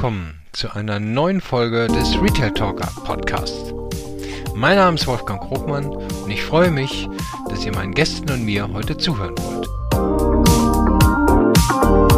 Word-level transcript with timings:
willkommen 0.00 0.32
zu 0.52 0.74
einer 0.74 0.98
neuen 0.98 1.42
Folge 1.42 1.86
des 1.86 2.18
Retail 2.22 2.52
Talker 2.52 2.88
Podcasts. 3.04 3.74
Mein 4.54 4.76
Name 4.76 4.94
ist 4.94 5.06
Wolfgang 5.06 5.42
Krogmann 5.42 5.84
und 5.90 6.30
ich 6.30 6.42
freue 6.42 6.70
mich, 6.70 7.06
dass 7.50 7.66
ihr 7.66 7.74
meinen 7.74 7.92
Gästen 7.92 8.30
und 8.30 8.46
mir 8.46 8.66
heute 8.72 8.96
zuhören 8.96 9.34
wollt. 9.36 9.68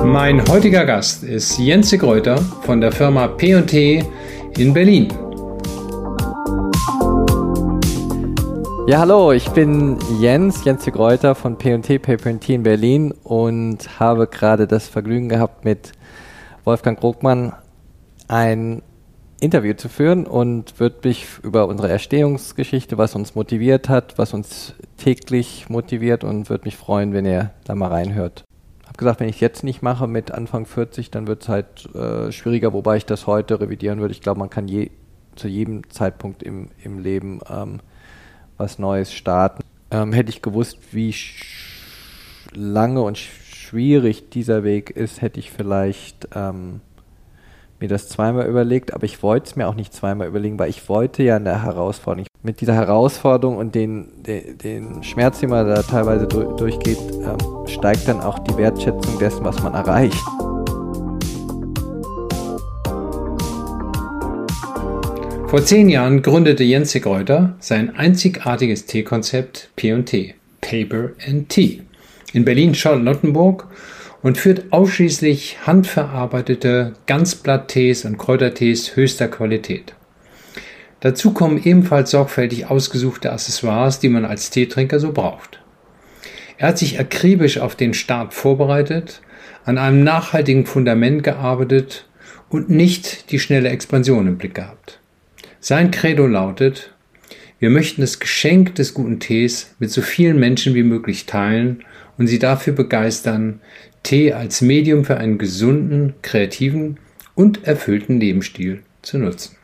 Mein 0.04 0.46
heutiger 0.48 0.84
Gast 0.84 1.24
ist 1.24 1.58
Jens 1.58 1.90
Greuter 1.90 2.38
von 2.38 2.80
der 2.80 2.92
Firma 2.92 3.26
P&T 3.26 4.04
in 4.58 4.72
Berlin. 4.72 5.08
Ja, 8.86 9.00
hallo, 9.00 9.32
ich 9.32 9.48
bin 9.48 9.98
Jens, 10.20 10.62
Jens 10.64 10.84
de 10.84 10.92
Greuter 10.92 11.34
von 11.34 11.58
P&T, 11.58 11.98
Paper&T 11.98 12.54
in 12.54 12.62
Berlin 12.62 13.12
und 13.24 13.98
habe 13.98 14.28
gerade 14.28 14.68
das 14.68 14.86
Vergnügen 14.86 15.28
gehabt, 15.28 15.64
mit 15.64 15.90
Wolfgang 16.64 16.96
Krogmann 17.00 17.52
ein 18.32 18.80
Interview 19.40 19.74
zu 19.74 19.90
führen 19.90 20.26
und 20.26 20.80
würde 20.80 20.96
mich 21.04 21.26
über 21.42 21.68
unsere 21.68 21.90
Erstehungsgeschichte, 21.90 22.96
was 22.96 23.14
uns 23.14 23.34
motiviert 23.34 23.90
hat, 23.90 24.16
was 24.16 24.32
uns 24.32 24.74
täglich 24.96 25.68
motiviert 25.68 26.24
und 26.24 26.48
würde 26.48 26.64
mich 26.64 26.76
freuen, 26.76 27.12
wenn 27.12 27.26
ihr 27.26 27.50
da 27.64 27.74
mal 27.74 27.88
reinhört. 27.88 28.44
Ich 28.80 28.88
habe 28.88 28.96
gesagt, 28.96 29.20
wenn 29.20 29.28
ich 29.28 29.36
es 29.36 29.40
jetzt 29.40 29.64
nicht 29.64 29.82
mache 29.82 30.06
mit 30.06 30.30
Anfang 30.30 30.64
40, 30.64 31.10
dann 31.10 31.26
wird 31.26 31.42
es 31.42 31.48
halt 31.50 31.94
äh, 31.94 32.32
schwieriger, 32.32 32.72
wobei 32.72 32.96
ich 32.96 33.04
das 33.04 33.26
heute 33.26 33.60
revidieren 33.60 34.00
würde. 34.00 34.12
Ich 34.12 34.22
glaube, 34.22 34.38
man 34.38 34.48
kann 34.48 34.66
je, 34.66 34.90
zu 35.36 35.48
jedem 35.48 35.90
Zeitpunkt 35.90 36.42
im, 36.42 36.68
im 36.82 37.00
Leben 37.00 37.40
ähm, 37.50 37.80
was 38.56 38.78
Neues 38.78 39.12
starten. 39.12 39.62
Ähm, 39.90 40.14
hätte 40.14 40.30
ich 40.30 40.40
gewusst, 40.40 40.78
wie 40.92 41.14
lange 42.54 43.02
und 43.02 43.18
schwierig 43.18 44.30
dieser 44.30 44.64
Weg 44.64 44.90
ist, 44.90 45.20
hätte 45.20 45.38
ich 45.38 45.50
vielleicht 45.50 46.28
ähm, 46.34 46.80
mir 47.82 47.88
das 47.88 48.08
zweimal 48.08 48.46
überlegt, 48.46 48.94
aber 48.94 49.04
ich 49.04 49.22
wollte 49.22 49.46
es 49.50 49.56
mir 49.56 49.68
auch 49.68 49.74
nicht 49.74 49.92
zweimal 49.92 50.28
überlegen, 50.28 50.58
weil 50.58 50.70
ich 50.70 50.88
wollte 50.88 51.22
ja 51.24 51.36
eine 51.36 51.64
Herausforderung. 51.64 52.26
Mit 52.42 52.60
dieser 52.60 52.74
Herausforderung 52.74 53.56
und 53.56 53.74
den, 53.74 54.22
den, 54.22 54.56
den 54.58 55.02
Schmerz, 55.02 55.40
den 55.40 55.50
man 55.50 55.66
da 55.66 55.82
teilweise 55.82 56.26
durchgeht, 56.26 56.98
ähm, 57.24 57.66
steigt 57.66 58.08
dann 58.08 58.20
auch 58.20 58.38
die 58.38 58.56
Wertschätzung 58.56 59.18
dessen, 59.18 59.44
was 59.44 59.62
man 59.62 59.74
erreicht. 59.74 60.22
Vor 65.48 65.62
zehn 65.64 65.88
Jahren 65.88 66.22
gründete 66.22 66.64
Jens 66.64 66.94
Greuter 66.94 67.56
sein 67.58 67.94
einzigartiges 67.96 68.86
Teekonzept 68.86 69.70
P&T, 69.76 70.34
Paper 70.60 71.10
and 71.28 71.48
Tea, 71.48 71.82
in 72.32 72.44
Berlin-Charlottenburg 72.44 73.66
und 74.22 74.38
führt 74.38 74.72
ausschließlich 74.72 75.66
handverarbeitete 75.66 76.94
Ganzblatttees 77.06 78.04
und 78.04 78.18
Kräutertees 78.18 78.96
höchster 78.96 79.28
Qualität. 79.28 79.94
Dazu 81.00 81.32
kommen 81.32 81.60
ebenfalls 81.62 82.12
sorgfältig 82.12 82.66
ausgesuchte 82.66 83.32
Accessoires, 83.32 83.98
die 83.98 84.08
man 84.08 84.24
als 84.24 84.50
Teetrinker 84.50 85.00
so 85.00 85.12
braucht. 85.12 85.60
Er 86.58 86.68
hat 86.68 86.78
sich 86.78 87.00
akribisch 87.00 87.58
auf 87.58 87.74
den 87.74 87.92
Start 87.92 88.34
vorbereitet, 88.34 89.20
an 89.64 89.78
einem 89.78 90.04
nachhaltigen 90.04 90.64
Fundament 90.66 91.24
gearbeitet 91.24 92.06
und 92.48 92.70
nicht 92.70 93.32
die 93.32 93.40
schnelle 93.40 93.70
Expansion 93.70 94.28
im 94.28 94.38
Blick 94.38 94.54
gehabt. 94.54 95.00
Sein 95.58 95.90
Credo 95.90 96.26
lautet, 96.26 96.94
wir 97.58 97.70
möchten 97.70 98.00
das 98.00 98.20
Geschenk 98.20 98.76
des 98.76 98.94
guten 98.94 99.18
Tees 99.18 99.74
mit 99.78 99.90
so 99.90 100.02
vielen 100.02 100.38
Menschen 100.38 100.74
wie 100.74 100.82
möglich 100.82 101.26
teilen 101.26 101.84
und 102.22 102.28
sie 102.28 102.38
dafür 102.38 102.72
begeistern, 102.72 103.58
Tee 104.04 104.32
als 104.32 104.60
Medium 104.60 105.04
für 105.04 105.16
einen 105.16 105.38
gesunden, 105.38 106.14
kreativen 106.22 107.00
und 107.34 107.66
erfüllten 107.66 108.20
Lebensstil 108.20 108.84
zu 109.02 109.18
nutzen. 109.18 109.56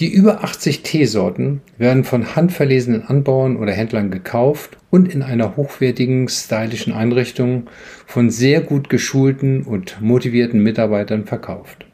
Die 0.00 0.12
über 0.12 0.42
80 0.42 0.82
Teesorten 0.82 1.60
werden 1.78 2.02
von 2.02 2.34
handverlesenen 2.34 3.06
Anbauern 3.06 3.56
oder 3.56 3.70
Händlern 3.70 4.10
gekauft 4.10 4.78
und 4.90 5.14
in 5.14 5.22
einer 5.22 5.56
hochwertigen, 5.56 6.26
stylischen 6.26 6.92
Einrichtung 6.92 7.68
von 8.04 8.30
sehr 8.30 8.62
gut 8.62 8.88
geschulten 8.88 9.62
und 9.62 10.00
motivierten 10.00 10.60
Mitarbeitern 10.60 11.24
verkauft. 11.26 11.86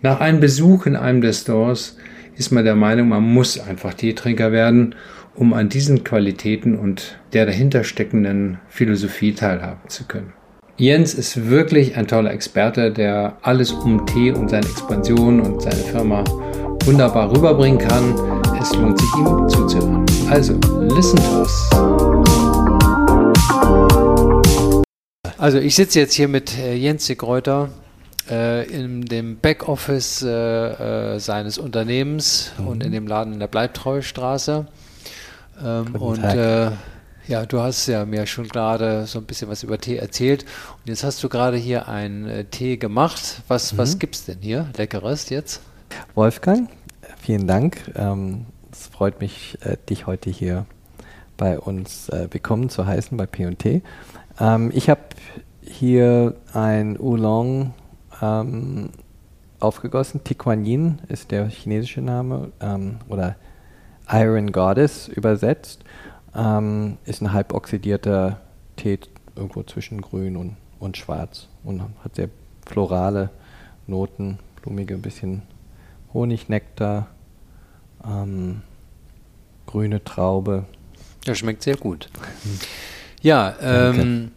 Nach 0.00 0.20
einem 0.20 0.40
Besuch 0.40 0.86
in 0.86 0.96
einem 0.96 1.20
der 1.20 1.34
Stores 1.34 1.98
ist 2.36 2.52
man 2.52 2.64
der 2.64 2.74
Meinung, 2.74 3.08
man 3.08 3.22
muss 3.22 3.60
einfach 3.60 3.92
Teetrinker 3.92 4.50
werden, 4.50 4.94
um 5.34 5.52
an 5.52 5.68
diesen 5.68 6.04
Qualitäten 6.04 6.78
und 6.78 7.18
der 7.32 7.46
dahinter 7.46 7.84
steckenden 7.84 8.58
Philosophie 8.68 9.32
teilhaben 9.32 9.88
zu 9.88 10.04
können. 10.04 10.32
Jens 10.76 11.14
ist 11.14 11.48
wirklich 11.48 11.96
ein 11.96 12.08
toller 12.08 12.32
Experte, 12.32 12.90
der 12.90 13.36
alles 13.42 13.72
um 13.72 14.06
Tee 14.06 14.32
und 14.32 14.50
seine 14.50 14.66
Expansion 14.66 15.40
und 15.40 15.62
seine 15.62 15.76
Firma 15.76 16.24
wunderbar 16.84 17.30
rüberbringen 17.30 17.78
kann. 17.78 18.14
Es 18.60 18.74
lohnt 18.74 18.98
sich 18.98 19.14
ihm 19.16 19.48
zuzuhören. 19.48 20.04
Also, 20.30 20.58
listen 20.80 21.16
to 21.18 21.40
us. 21.40 21.70
Also 25.38 25.58
ich 25.58 25.74
sitze 25.74 26.00
jetzt 26.00 26.14
hier 26.14 26.28
mit 26.28 26.56
äh, 26.58 26.74
Jens 26.74 27.06
de 27.06 27.16
Kräuter, 27.16 27.68
äh, 28.30 28.66
in 28.66 29.04
dem 29.04 29.38
Backoffice 29.38 30.22
äh, 30.22 30.28
äh, 31.14 31.18
seines 31.20 31.58
Unternehmens 31.58 32.52
mhm. 32.58 32.66
und 32.66 32.82
in 32.82 32.92
dem 32.92 33.06
Laden 33.06 33.34
in 33.34 33.40
der 33.40 33.48
Bleibtreustraße. 33.48 34.66
Ähm, 35.62 35.94
und 35.96 36.22
äh, 36.22 36.70
ja, 37.26 37.46
du 37.46 37.60
hast 37.60 37.86
ja 37.86 38.04
mir 38.04 38.26
schon 38.26 38.48
gerade 38.48 39.06
so 39.06 39.18
ein 39.18 39.24
bisschen 39.24 39.48
was 39.48 39.62
über 39.62 39.78
Tee 39.78 39.96
erzählt. 39.96 40.44
Und 40.80 40.88
jetzt 40.88 41.04
hast 41.04 41.22
du 41.22 41.28
gerade 41.28 41.56
hier 41.56 41.88
einen 41.88 42.26
äh, 42.26 42.44
Tee 42.44 42.76
gemacht. 42.76 43.42
Was, 43.48 43.72
mhm. 43.72 43.78
was 43.78 43.98
gibt 43.98 44.14
es 44.14 44.24
denn 44.26 44.38
hier? 44.40 44.68
Leckeres 44.76 45.30
jetzt? 45.30 45.60
Wolfgang, 46.14 46.68
vielen 47.18 47.46
Dank. 47.46 47.92
Ähm, 47.94 48.46
es 48.72 48.86
freut 48.88 49.20
mich, 49.20 49.58
äh, 49.62 49.76
dich 49.88 50.06
heute 50.06 50.30
hier 50.30 50.66
bei 51.36 51.58
uns 51.58 52.08
willkommen 52.30 52.68
zu 52.68 52.86
heißen 52.86 53.16
bei 53.18 53.26
P&T. 53.26 53.82
Ähm, 54.38 54.70
ich 54.72 54.88
habe 54.88 55.00
hier 55.60 56.36
ein 56.52 56.98
Oolong 56.98 57.74
ähm, 58.22 58.90
aufgegossen. 59.60 60.22
Tiquanin 60.24 61.00
ist 61.08 61.30
der 61.30 61.48
chinesische 61.48 62.00
Name 62.00 62.52
ähm, 62.60 62.98
oder 63.08 63.36
Iron 64.10 64.52
Goddess 64.52 65.08
übersetzt. 65.08 65.84
Ähm, 66.34 66.98
ist 67.04 67.22
ein 67.22 67.32
halb 67.32 67.54
oxidierter 67.54 68.40
Tee 68.76 68.98
irgendwo 69.36 69.62
zwischen 69.62 70.00
grün 70.00 70.36
und, 70.36 70.56
und 70.80 70.96
schwarz 70.96 71.48
und 71.62 71.82
hat 72.02 72.16
sehr 72.16 72.28
florale 72.66 73.30
Noten, 73.86 74.38
blumige, 74.60 74.94
ein 74.94 75.02
bisschen 75.02 75.42
Honignektar, 76.12 77.08
ähm, 78.04 78.62
grüne 79.66 80.02
Traube. 80.02 80.64
Ja, 81.26 81.34
schmeckt 81.34 81.62
sehr 81.62 81.76
gut. 81.76 82.08
Ja, 83.22 83.54
ähm, 83.60 84.30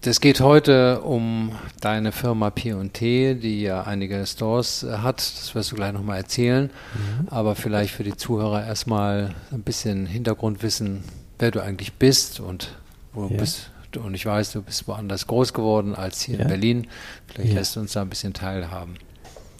das 0.00 0.20
geht 0.20 0.40
heute 0.40 1.02
um 1.02 1.52
deine 1.80 2.12
Firma 2.12 2.50
P&T, 2.50 3.34
die 3.34 3.62
ja 3.62 3.82
einige 3.82 4.24
Stores 4.26 4.82
äh, 4.82 4.98
hat. 4.98 5.18
Das 5.18 5.54
wirst 5.54 5.72
du 5.72 5.76
gleich 5.76 5.92
nochmal 5.92 6.18
erzählen. 6.18 6.70
Mhm. 6.94 7.28
Aber 7.28 7.54
vielleicht 7.54 7.94
für 7.94 8.04
die 8.04 8.16
Zuhörer 8.16 8.66
erstmal 8.66 9.34
ein 9.52 9.62
bisschen 9.62 10.06
Hintergrundwissen, 10.06 11.04
wer 11.38 11.50
du 11.50 11.60
eigentlich 11.60 11.94
bist 11.94 12.40
und 12.40 12.76
wo 13.12 13.24
ja. 13.24 13.28
du 13.28 13.36
bist. 13.36 13.70
Und 14.02 14.14
ich 14.14 14.26
weiß, 14.26 14.52
du 14.52 14.62
bist 14.62 14.86
woanders 14.88 15.26
groß 15.26 15.52
geworden 15.52 15.94
als 15.94 16.20
hier 16.20 16.36
ja. 16.36 16.42
in 16.42 16.48
Berlin. 16.48 16.86
Vielleicht 17.26 17.50
ja. 17.50 17.58
lässt 17.58 17.76
du 17.76 17.80
uns 17.80 17.92
da 17.92 18.02
ein 18.02 18.10
bisschen 18.10 18.34
teilhaben. 18.34 18.96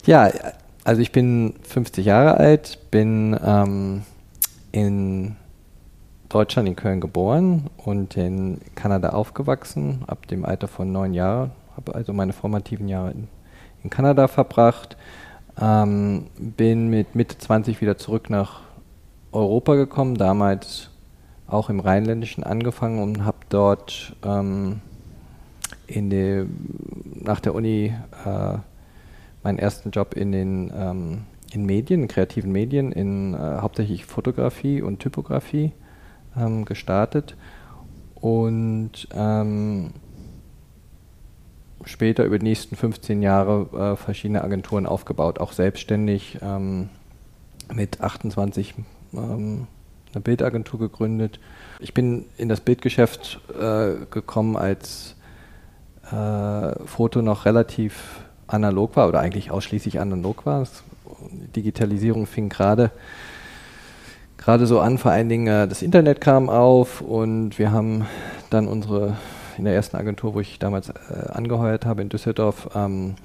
Ja, 0.04 0.30
also 0.84 1.00
ich 1.00 1.10
bin 1.10 1.54
50 1.62 2.04
Jahre 2.04 2.36
alt, 2.36 2.78
bin 2.90 3.38
ähm, 3.44 4.02
in 4.72 5.36
Deutschland 6.28 6.68
in 6.68 6.76
Köln 6.76 7.00
geboren 7.00 7.70
und 7.76 8.16
in 8.16 8.60
Kanada 8.74 9.10
aufgewachsen, 9.10 10.04
ab 10.06 10.26
dem 10.26 10.44
Alter 10.44 10.68
von 10.68 10.90
neun 10.90 11.14
Jahren. 11.14 11.52
Habe 11.76 11.94
also 11.94 12.12
meine 12.12 12.32
formativen 12.32 12.88
Jahre 12.88 13.12
in, 13.12 13.28
in 13.82 13.90
Kanada 13.90 14.28
verbracht. 14.28 14.96
Ähm, 15.60 16.26
bin 16.38 16.88
mit 16.88 17.14
Mitte 17.14 17.38
20 17.38 17.80
wieder 17.80 17.96
zurück 17.96 18.30
nach 18.30 18.60
Europa 19.32 19.74
gekommen, 19.74 20.16
damals 20.16 20.90
auch 21.46 21.70
im 21.70 21.80
Rheinländischen 21.80 22.44
angefangen 22.44 23.02
und 23.02 23.24
habe 23.24 23.38
dort 23.48 24.16
ähm, 24.24 24.80
in 25.86 26.10
die, 26.10 26.46
nach 27.22 27.40
der 27.40 27.54
Uni 27.54 27.94
äh, 28.24 28.58
meinen 29.42 29.58
ersten 29.58 29.90
Job 29.90 30.14
in 30.14 30.32
den 30.32 30.72
ähm, 30.74 31.22
in 31.52 31.64
Medien, 31.64 32.02
in 32.02 32.08
kreativen 32.08 32.50
Medien, 32.50 32.92
in 32.92 33.34
äh, 33.34 33.36
hauptsächlich 33.60 34.04
Fotografie 34.04 34.82
und 34.82 34.98
Typografie 34.98 35.72
ähm, 36.38 36.64
gestartet 36.64 37.36
und 38.14 39.08
ähm, 39.12 39.92
später 41.84 42.24
über 42.24 42.38
die 42.38 42.44
nächsten 42.44 42.76
15 42.76 43.22
Jahre 43.22 43.94
äh, 43.94 43.96
verschiedene 43.96 44.42
Agenturen 44.42 44.86
aufgebaut, 44.86 45.38
auch 45.38 45.52
selbstständig 45.52 46.38
ähm, 46.42 46.88
mit 47.72 48.00
28 48.00 48.74
ähm, 49.14 49.66
eine 50.12 50.20
Bildagentur 50.22 50.80
gegründet. 50.80 51.38
Ich 51.78 51.94
bin 51.94 52.24
in 52.36 52.48
das 52.48 52.60
Bildgeschäft 52.60 53.40
äh, 53.58 54.06
gekommen, 54.10 54.56
als 54.56 55.14
äh, 56.10 56.84
Foto 56.86 57.22
noch 57.22 57.44
relativ 57.44 58.24
analog 58.46 58.96
war 58.96 59.08
oder 59.08 59.20
eigentlich 59.20 59.50
ausschließlich 59.50 60.00
analog 60.00 60.46
war. 60.46 60.66
Digitalisierung 61.54 62.26
fing 62.26 62.48
gerade 62.48 62.90
gerade 64.46 64.68
so 64.68 64.78
an, 64.78 64.96
vor 64.96 65.10
allen 65.10 65.28
Dingen 65.28 65.48
äh, 65.48 65.66
das 65.66 65.82
Internet 65.82 66.20
kam 66.20 66.48
auf 66.48 67.00
und 67.00 67.58
wir 67.58 67.72
haben 67.72 68.06
dann 68.48 68.68
unsere, 68.68 69.16
in 69.58 69.64
der 69.64 69.74
ersten 69.74 69.96
Agentur, 69.96 70.34
wo 70.34 70.40
ich 70.40 70.60
damals 70.60 70.90
äh, 70.90 70.92
angeheuert 71.32 71.84
habe 71.84 72.00
in 72.00 72.08
Düsseldorf, 72.08 72.68
ähm, 72.76 73.16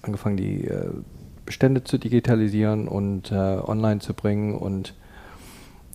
angefangen, 0.00 0.38
die 0.38 0.64
äh, 0.68 0.88
Bestände 1.44 1.84
zu 1.84 1.98
digitalisieren 1.98 2.88
und 2.88 3.30
äh, 3.30 3.34
online 3.34 4.00
zu 4.00 4.14
bringen 4.14 4.54
und 4.54 4.94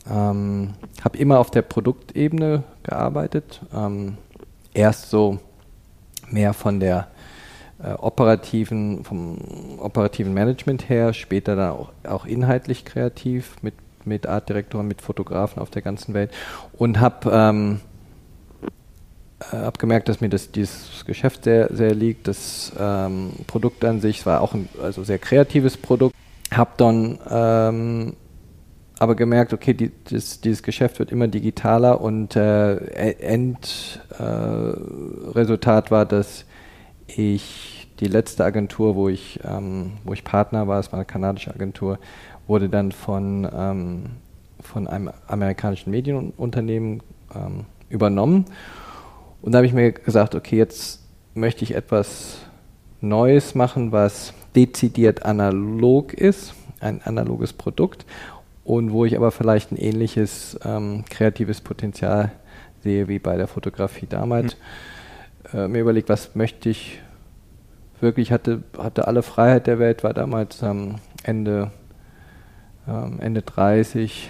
ähm, 0.08 0.76
habe 1.04 1.18
immer 1.18 1.40
auf 1.40 1.50
der 1.50 1.64
Produktebene 1.64 2.62
gearbeitet. 2.84 3.62
Ähm, 3.74 4.18
erst 4.76 5.10
so 5.10 5.40
mehr 6.30 6.54
von 6.54 6.80
der 6.80 7.08
äh, 7.84 7.94
operativen, 7.94 9.04
vom 9.04 9.40
operativen 9.80 10.36
Management 10.36 10.90
her, 10.90 11.12
später 11.14 11.56
dann 11.56 11.72
auch, 11.72 11.90
auch 12.08 12.26
inhaltlich 12.26 12.86
kreativ 12.86 13.56
mit, 13.64 13.74
mit 14.06 14.28
Artdirektoren, 14.28 14.88
mit 14.88 15.02
Fotografen 15.02 15.62
auf 15.62 15.70
der 15.70 15.82
ganzen 15.82 16.14
Welt 16.14 16.32
und 16.74 17.00
habe 17.00 17.30
ähm, 17.32 17.82
äh, 19.40 19.58
hab 19.58 19.80
gemerkt, 19.80 20.10
dass 20.10 20.22
mir 20.22 20.30
das, 20.30 20.52
dieses 20.52 21.06
Geschäft 21.06 21.44
sehr, 21.44 21.74
sehr 21.74 21.94
liegt. 21.94 22.28
Das 22.28 22.72
ähm, 22.80 23.34
Produkt 23.48 23.84
an 23.86 24.02
sich 24.02 24.26
war 24.26 24.42
auch 24.42 24.54
ein 24.54 24.70
also 24.82 25.04
sehr 25.04 25.20
kreatives 25.20 25.78
Produkt. 25.78 26.16
Habe 26.52 26.72
dann 26.78 27.20
ähm, 27.30 28.14
aber 28.98 29.16
gemerkt, 29.16 29.54
okay, 29.54 29.74
die, 29.74 29.92
das, 30.10 30.42
dieses 30.42 30.64
Geschäft 30.64 31.00
wird 31.00 31.12
immer 31.12 31.28
digitaler 31.28 32.00
und 32.00 32.36
äh, 32.36 32.76
Endresultat 33.20 35.88
äh, 35.88 35.92
war, 35.92 36.06
dass 36.06 36.46
ich 37.08 37.90
die 38.00 38.08
letzte 38.08 38.46
Agentur, 38.46 38.96
wo 38.96 39.10
ich, 39.10 39.40
ähm, 39.44 39.94
wo 40.04 40.14
ich 40.14 40.24
Partner 40.24 40.68
war, 40.68 40.80
es 40.80 40.92
war 40.92 41.00
eine 41.00 41.06
kanadische 41.06 41.54
Agentur, 41.54 42.00
wurde 42.48 42.70
dann 42.70 42.92
von, 42.92 43.48
ähm, 43.54 44.04
von 44.62 44.88
einem 44.88 45.12
amerikanischen 45.28 45.92
Medienunternehmen 45.92 47.02
ähm, 47.34 47.66
übernommen. 47.90 48.46
Und 49.42 49.52
da 49.52 49.58
habe 49.58 49.68
ich 49.68 49.74
mir 49.74 49.92
gesagt, 49.92 50.36
okay, 50.36 50.58
jetzt 50.58 51.04
möchte 51.34 51.64
ich 51.64 51.76
etwas 51.76 52.40
Neues 53.02 53.56
machen, 53.56 53.92
was 53.92 54.34
dezidiert 54.56 55.26
analog 55.26 56.14
ist, 56.14 56.54
ein 56.80 57.02
analoges 57.04 57.54
Produkt 57.54 58.06
und 58.64 58.92
wo 58.92 59.06
ich 59.06 59.16
aber 59.16 59.32
vielleicht 59.32 59.72
ein 59.72 59.78
ähnliches 59.78 60.60
ähm, 60.66 61.04
kreatives 61.10 61.62
Potenzial 61.62 62.32
sehe 62.82 63.08
wie 63.08 63.20
bei 63.20 63.38
der 63.38 63.48
Fotografie 63.48 64.08
damals. 64.08 64.58
Mhm. 65.54 65.60
Äh, 65.60 65.68
mir 65.68 65.82
überlegt, 65.82 66.10
was 66.10 66.36
möchte 66.36 66.70
ich 66.70 67.00
wirklich 68.02 68.32
hatte, 68.32 68.64
hatte 68.78 69.08
alle 69.08 69.24
Freiheit 69.24 69.68
der 69.68 69.80
Welt, 69.80 70.04
war 70.04 70.14
damals 70.14 70.62
ähm, 70.62 70.96
Ende, 71.24 71.72
ähm, 72.88 73.20
Ende 73.20 73.42
30 73.42 74.30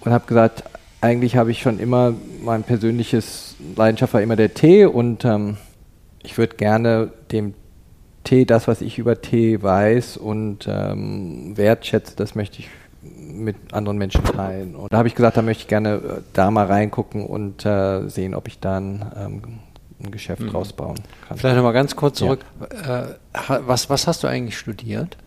und 0.00 0.12
habe 0.12 0.26
gesagt, 0.26 0.64
eigentlich 1.00 1.36
habe 1.36 1.50
ich 1.50 1.60
schon 1.60 1.78
immer, 1.78 2.14
mein 2.42 2.62
persönliches 2.62 3.56
Leidenschaft 3.76 4.14
war 4.14 4.22
immer 4.22 4.36
der 4.36 4.54
Tee 4.54 4.86
und 4.86 5.24
ähm, 5.24 5.56
ich 6.22 6.38
würde 6.38 6.56
gerne 6.56 7.10
dem 7.30 7.54
Tee, 8.24 8.46
das, 8.46 8.66
was 8.66 8.80
ich 8.80 8.98
über 8.98 9.20
Tee 9.20 9.62
weiß 9.62 10.16
und 10.16 10.66
ähm, 10.66 11.56
wertschätze, 11.56 12.16
das 12.16 12.34
möchte 12.34 12.60
ich 12.60 12.70
mit 13.02 13.56
anderen 13.72 13.98
Menschen 13.98 14.24
teilen. 14.24 14.74
Und 14.74 14.92
da 14.92 14.98
habe 14.98 15.08
ich 15.08 15.14
gesagt, 15.14 15.36
da 15.36 15.42
möchte 15.42 15.62
ich 15.62 15.68
gerne 15.68 15.94
äh, 15.94 16.20
da 16.32 16.50
mal 16.50 16.66
reingucken 16.66 17.26
und 17.26 17.66
äh, 17.66 18.08
sehen, 18.08 18.34
ob 18.34 18.48
ich 18.48 18.60
dann 18.60 19.12
ähm, 19.16 19.42
ein 20.02 20.10
Geschäft 20.10 20.40
mhm. 20.40 20.50
rausbauen 20.50 20.98
kann. 21.28 21.36
Vielleicht 21.36 21.56
nochmal 21.56 21.72
ganz 21.74 21.96
kurz 21.96 22.18
zurück. 22.18 22.40
Ja. 22.86 23.02
Äh, 23.02 23.14
was, 23.66 23.90
was 23.90 24.06
hast 24.06 24.22
du 24.22 24.26
eigentlich 24.26 24.56
studiert? 24.56 25.18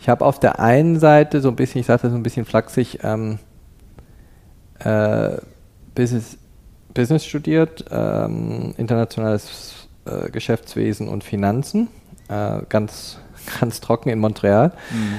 Ich 0.00 0.08
habe 0.08 0.24
auf 0.24 0.40
der 0.40 0.60
einen 0.60 0.98
Seite 0.98 1.40
so 1.40 1.48
ein 1.48 1.56
bisschen, 1.56 1.80
ich 1.80 1.86
sage 1.86 2.02
das 2.02 2.12
so 2.12 2.16
ein 2.16 2.22
bisschen 2.22 2.44
flachsig, 2.44 2.98
ähm, 3.02 3.38
äh, 4.78 5.36
Business, 5.94 6.38
Business 6.94 7.24
studiert, 7.24 7.84
ähm, 7.90 8.74
internationales 8.76 9.88
äh, 10.04 10.30
Geschäftswesen 10.30 11.08
und 11.08 11.24
Finanzen, 11.24 11.88
äh, 12.28 12.60
ganz, 12.68 13.18
ganz 13.60 13.80
trocken 13.80 14.08
in 14.08 14.18
Montreal. 14.18 14.72
Mhm. 14.90 15.14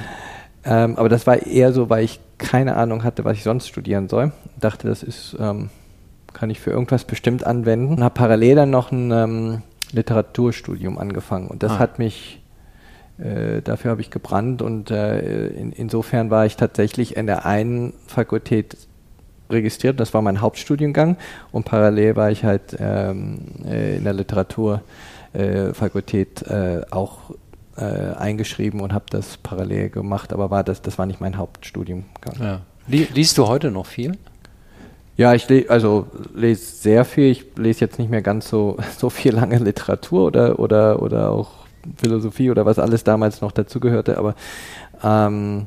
Ähm, 0.66 0.96
aber 0.96 1.08
das 1.08 1.26
war 1.26 1.44
eher 1.44 1.72
so, 1.72 1.90
weil 1.90 2.04
ich 2.04 2.20
keine 2.38 2.76
Ahnung 2.76 3.04
hatte, 3.04 3.24
was 3.24 3.36
ich 3.36 3.42
sonst 3.42 3.68
studieren 3.68 4.08
soll. 4.08 4.32
Dachte, 4.58 4.88
das 4.88 5.02
ist 5.02 5.36
ähm, 5.38 5.70
kann 6.34 6.50
ich 6.50 6.60
für 6.60 6.70
irgendwas 6.70 7.04
bestimmt 7.04 7.46
anwenden. 7.46 7.94
Und 7.94 8.04
habe 8.04 8.14
parallel 8.14 8.56
dann 8.56 8.70
noch 8.70 8.92
ein 8.92 9.10
ähm, 9.10 9.62
Literaturstudium 9.92 10.98
angefangen. 10.98 11.46
Und 11.46 11.62
das 11.62 11.72
ah. 11.72 11.78
hat 11.78 11.98
mich, 11.98 12.42
äh, 13.18 13.62
dafür 13.62 13.92
habe 13.92 14.00
ich 14.00 14.10
gebrannt. 14.10 14.62
Und 14.62 14.90
äh, 14.90 15.48
in, 15.48 15.70
insofern 15.72 16.30
war 16.30 16.46
ich 16.46 16.56
tatsächlich 16.56 17.16
in 17.16 17.26
der 17.26 17.44
einen 17.46 17.92
Fakultät 18.06 18.76
registriert. 19.50 20.00
Das 20.00 20.14
war 20.14 20.22
mein 20.22 20.40
Hauptstudiengang. 20.40 21.16
Und 21.52 21.64
parallel 21.64 22.16
war 22.16 22.30
ich 22.30 22.44
halt 22.44 22.76
ähm, 22.78 23.40
äh, 23.64 23.96
in 23.96 24.04
der 24.04 24.14
Literaturfakultät 24.14 26.42
äh, 26.42 26.82
auch 26.90 27.18
äh, 27.76 28.14
eingeschrieben 28.16 28.80
und 28.80 28.92
habe 28.92 29.06
das 29.10 29.36
parallel 29.38 29.90
gemacht. 29.90 30.32
Aber 30.32 30.50
war 30.50 30.64
das, 30.64 30.82
das 30.82 30.98
war 30.98 31.06
nicht 31.06 31.20
mein 31.20 31.36
Hauptstudiengang. 31.36 32.34
Ja. 32.40 32.60
Liest 32.86 33.38
du 33.38 33.46
heute 33.46 33.70
noch 33.70 33.86
viel? 33.86 34.18
Ja, 35.16 35.32
ich 35.32 35.48
le 35.48 35.66
also 35.68 36.06
lese 36.34 36.64
sehr 36.64 37.04
viel. 37.04 37.30
Ich 37.30 37.44
lese 37.56 37.82
jetzt 37.82 37.98
nicht 37.98 38.10
mehr 38.10 38.22
ganz 38.22 38.48
so, 38.48 38.76
so 38.98 39.10
viel 39.10 39.34
lange 39.34 39.58
Literatur 39.58 40.26
oder, 40.26 40.58
oder, 40.58 41.02
oder 41.02 41.30
auch 41.30 41.63
Philosophie 41.96 42.50
oder 42.50 42.66
was 42.66 42.78
alles 42.78 43.04
damals 43.04 43.40
noch 43.40 43.52
dazugehörte, 43.52 44.18
aber 44.18 44.34
ähm, 45.02 45.66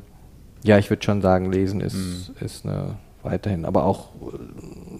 ja, 0.62 0.78
ich 0.78 0.90
würde 0.90 1.04
schon 1.04 1.22
sagen, 1.22 1.52
Lesen 1.52 1.80
ist, 1.80 1.94
mhm. 1.94 2.44
ist 2.44 2.66
eine 2.66 2.96
weiterhin, 3.22 3.64
aber 3.64 3.84
auch 3.84 4.10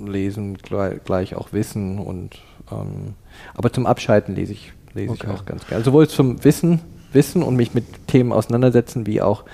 Lesen 0.04 0.58
gleich, 0.58 1.02
gleich 1.04 1.34
auch 1.34 1.52
Wissen 1.52 1.98
und 1.98 2.38
ähm, 2.70 3.14
aber 3.54 3.72
zum 3.72 3.86
Abschalten 3.86 4.34
lese 4.34 4.52
ich, 4.52 4.72
lese 4.94 5.12
okay. 5.12 5.26
ich 5.26 5.32
auch 5.32 5.44
ganz 5.44 5.62
gerne. 5.66 5.76
Also 5.76 5.90
sowohl 5.90 6.08
zum 6.08 6.44
Wissen, 6.44 6.80
Wissen 7.12 7.42
und 7.42 7.56
mich 7.56 7.74
mit 7.74 8.06
Themen 8.06 8.32
auseinandersetzen, 8.32 9.06
wie 9.06 9.22
auch, 9.22 9.44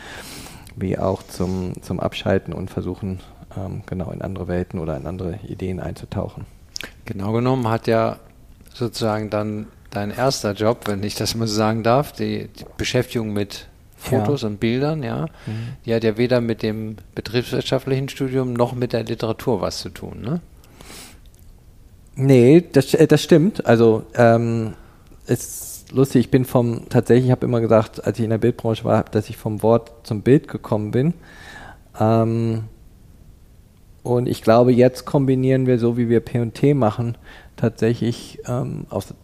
wie 0.76 0.98
auch 0.98 1.22
zum, 1.22 1.80
zum 1.82 2.00
Abschalten 2.00 2.52
und 2.52 2.70
versuchen, 2.70 3.20
ähm, 3.56 3.82
genau 3.86 4.10
in 4.10 4.22
andere 4.22 4.48
Welten 4.48 4.80
oder 4.80 4.96
in 4.96 5.06
andere 5.06 5.38
Ideen 5.46 5.80
einzutauchen. 5.80 6.46
Genau 7.04 7.32
genommen 7.32 7.68
hat 7.68 7.86
ja 7.86 8.16
sozusagen 8.72 9.30
dann 9.30 9.68
dein 9.94 10.10
erster 10.10 10.52
Job, 10.52 10.86
wenn 10.86 11.02
ich 11.02 11.14
das 11.14 11.34
mal 11.34 11.46
so 11.46 11.54
sagen 11.54 11.82
darf, 11.82 12.12
die, 12.12 12.48
die 12.48 12.64
Beschäftigung 12.76 13.32
mit 13.32 13.68
Fotos 13.96 14.42
ja. 14.42 14.48
und 14.48 14.60
Bildern, 14.60 15.02
ja, 15.02 15.26
mhm. 15.46 15.76
die 15.86 15.94
hat 15.94 16.04
ja 16.04 16.18
weder 16.18 16.40
mit 16.40 16.62
dem 16.62 16.96
betriebswirtschaftlichen 17.14 18.08
Studium 18.08 18.52
noch 18.52 18.74
mit 18.74 18.92
der 18.92 19.04
Literatur 19.04 19.60
was 19.60 19.78
zu 19.78 19.88
tun, 19.88 20.20
ne? 20.20 20.40
Nee, 22.16 22.64
das, 22.72 22.94
äh, 22.94 23.06
das 23.06 23.22
stimmt. 23.22 23.66
Also 23.66 24.04
ähm, 24.14 24.74
ist 25.26 25.90
lustig, 25.92 26.26
ich 26.26 26.30
bin 26.30 26.44
vom, 26.44 26.88
tatsächlich, 26.88 27.26
ich 27.26 27.30
habe 27.30 27.46
immer 27.46 27.60
gesagt, 27.60 28.04
als 28.04 28.18
ich 28.18 28.24
in 28.24 28.30
der 28.30 28.38
Bildbranche 28.38 28.84
war, 28.84 29.04
dass 29.04 29.28
ich 29.28 29.36
vom 29.36 29.62
Wort 29.62 29.92
zum 30.04 30.22
Bild 30.22 30.48
gekommen 30.48 30.90
bin. 30.90 31.14
Ähm, 31.98 32.64
und 34.02 34.28
ich 34.28 34.42
glaube, 34.42 34.72
jetzt 34.72 35.06
kombinieren 35.06 35.66
wir 35.66 35.78
so, 35.78 35.96
wie 35.96 36.08
wir 36.08 36.20
P&T 36.20 36.74
machen, 36.74 37.16
tatsächlich 37.56 38.40
ähm, 38.46 38.86
aus, 38.90 39.14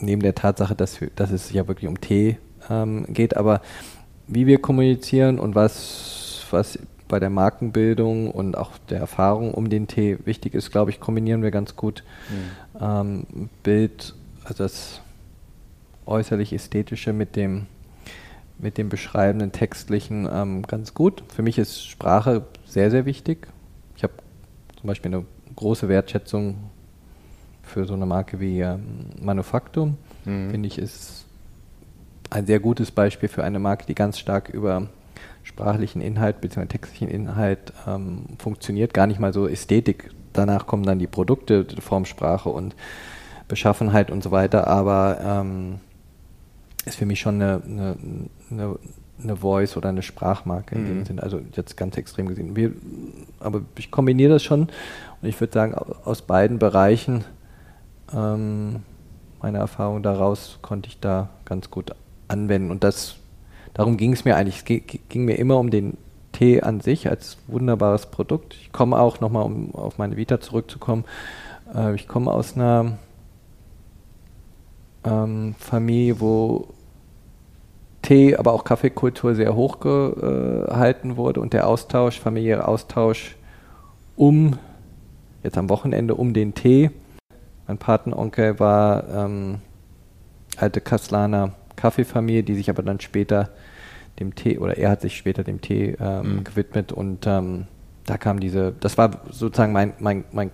neben 0.00 0.22
der 0.22 0.34
Tatsache, 0.34 0.74
dass, 0.74 1.00
wir, 1.00 1.10
dass 1.16 1.30
es 1.30 1.52
ja 1.52 1.66
wirklich 1.68 1.88
um 1.88 2.00
Tee 2.00 2.38
ähm, 2.70 3.06
geht, 3.08 3.36
aber 3.36 3.60
wie 4.26 4.46
wir 4.46 4.60
kommunizieren 4.60 5.38
und 5.38 5.54
was, 5.54 6.44
was 6.50 6.78
bei 7.08 7.18
der 7.18 7.30
Markenbildung 7.30 8.30
und 8.30 8.56
auch 8.56 8.72
der 8.90 8.98
Erfahrung 9.00 9.54
um 9.54 9.70
den 9.70 9.86
Tee 9.86 10.18
wichtig 10.24 10.54
ist, 10.54 10.70
glaube 10.70 10.90
ich, 10.90 11.00
kombinieren 11.00 11.42
wir 11.42 11.50
ganz 11.50 11.74
gut 11.74 12.04
mhm. 12.30 12.82
ähm, 12.82 13.50
Bild, 13.62 14.14
also 14.44 14.64
das 14.64 15.00
äußerlich 16.06 16.52
ästhetische 16.52 17.12
mit 17.12 17.36
dem 17.36 17.66
mit 18.60 18.76
dem 18.76 18.88
beschreibenden 18.88 19.52
textlichen 19.52 20.28
ähm, 20.30 20.62
ganz 20.62 20.92
gut. 20.92 21.22
Für 21.32 21.42
mich 21.42 21.58
ist 21.58 21.86
Sprache 21.86 22.44
sehr, 22.66 22.90
sehr 22.90 23.06
wichtig. 23.06 23.46
Ich 23.96 24.02
habe 24.02 24.14
zum 24.80 24.88
Beispiel 24.88 25.14
eine 25.14 25.24
große 25.54 25.88
Wertschätzung 25.88 26.56
für 27.68 27.84
so 27.84 27.94
eine 27.94 28.06
Marke 28.06 28.40
wie 28.40 28.60
ähm, 28.60 29.10
Manufaktum. 29.20 29.96
Mhm. 30.24 30.50
Finde 30.50 30.66
ich, 30.66 30.78
ist 30.78 31.26
ein 32.30 32.46
sehr 32.46 32.60
gutes 32.60 32.90
Beispiel 32.90 33.28
für 33.28 33.44
eine 33.44 33.58
Marke, 33.58 33.86
die 33.86 33.94
ganz 33.94 34.18
stark 34.18 34.48
über 34.48 34.88
sprachlichen 35.42 36.02
Inhalt 36.02 36.40
bzw. 36.40 36.66
textlichen 36.66 37.08
Inhalt 37.08 37.72
ähm, 37.86 38.24
funktioniert. 38.38 38.92
Gar 38.92 39.06
nicht 39.06 39.18
mal 39.18 39.32
so 39.32 39.46
Ästhetik. 39.48 40.10
Danach 40.32 40.66
kommen 40.66 40.84
dann 40.84 40.98
die 40.98 41.06
Produkte, 41.06 41.66
Formsprache 41.80 42.50
und 42.50 42.76
Beschaffenheit 43.48 44.10
und 44.10 44.22
so 44.22 44.30
weiter. 44.30 44.66
Aber 44.66 45.18
ähm, 45.22 45.80
ist 46.84 46.96
für 46.96 47.06
mich 47.06 47.20
schon 47.20 47.36
eine, 47.36 47.62
eine, 47.64 47.96
eine, 48.50 48.78
eine 49.22 49.36
Voice 49.36 49.76
oder 49.76 49.88
eine 49.88 50.02
Sprachmarke 50.02 50.74
in 50.74 50.82
mhm. 50.82 50.86
dem 50.86 51.04
Sinne. 51.06 51.22
Also 51.22 51.40
jetzt 51.54 51.76
ganz 51.76 51.96
extrem 51.96 52.28
gesehen. 52.28 52.54
Wir, 52.54 52.72
aber 53.40 53.62
ich 53.78 53.90
kombiniere 53.90 54.34
das 54.34 54.42
schon 54.42 54.68
und 55.22 55.28
ich 55.28 55.40
würde 55.40 55.52
sagen, 55.52 55.74
aus 55.74 56.22
beiden 56.22 56.58
Bereichen 56.58 57.24
ähm, 58.14 58.82
meine 59.40 59.58
Erfahrung 59.58 60.02
daraus 60.02 60.58
konnte 60.62 60.88
ich 60.88 61.00
da 61.00 61.30
ganz 61.44 61.70
gut 61.70 61.92
anwenden. 62.28 62.70
Und 62.70 62.84
das, 62.84 63.16
darum 63.74 63.96
ging 63.96 64.12
es 64.12 64.24
mir 64.24 64.36
eigentlich. 64.36 64.64
Es 64.68 64.98
ging 65.08 65.24
mir 65.24 65.38
immer 65.38 65.58
um 65.58 65.70
den 65.70 65.96
Tee 66.32 66.62
an 66.62 66.80
sich 66.80 67.08
als 67.08 67.38
wunderbares 67.46 68.06
Produkt. 68.06 68.54
Ich 68.54 68.72
komme 68.72 68.98
auch 68.98 69.20
nochmal, 69.20 69.44
um 69.44 69.74
auf 69.74 69.98
meine 69.98 70.16
Vita 70.16 70.40
zurückzukommen, 70.40 71.04
äh, 71.74 71.94
ich 71.94 72.08
komme 72.08 72.32
aus 72.32 72.56
einer 72.56 72.98
ähm, 75.04 75.54
Familie, 75.58 76.20
wo 76.20 76.68
Tee, 78.02 78.36
aber 78.36 78.52
auch 78.52 78.64
Kaffeekultur 78.64 79.34
sehr 79.34 79.54
hoch 79.54 79.80
gehalten 79.80 81.16
wurde 81.16 81.40
und 81.40 81.52
der 81.52 81.66
Austausch, 81.66 82.18
familiäre 82.20 82.66
Austausch 82.66 83.36
um, 84.16 84.58
jetzt 85.42 85.58
am 85.58 85.68
Wochenende 85.68 86.14
um 86.14 86.32
den 86.32 86.54
Tee. 86.54 86.90
Mein 87.68 87.78
Patenonkel 87.78 88.58
war 88.58 89.08
ähm, 89.08 89.60
alte 90.56 90.80
Kaslaner 90.80 91.52
Kaffeefamilie, 91.76 92.42
die 92.42 92.56
sich 92.56 92.70
aber 92.70 92.82
dann 92.82 92.98
später 92.98 93.50
dem 94.18 94.34
Tee, 94.34 94.58
oder 94.58 94.76
er 94.76 94.90
hat 94.90 95.02
sich 95.02 95.16
später 95.16 95.44
dem 95.44 95.60
Tee 95.60 95.96
ähm, 96.00 96.38
mhm. 96.38 96.44
gewidmet 96.44 96.90
und 96.90 97.26
ähm, 97.26 97.68
da 98.06 98.16
kam 98.16 98.40
diese, 98.40 98.72
das 98.80 98.98
war 98.98 99.20
sozusagen 99.30 99.72
mein, 99.72 99.92
mein, 100.00 100.24
mein 100.32 100.50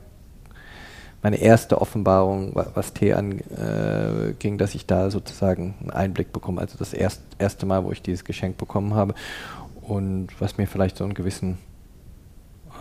meine 1.23 1.37
erste 1.37 1.81
Offenbarung, 1.81 2.53
was 2.75 2.93
Tee 2.93 3.15
anging, 3.15 4.55
äh, 4.55 4.57
dass 4.59 4.75
ich 4.75 4.85
da 4.85 5.11
sozusagen 5.11 5.75
einen 5.81 5.91
Einblick 5.91 6.35
bekomme. 6.35 6.61
Also 6.61 6.77
das 6.77 6.93
erst, 6.93 7.23
erste 7.39 7.65
Mal, 7.65 7.83
wo 7.83 7.93
ich 7.93 8.03
dieses 8.03 8.27
Geschenk 8.27 8.59
bekommen 8.59 8.93
habe 8.93 9.15
und 9.81 10.29
was 10.39 10.59
mir 10.59 10.67
vielleicht 10.67 10.99
so 10.99 11.05
einen 11.05 11.15
gewissen, 11.15 11.57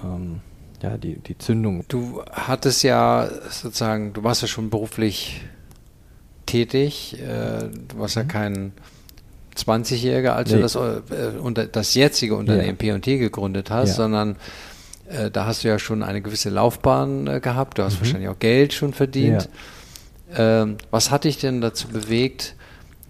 ähm, 0.03 0.41
ja, 0.83 0.97
die, 0.97 1.15
die 1.15 1.37
Zündung. 1.37 1.85
Du 1.87 2.21
hattest 2.29 2.83
ja 2.83 3.29
sozusagen, 3.49 4.11
du 4.11 4.23
warst 4.23 4.41
ja 4.41 4.49
schon 4.49 4.69
beruflich 4.69 5.41
tätig, 6.45 7.17
äh, 7.19 7.69
du 7.87 7.99
warst 7.99 8.15
ja 8.15 8.23
mhm. 8.23 8.27
kein 8.27 8.73
20-Jähriger, 9.55 10.31
als 10.31 10.49
nee. 10.49 10.57
du 10.57 10.61
das, 10.61 10.75
äh, 10.75 11.37
unter, 11.41 11.65
das 11.67 11.93
jetzige 11.93 12.35
Unternehmen 12.35 12.77
ja. 12.81 12.97
P&T 12.97 13.17
gegründet 13.17 13.71
hast, 13.71 13.89
ja. 13.89 13.95
sondern 13.95 14.35
äh, 15.07 15.31
da 15.31 15.45
hast 15.45 15.63
du 15.63 15.69
ja 15.69 15.79
schon 15.79 16.03
eine 16.03 16.21
gewisse 16.21 16.49
Laufbahn 16.49 17.41
gehabt, 17.41 17.77
du 17.77 17.83
hast 17.83 17.95
mhm. 17.95 17.99
wahrscheinlich 18.01 18.29
auch 18.29 18.39
Geld 18.39 18.73
schon 18.73 18.93
verdient. 18.93 19.49
Ja. 20.35 20.63
Ähm, 20.63 20.77
was 20.91 21.11
hat 21.11 21.23
dich 21.23 21.37
denn 21.37 21.61
dazu 21.61 21.87
bewegt, 21.87 22.55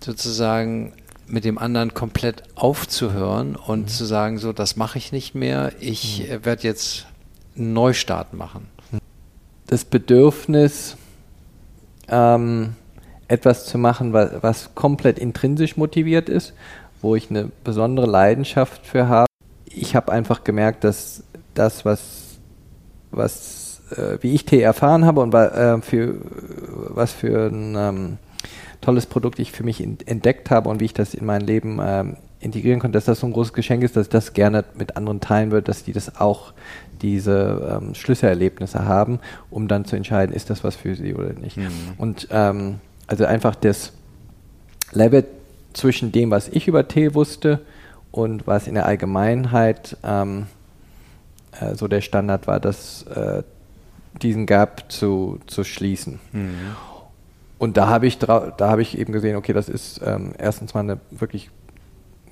sozusagen 0.03 0.93
mit 1.25 1.45
dem 1.45 1.57
anderen 1.57 1.95
komplett 1.95 2.43
aufzuhören 2.53 3.55
und 3.55 3.83
mhm. 3.83 3.87
zu 3.87 4.05
sagen, 4.05 4.37
so, 4.37 4.53
das 4.53 4.75
mache 4.75 4.99
ich 4.99 5.11
nicht 5.11 5.33
mehr, 5.33 5.71
ich 5.79 6.27
mhm. 6.29 6.45
Werde 6.45 6.63
jetzt 6.63 7.07
Neustart 7.55 8.33
machen? 8.33 8.67
Das 9.67 9.85
Bedürfnis, 9.85 10.97
ähm, 12.09 12.75
etwas 13.27 13.65
zu 13.65 13.77
machen, 13.77 14.13
was, 14.13 14.31
was 14.41 14.75
komplett 14.75 15.17
intrinsisch 15.17 15.77
motiviert 15.77 16.29
ist, 16.29 16.53
wo 17.01 17.15
ich 17.15 17.29
eine 17.29 17.49
besondere 17.63 18.05
Leidenschaft 18.05 18.85
für 18.85 19.07
habe. 19.07 19.27
Ich 19.65 19.95
habe 19.95 20.11
einfach 20.11 20.43
gemerkt, 20.43 20.83
dass 20.83 21.23
das, 21.53 21.85
was, 21.85 22.39
was 23.11 23.81
äh, 23.97 24.17
wie 24.21 24.33
ich 24.33 24.45
Tee 24.45 24.61
erfahren 24.61 25.05
habe 25.05 25.21
und 25.21 25.33
äh, 25.33 25.81
für 25.81 26.15
was 26.89 27.11
für 27.11 27.47
ein 27.47 27.75
ähm, 27.75 28.17
tolles 28.81 29.05
Produkt 29.05 29.39
ich 29.39 29.51
für 29.51 29.63
mich 29.63 29.81
entdeckt 29.81 30.51
habe 30.51 30.69
und 30.69 30.79
wie 30.79 30.85
ich 30.85 30.93
das 30.93 31.13
in 31.13 31.25
mein 31.25 31.41
Leben 31.41 31.79
ähm, 31.81 32.17
integrieren 32.39 32.79
konnte, 32.79 32.97
dass 32.97 33.05
das 33.05 33.21
so 33.21 33.27
ein 33.27 33.33
großes 33.33 33.53
Geschenk 33.53 33.83
ist, 33.83 33.95
dass 33.95 34.07
ich 34.07 34.11
das 34.11 34.33
gerne 34.33 34.65
mit 34.75 34.97
anderen 34.97 35.21
teilen 35.21 35.51
würde, 35.51 35.65
dass 35.65 35.83
die 35.83 35.93
das 35.93 36.19
auch 36.19 36.53
diese 37.03 37.79
ähm, 37.81 37.93
Schlüsselerlebnisse 37.93 38.85
haben, 38.85 39.19
um 39.51 39.67
dann 39.67 39.85
zu 39.85 39.95
entscheiden, 39.95 40.35
ist 40.35 40.49
das 40.49 40.63
was 40.63 40.75
für 40.75 40.95
sie 40.95 41.13
oder 41.13 41.33
nicht. 41.33 41.57
Mhm. 41.57 41.69
Und 41.97 42.27
ähm, 42.31 42.79
also 43.05 43.25
einfach 43.25 43.55
das 43.55 43.93
Level 44.93 45.25
zwischen 45.73 46.11
dem, 46.11 46.31
was 46.31 46.47
ich 46.47 46.67
über 46.67 46.87
Tee 46.87 47.13
wusste 47.13 47.59
und 48.11 48.47
was 48.47 48.67
in 48.67 48.75
der 48.75 48.85
Allgemeinheit 48.85 49.97
ähm, 50.03 50.47
äh, 51.59 51.75
so 51.75 51.87
der 51.87 52.01
Standard 52.01 52.47
war, 52.47 52.59
dass 52.59 53.03
äh, 53.03 53.43
diesen 54.21 54.45
Gap 54.45 54.85
zu, 54.89 55.39
zu 55.47 55.63
schließen. 55.63 56.19
Mhm. 56.31 56.75
Und 57.57 57.77
da 57.77 57.87
habe 57.87 58.07
ich, 58.07 58.19
da 58.19 58.53
hab 58.59 58.79
ich 58.79 58.97
eben 58.97 59.13
gesehen, 59.13 59.35
okay, 59.35 59.53
das 59.53 59.69
ist 59.69 60.01
ähm, 60.03 60.33
erstens 60.37 60.73
mal 60.73 60.81
eine 60.81 60.99
wirklich 61.11 61.49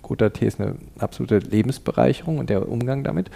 guter 0.02 0.34
Tee, 0.34 0.46
ist 0.48 0.60
eine 0.60 0.76
absolute 1.00 1.38
Lebensbereicherung 1.40 2.38
und 2.38 2.50
der 2.50 2.68
Umgang 2.68 3.04
damit. 3.04 3.32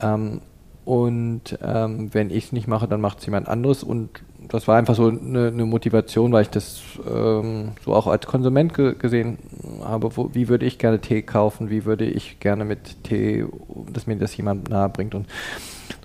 Ähm, 0.00 0.40
und 0.88 1.58
ähm, 1.60 2.14
wenn 2.14 2.30
ich 2.30 2.46
es 2.46 2.52
nicht 2.52 2.66
mache, 2.66 2.88
dann 2.88 3.02
macht 3.02 3.18
es 3.18 3.26
jemand 3.26 3.46
anderes. 3.46 3.82
Und 3.82 4.08
das 4.48 4.66
war 4.66 4.78
einfach 4.78 4.94
so 4.94 5.08
eine, 5.08 5.48
eine 5.48 5.66
Motivation, 5.66 6.32
weil 6.32 6.44
ich 6.44 6.48
das 6.48 6.80
ähm, 7.06 7.72
so 7.84 7.92
auch 7.92 8.06
als 8.06 8.24
Konsument 8.24 8.72
ge 8.72 8.94
gesehen 8.98 9.36
habe, 9.84 10.16
wo, 10.16 10.30
wie 10.32 10.48
würde 10.48 10.64
ich 10.64 10.78
gerne 10.78 10.98
Tee 10.98 11.20
kaufen, 11.20 11.68
wie 11.68 11.84
würde 11.84 12.06
ich 12.06 12.40
gerne 12.40 12.64
mit 12.64 13.04
Tee, 13.04 13.44
dass 13.92 14.06
mir 14.06 14.16
das 14.16 14.34
jemand 14.38 14.70
nahe 14.70 14.88
bringt. 14.88 15.14
Und 15.14 15.26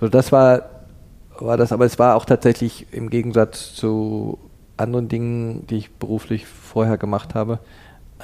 so 0.01 0.09
das 0.09 0.33
war, 0.33 0.63
war 1.39 1.55
das, 1.55 1.71
aber 1.71 1.85
es 1.85 1.97
war 1.97 2.17
auch 2.17 2.25
tatsächlich 2.25 2.87
im 2.91 3.09
Gegensatz 3.09 3.75
zu 3.75 4.37
anderen 4.75 5.07
Dingen, 5.07 5.65
die 5.67 5.77
ich 5.77 5.91
beruflich 5.91 6.45
vorher 6.45 6.97
gemacht 6.97 7.35
habe, 7.35 7.59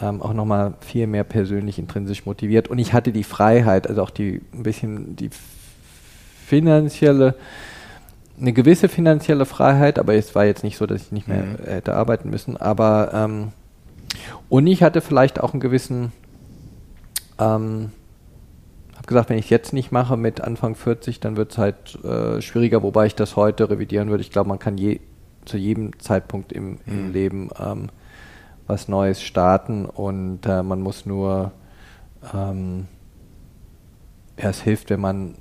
ähm, 0.02 0.22
auch 0.22 0.34
nochmal 0.34 0.74
viel 0.82 1.08
mehr 1.08 1.24
persönlich 1.24 1.80
intrinsisch 1.80 2.26
motiviert. 2.26 2.68
Und 2.68 2.80
ich 2.80 2.92
hatte 2.92 3.14
die 3.14 3.24
Freiheit, 3.24 3.88
also 3.88 4.04
auch 4.04 4.10
die 4.10 4.42
ein 4.52 4.64
bisschen 4.64 5.16
die 5.16 5.30
finanzielle, 6.50 7.36
eine 8.40 8.54
gewisse 8.54 8.90
finanzielle 8.90 9.46
Freiheit, 9.46 10.00
aber 10.00 10.16
es 10.16 10.34
war 10.34 10.46
jetzt 10.46 10.64
nicht 10.64 10.78
so, 10.78 10.88
dass 10.88 11.04
ich 11.04 11.12
nicht 11.12 11.28
mehr 11.28 11.44
mhm. 11.44 11.58
hätte 11.66 11.94
arbeiten 11.94 12.30
müssen. 12.32 12.58
Aber 12.58 13.12
ähm, 13.14 13.52
und 14.50 14.66
ich 14.66 14.82
hatte 14.82 15.02
vielleicht 15.02 15.40
auch 15.40 15.54
einen 15.54 15.60
gewissen, 15.60 16.12
ähm, 17.38 17.92
habe 18.96 19.08
gesagt, 19.08 19.30
wenn 19.30 19.38
ich 19.38 19.46
es 19.46 19.52
jetzt 19.52 19.74
nicht 19.74 19.92
mache 19.92 20.18
mit 20.18 20.42
Anfang 20.42 20.74
40, 20.74 21.20
dann 21.20 21.38
wird 21.38 21.52
es 21.52 21.60
halt 21.60 22.04
äh, 22.04 22.42
schwieriger, 22.42 22.82
wobei 22.82 23.06
ich 23.06 23.16
das 23.16 23.36
heute 23.36 23.70
revidieren 23.70 24.10
würde. 24.10 24.22
Ich 24.22 24.32
glaube, 24.32 24.50
man 24.50 24.60
kann 24.60 24.78
je, 24.78 25.02
zu 25.46 25.58
jedem 25.58 26.00
Zeitpunkt 26.00 26.52
im, 26.52 26.72
mhm. 26.72 26.80
im 26.88 27.14
Leben 27.14 27.50
ähm, 27.64 27.90
was 28.66 28.88
Neues 28.88 29.22
starten 29.22 29.86
und 29.86 30.46
äh, 30.48 30.64
man 30.64 30.82
muss 30.82 31.06
nur, 31.06 31.52
ähm, 32.34 32.88
ja, 34.42 34.50
es 34.50 34.62
hilft, 34.62 34.90
wenn 34.90 35.00
man 35.00 35.36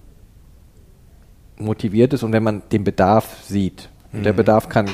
motiviert 1.58 2.12
ist 2.12 2.22
und 2.22 2.32
wenn 2.32 2.42
man 2.42 2.62
den 2.72 2.84
Bedarf 2.84 3.42
sieht. 3.42 3.88
Und 4.12 4.24
der 4.24 4.32
mhm. 4.32 4.38
Bedarf 4.38 4.68
kann, 4.68 4.86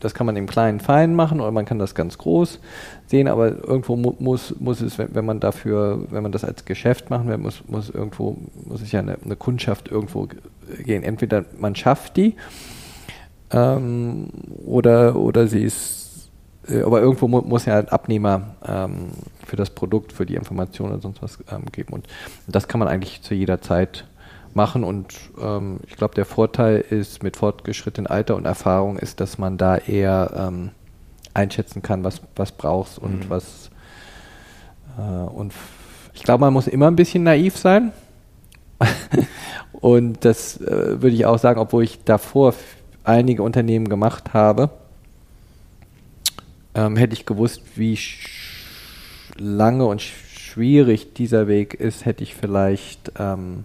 das 0.00 0.14
kann 0.14 0.26
man 0.26 0.36
im 0.36 0.46
kleinen 0.46 0.80
Fein 0.80 1.14
machen 1.14 1.40
oder 1.40 1.52
man 1.52 1.64
kann 1.64 1.78
das 1.78 1.94
ganz 1.94 2.18
groß 2.18 2.58
sehen, 3.06 3.28
aber 3.28 3.50
irgendwo 3.50 3.96
mu 3.96 4.14
muss, 4.18 4.54
muss 4.58 4.80
es, 4.80 4.98
wenn, 4.98 5.14
wenn, 5.14 5.24
man 5.24 5.38
dafür, 5.38 6.06
wenn 6.10 6.22
man 6.22 6.32
das 6.32 6.44
als 6.44 6.64
Geschäft 6.64 7.10
machen 7.10 7.28
will, 7.28 7.38
muss, 7.38 7.62
muss 7.68 7.90
irgendwo, 7.90 8.36
muss 8.66 8.82
es 8.82 8.90
ja 8.90 9.00
eine, 9.00 9.16
eine 9.24 9.36
Kundschaft 9.36 9.88
irgendwo 9.90 10.28
gehen. 10.84 11.02
Entweder 11.02 11.44
man 11.58 11.76
schafft 11.76 12.16
die 12.16 12.34
ähm, 13.52 14.28
oder, 14.64 15.16
oder 15.16 15.46
sie 15.46 15.62
ist, 15.62 16.30
äh, 16.68 16.82
aber 16.82 17.00
irgendwo 17.00 17.28
mu 17.28 17.40
muss 17.42 17.66
ja 17.66 17.78
ein 17.78 17.88
Abnehmer 17.88 18.56
ähm, 18.66 19.10
für 19.46 19.56
das 19.56 19.70
Produkt, 19.70 20.12
für 20.12 20.26
die 20.26 20.34
Information 20.34 20.90
oder 20.90 21.00
sonst 21.00 21.22
was 21.22 21.38
ähm, 21.52 21.64
geben. 21.70 21.92
Und 21.92 22.06
das 22.46 22.66
kann 22.66 22.78
man 22.78 22.88
eigentlich 22.88 23.22
zu 23.22 23.34
jeder 23.34 23.60
Zeit 23.60 24.06
machen. 24.56 24.84
Und 24.84 25.14
ähm, 25.40 25.80
ich 25.86 25.96
glaube, 25.96 26.14
der 26.14 26.24
Vorteil 26.24 26.78
ist 26.78 27.22
mit 27.22 27.36
fortgeschrittenem 27.36 28.10
Alter 28.10 28.36
und 28.36 28.44
Erfahrung 28.44 28.98
ist, 28.98 29.20
dass 29.20 29.38
man 29.38 29.58
da 29.58 29.76
eher 29.76 30.32
ähm, 30.36 30.70
einschätzen 31.34 31.82
kann, 31.82 32.04
was, 32.04 32.20
was 32.36 32.52
brauchst 32.52 32.98
und 32.98 33.26
mhm. 33.26 33.30
was 33.30 33.70
äh, 34.98 35.02
und 35.02 35.52
ich 36.14 36.22
glaube, 36.22 36.42
man 36.42 36.52
muss 36.52 36.66
immer 36.66 36.88
ein 36.88 36.96
bisschen 36.96 37.22
naiv 37.22 37.56
sein. 37.56 37.92
und 39.72 40.24
das 40.24 40.60
äh, 40.60 41.00
würde 41.00 41.14
ich 41.14 41.26
auch 41.26 41.38
sagen, 41.38 41.60
obwohl 41.60 41.84
ich 41.84 42.04
davor 42.04 42.54
einige 43.04 43.42
Unternehmen 43.42 43.88
gemacht 43.88 44.34
habe, 44.34 44.70
ähm, 46.74 46.96
hätte 46.96 47.14
ich 47.14 47.26
gewusst, 47.26 47.62
wie 47.76 47.98
lange 49.36 49.86
und 49.86 50.02
schwierig 50.02 51.14
dieser 51.14 51.48
Weg 51.48 51.74
ist, 51.74 52.04
hätte 52.04 52.22
ich 52.22 52.34
vielleicht 52.34 53.12
ähm, 53.18 53.64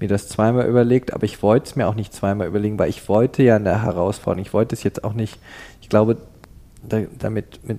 mir 0.00 0.08
das 0.08 0.28
zweimal 0.28 0.66
überlegt, 0.66 1.12
aber 1.12 1.24
ich 1.24 1.42
wollte 1.42 1.66
es 1.66 1.76
mir 1.76 1.88
auch 1.88 1.94
nicht 1.94 2.12
zweimal 2.12 2.46
überlegen, 2.46 2.78
weil 2.78 2.90
ich 2.90 3.08
wollte 3.08 3.42
ja 3.42 3.56
eine 3.56 3.82
Herausforderung. 3.82 4.44
Ich 4.44 4.52
wollte 4.52 4.74
es 4.74 4.82
jetzt 4.82 5.04
auch 5.04 5.14
nicht, 5.14 5.38
ich 5.80 5.88
glaube, 5.88 6.18
da, 6.86 7.02
damit 7.18 7.66
mit, 7.66 7.78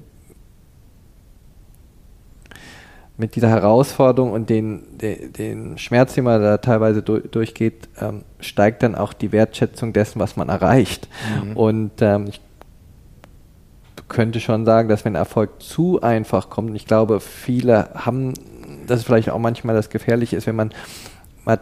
mit 3.18 3.36
dieser 3.36 3.50
Herausforderung 3.50 4.32
und 4.32 4.50
den, 4.50 4.84
den, 4.98 5.34
den 5.34 5.78
Schmerz, 5.78 6.14
den 6.14 6.24
man 6.24 6.42
da 6.42 6.58
teilweise 6.58 7.02
du, 7.02 7.20
durchgeht, 7.20 7.90
ähm, 8.00 8.24
steigt 8.40 8.82
dann 8.84 8.96
auch 8.96 9.14
die 9.14 9.32
Wertschätzung 9.32 9.94
dessen, 9.94 10.20
was 10.20 10.38
man 10.38 10.50
erreicht. 10.50 11.08
Mhm. 11.44 11.58
Und 11.58 11.92
ähm, 12.02 12.28
ich 12.30 12.40
könnte 14.08 14.40
schon 14.40 14.66
sagen, 14.66 14.90
dass 14.90 15.06
wenn 15.06 15.16
Erfolg 15.16 15.62
zu 15.62 16.02
einfach 16.02 16.50
kommt, 16.50 16.72
und 16.72 16.76
ich 16.76 16.88
glaube, 16.88 17.20
viele 17.20 17.90
haben, 17.94 18.34
das 18.88 19.02
ist 19.02 19.06
vielleicht 19.06 19.30
auch 19.30 19.40
manchmal 19.40 19.76
das 19.76 19.90
Gefährliche 19.90 20.38
ist, 20.38 20.48
wenn 20.48 20.56
man 20.56 20.72
mal 21.46 21.60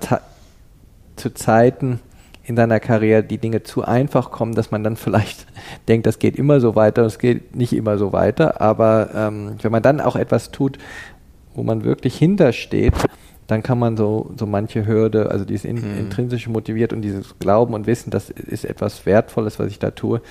zu 1.18 1.34
Zeiten 1.34 2.00
in 2.44 2.56
seiner 2.56 2.80
Karriere 2.80 3.24
die 3.24 3.40
Dinge 3.40 3.64
zu 3.64 3.84
einfach 3.84 4.32
kommen, 4.32 4.56
dass 4.56 4.72
man 4.72 4.84
dann 4.84 4.96
vielleicht 4.96 5.48
denkt, 5.88 6.08
das 6.08 6.18
geht 6.20 6.38
immer 6.38 6.62
so 6.62 6.76
weiter. 6.76 7.04
Es 7.04 7.20
geht 7.20 7.56
nicht 7.56 7.74
immer 7.74 7.98
so 7.98 8.14
weiter. 8.14 8.62
Aber 8.62 9.10
ähm, 9.14 9.58
wenn 9.62 9.72
man 9.72 9.84
dann 9.84 10.00
auch 10.00 10.16
etwas 10.16 10.52
tut, 10.52 10.78
wo 11.54 11.64
man 11.64 11.84
wirklich 11.84 12.18
hintersteht, 12.18 12.94
dann 13.48 13.64
kann 13.64 13.80
man 13.80 13.98
so, 13.98 14.32
so 14.38 14.46
manche 14.46 14.86
Hürde, 14.86 15.32
also 15.32 15.44
dieses 15.44 15.66
in, 15.66 15.76
mhm. 15.76 15.98
intrinsische 15.98 16.50
motiviert 16.50 16.94
und 16.94 17.02
dieses 17.02 17.40
Glauben 17.40 17.74
und 17.74 17.88
Wissen, 17.88 18.12
das 18.12 18.30
ist 18.30 18.66
etwas 18.66 19.06
Wertvolles, 19.06 19.58
was 19.60 19.68
ich 19.68 19.80
da 19.80 19.92
tue, 19.92 20.22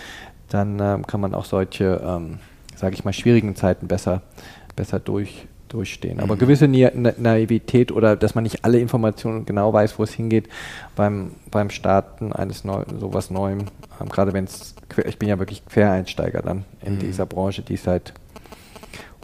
dann 0.49 0.79
ähm, 0.81 1.07
kann 1.07 1.21
man 1.21 1.35
auch 1.35 1.45
solche, 1.45 2.01
ähm, 2.05 2.39
sage 2.77 2.95
ich 2.95 3.05
mal, 3.05 3.13
schwierigen 3.13 3.57
Zeiten 3.57 3.89
besser, 3.89 4.23
besser 4.77 5.01
durch, 5.01 5.47
durchstehen. 5.77 6.21
Aber 6.21 6.35
mhm. 6.35 6.39
gewisse 6.39 6.69
Na 6.69 7.13
Naivität 7.19 7.93
oder 7.93 8.17
dass 8.17 8.35
man 8.35 8.45
nicht 8.45 8.65
alle 8.65 8.79
Informationen 8.79 9.45
genau 9.45 9.73
weiß, 9.73 9.99
wo 9.99 10.03
es 10.03 10.13
hingeht 10.13 10.49
beim, 10.97 11.33
beim 11.51 11.71
Starten 11.71 12.33
eines 12.33 12.65
Neu 12.65 12.85
sowas 12.99 13.31
Neuem, 13.31 13.67
ähm, 14.01 14.09
gerade 14.09 14.33
wenn 14.33 14.45
es, 14.45 14.75
ich 15.05 15.19
bin 15.19 15.29
ja 15.29 15.39
wirklich 15.39 15.65
Quereinsteiger 15.67 16.41
dann 16.41 16.65
in 16.83 16.95
mhm. 16.95 16.99
dieser 17.01 17.27
Branche, 17.27 17.63
die 17.63 17.77
seit 17.77 18.15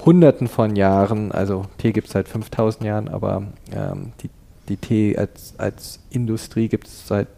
Hunderten 0.04 0.48
von 0.48 0.76
Jahren, 0.76 1.32
also 1.32 1.66
Tee 1.78 1.92
gibt 1.92 2.08
es 2.08 2.12
seit 2.12 2.28
5000 2.28 2.84
Jahren, 2.84 3.08
aber 3.08 3.44
ähm, 3.74 4.12
die, 4.22 4.30
die 4.68 4.76
Tee 4.76 5.16
als, 5.16 5.54
als 5.58 6.00
Industrie 6.10 6.68
gibt 6.68 6.88
es 6.88 7.06
seit 7.06 7.28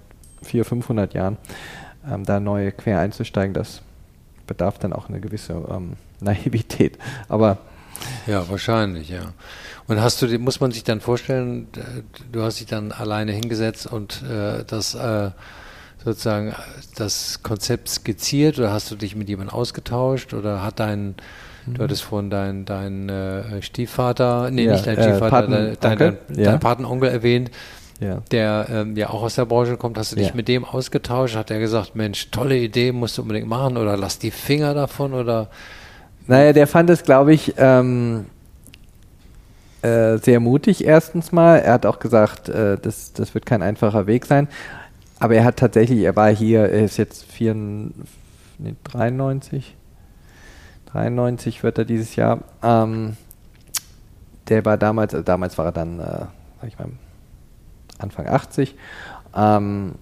400, 0.42 0.68
500 0.68 1.14
Jahren. 1.14 1.36
Ähm, 2.10 2.24
da 2.24 2.40
neu 2.40 2.72
quer 2.72 3.00
einzusteigen, 3.00 3.54
das 3.54 3.82
bedarf 4.46 4.78
dann 4.78 4.92
auch 4.92 5.08
eine 5.08 5.20
gewisse 5.20 5.54
ähm, 5.70 5.92
Naivität. 6.20 6.98
Aber 7.28 7.58
ja, 8.26 8.48
wahrscheinlich, 8.48 9.08
ja. 9.08 9.32
Und 9.86 10.00
hast 10.00 10.22
du, 10.22 10.38
muss 10.38 10.60
man 10.60 10.70
sich 10.70 10.84
dann 10.84 11.00
vorstellen, 11.00 11.68
du 12.32 12.42
hast 12.42 12.60
dich 12.60 12.66
dann 12.66 12.92
alleine 12.92 13.32
hingesetzt 13.32 13.86
und 13.86 14.22
äh, 14.22 14.64
das 14.66 14.94
äh, 14.94 15.30
sozusagen 16.04 16.54
das 16.96 17.42
Konzept 17.42 17.88
skizziert 17.88 18.58
oder 18.58 18.72
hast 18.72 18.90
du 18.90 18.96
dich 18.96 19.16
mit 19.16 19.28
jemandem 19.28 19.54
ausgetauscht 19.54 20.34
oder 20.34 20.62
hat 20.62 20.80
dein 20.80 21.16
Du 21.66 21.82
hattest 21.82 22.02
vorhin 22.02 22.28
deinen 22.28 22.66
dein, 22.66 23.08
äh, 23.08 23.62
Stiefvater, 23.62 24.50
nee, 24.50 24.64
ja, 24.64 24.72
nicht 24.72 24.86
dein 24.86 24.98
äh, 24.98 25.02
Stiefvater, 25.02 25.48
dein, 25.48 25.76
dein, 25.80 25.98
dein, 25.98 26.16
ja. 26.36 26.50
dein 26.50 26.60
Patenonkel 26.60 27.08
erwähnt, 27.08 27.50
ja. 28.00 28.22
der 28.30 28.66
ähm, 28.70 28.96
ja 28.96 29.08
auch 29.08 29.22
aus 29.22 29.36
der 29.36 29.46
Branche 29.46 29.76
kommt. 29.78 29.96
Hast 29.96 30.12
du 30.12 30.16
dich 30.16 30.34
mit 30.34 30.48
dem 30.48 30.64
ausgetauscht? 30.64 31.36
Hat 31.36 31.50
er 31.50 31.60
gesagt, 31.60 31.96
Mensch, 31.96 32.30
tolle 32.30 32.58
Idee, 32.58 32.92
musst 32.92 33.16
du 33.16 33.22
unbedingt 33.22 33.48
machen 33.48 33.78
oder 33.78 33.96
lass 33.96 34.18
die 34.18 34.30
Finger 34.30 34.74
davon 34.74 35.14
oder 35.14 35.48
naja, 36.26 36.52
der 36.52 36.66
fand 36.66 36.90
es, 36.90 37.02
glaube 37.02 37.34
ich, 37.34 37.54
ähm, 37.58 38.26
äh, 39.82 40.16
sehr 40.18 40.40
mutig 40.40 40.84
erstens 40.84 41.32
mal. 41.32 41.58
Er 41.58 41.74
hat 41.74 41.86
auch 41.86 41.98
gesagt, 41.98 42.48
äh, 42.48 42.78
das, 42.78 43.12
das 43.12 43.34
wird 43.34 43.44
kein 43.44 43.62
einfacher 43.62 44.06
Weg 44.06 44.24
sein. 44.24 44.48
Aber 45.18 45.34
er 45.34 45.44
hat 45.44 45.56
tatsächlich, 45.56 46.00
er 46.00 46.16
war 46.16 46.30
hier, 46.30 46.60
er 46.60 46.84
ist 46.84 46.96
jetzt 46.96 47.24
4, 47.24 47.54
nee, 47.54 48.74
93, 48.84 49.76
93 50.86 51.62
wird 51.62 51.78
er 51.78 51.84
dieses 51.84 52.16
Jahr. 52.16 52.40
Ähm, 52.62 53.16
der 54.48 54.64
war 54.64 54.76
damals, 54.76 55.14
also 55.14 55.24
damals 55.24 55.58
war 55.58 55.66
er 55.66 55.72
dann, 55.72 56.00
äh, 56.00 56.26
sag 56.60 56.68
ich 56.68 56.78
mal, 56.78 56.88
Anfang 57.98 58.26
80. 58.26 58.74
Ähm, 59.36 59.94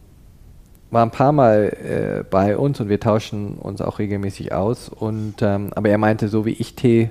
war 0.93 1.05
ein 1.05 1.11
paar 1.11 1.33
Mal 1.33 2.21
äh, 2.21 2.25
bei 2.31 2.57
uns 2.57 2.79
und 2.79 2.89
wir 2.89 3.01
tauschen 3.01 3.55
uns 3.55 3.81
auch 3.81 3.99
regelmäßig 3.99 4.53
aus. 4.53 4.91
Und, 4.91 5.37
ähm, 5.41 5.71
aber 5.75 5.89
er 5.89 5.99
meinte, 5.99 6.29
so 6.29 6.45
wie 6.45 6.53
ich 6.53 6.77
Tee 6.77 7.11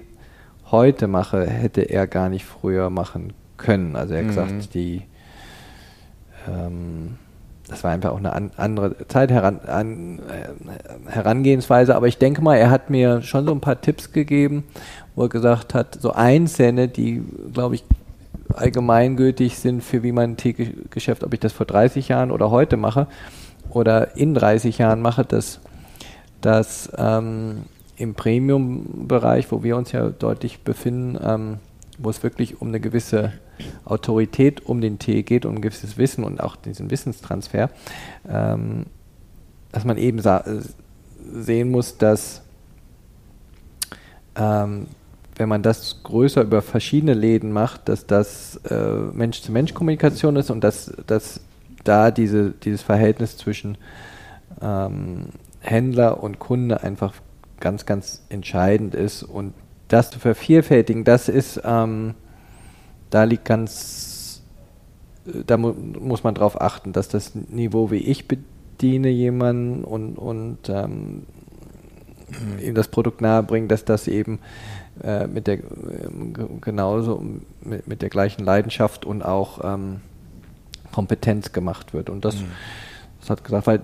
heute 0.69 1.07
mache, 1.07 1.47
hätte 1.47 1.81
er 1.81 2.07
gar 2.07 2.29
nicht 2.29 2.45
früher 2.45 2.89
machen 2.89 3.33
können. 3.57 3.95
Also 3.95 4.13
er 4.13 4.19
hat 4.19 4.25
mhm. 4.25 4.29
gesagt, 4.29 4.73
die 4.75 5.01
ähm, 6.47 7.17
das 7.67 7.83
war 7.83 7.91
einfach 7.91 8.11
auch 8.11 8.17
eine 8.17 8.33
an, 8.33 8.51
andere 8.57 9.07
Zeit 9.07 9.31
heran, 9.31 9.61
an, 9.65 10.19
äh, 10.19 11.09
Herangehensweise. 11.09 11.95
Aber 11.95 12.07
ich 12.07 12.17
denke 12.17 12.41
mal, 12.41 12.57
er 12.57 12.69
hat 12.69 12.89
mir 12.89 13.21
schon 13.21 13.45
so 13.45 13.51
ein 13.51 13.61
paar 13.61 13.81
Tipps 13.81 14.11
gegeben, 14.11 14.63
wo 15.15 15.23
er 15.23 15.29
gesagt 15.29 15.73
hat, 15.73 15.97
so 15.99 16.11
einzelne, 16.11 16.87
die, 16.87 17.23
glaube 17.53 17.75
ich, 17.75 17.83
allgemeingültig 18.53 19.57
sind 19.57 19.81
für 19.81 20.03
wie 20.03 20.11
man 20.11 20.31
ein 20.31 20.37
Teegeschäft, 20.37 21.23
ob 21.23 21.33
ich 21.33 21.39
das 21.39 21.53
vor 21.53 21.65
30 21.65 22.09
Jahren 22.09 22.31
oder 22.31 22.51
heute 22.51 22.75
mache 22.75 23.07
oder 23.71 24.15
in 24.15 24.33
30 24.33 24.77
Jahren 24.77 25.01
mache, 25.01 25.25
dass, 25.25 25.59
dass 26.41 26.91
ähm, 26.97 27.63
im 27.97 28.13
Premium-Bereich, 28.13 29.51
wo 29.51 29.63
wir 29.63 29.77
uns 29.77 29.91
ja 29.91 30.09
deutlich 30.09 30.61
befinden, 30.61 31.17
ähm, 31.23 31.57
wo 31.97 32.09
es 32.09 32.23
wirklich 32.23 32.61
um 32.61 32.69
eine 32.69 32.79
gewisse 32.79 33.33
Autorität 33.85 34.65
um 34.65 34.81
den 34.81 34.97
Tee 34.99 35.23
geht, 35.23 35.45
um 35.45 35.55
ein 35.55 35.61
gewisses 35.61 35.97
Wissen 35.97 36.23
und 36.23 36.41
auch 36.41 36.55
diesen 36.55 36.89
Wissenstransfer, 36.89 37.69
ähm, 38.27 38.85
dass 39.71 39.85
man 39.85 39.97
eben 39.97 40.21
sehen 41.31 41.69
muss, 41.69 41.97
dass 41.97 42.41
ähm, 44.35 44.87
wenn 45.35 45.49
man 45.49 45.63
das 45.63 46.03
größer 46.03 46.41
über 46.41 46.61
verschiedene 46.61 47.13
Läden 47.13 47.51
macht, 47.51 47.89
dass 47.89 48.05
das 48.05 48.57
äh, 48.69 48.97
Mensch-zu-Mensch-Kommunikation 49.13 50.35
ist 50.35 50.49
und 50.49 50.63
dass, 50.63 50.91
dass 51.07 51.39
da 51.83 52.11
diese, 52.11 52.51
dieses 52.51 52.81
Verhältnis 52.81 53.37
zwischen 53.37 53.77
ähm, 54.61 55.27
Händler 55.59 56.21
und 56.23 56.39
Kunde 56.39 56.83
einfach 56.83 57.13
ganz, 57.59 57.85
ganz 57.85 58.23
entscheidend 58.29 58.95
ist. 58.95 59.23
Und 59.23 59.53
das 59.87 60.11
zu 60.11 60.19
vervielfältigen, 60.19 61.03
das 61.03 61.29
ist, 61.29 61.61
ähm, 61.63 62.15
da 63.09 63.23
liegt 63.23 63.45
ganz, 63.45 64.41
da 65.25 65.57
mu 65.57 65.73
muss 65.73 66.23
man 66.23 66.35
darauf 66.35 66.59
achten, 66.59 66.93
dass 66.93 67.07
das 67.07 67.35
Niveau, 67.35 67.91
wie 67.91 67.97
ich 67.97 68.27
bediene 68.27 69.09
jemanden 69.09 69.83
und, 69.83 70.17
und 70.17 70.69
ähm, 70.69 71.23
ihm 72.61 72.75
das 72.75 72.87
Produkt 72.87 73.21
nahebringen, 73.21 73.67
dass 73.67 73.85
das 73.85 74.07
eben 74.07 74.39
äh, 75.03 75.27
mit 75.27 75.47
der 75.47 75.59
genauso 76.61 77.23
mit, 77.61 77.87
mit, 77.87 78.01
der 78.01 78.09
gleichen 78.09 78.43
Leidenschaft 78.43 79.05
und 79.05 79.23
auch 79.23 79.59
ähm, 79.63 80.01
Kompetenz 80.91 81.51
gemacht 81.51 81.93
wird. 81.93 82.09
Und 82.09 82.25
das, 82.25 82.35
mhm. 82.35 82.47
das 83.19 83.29
hat 83.29 83.43
gesagt, 83.43 83.67
weil 83.67 83.81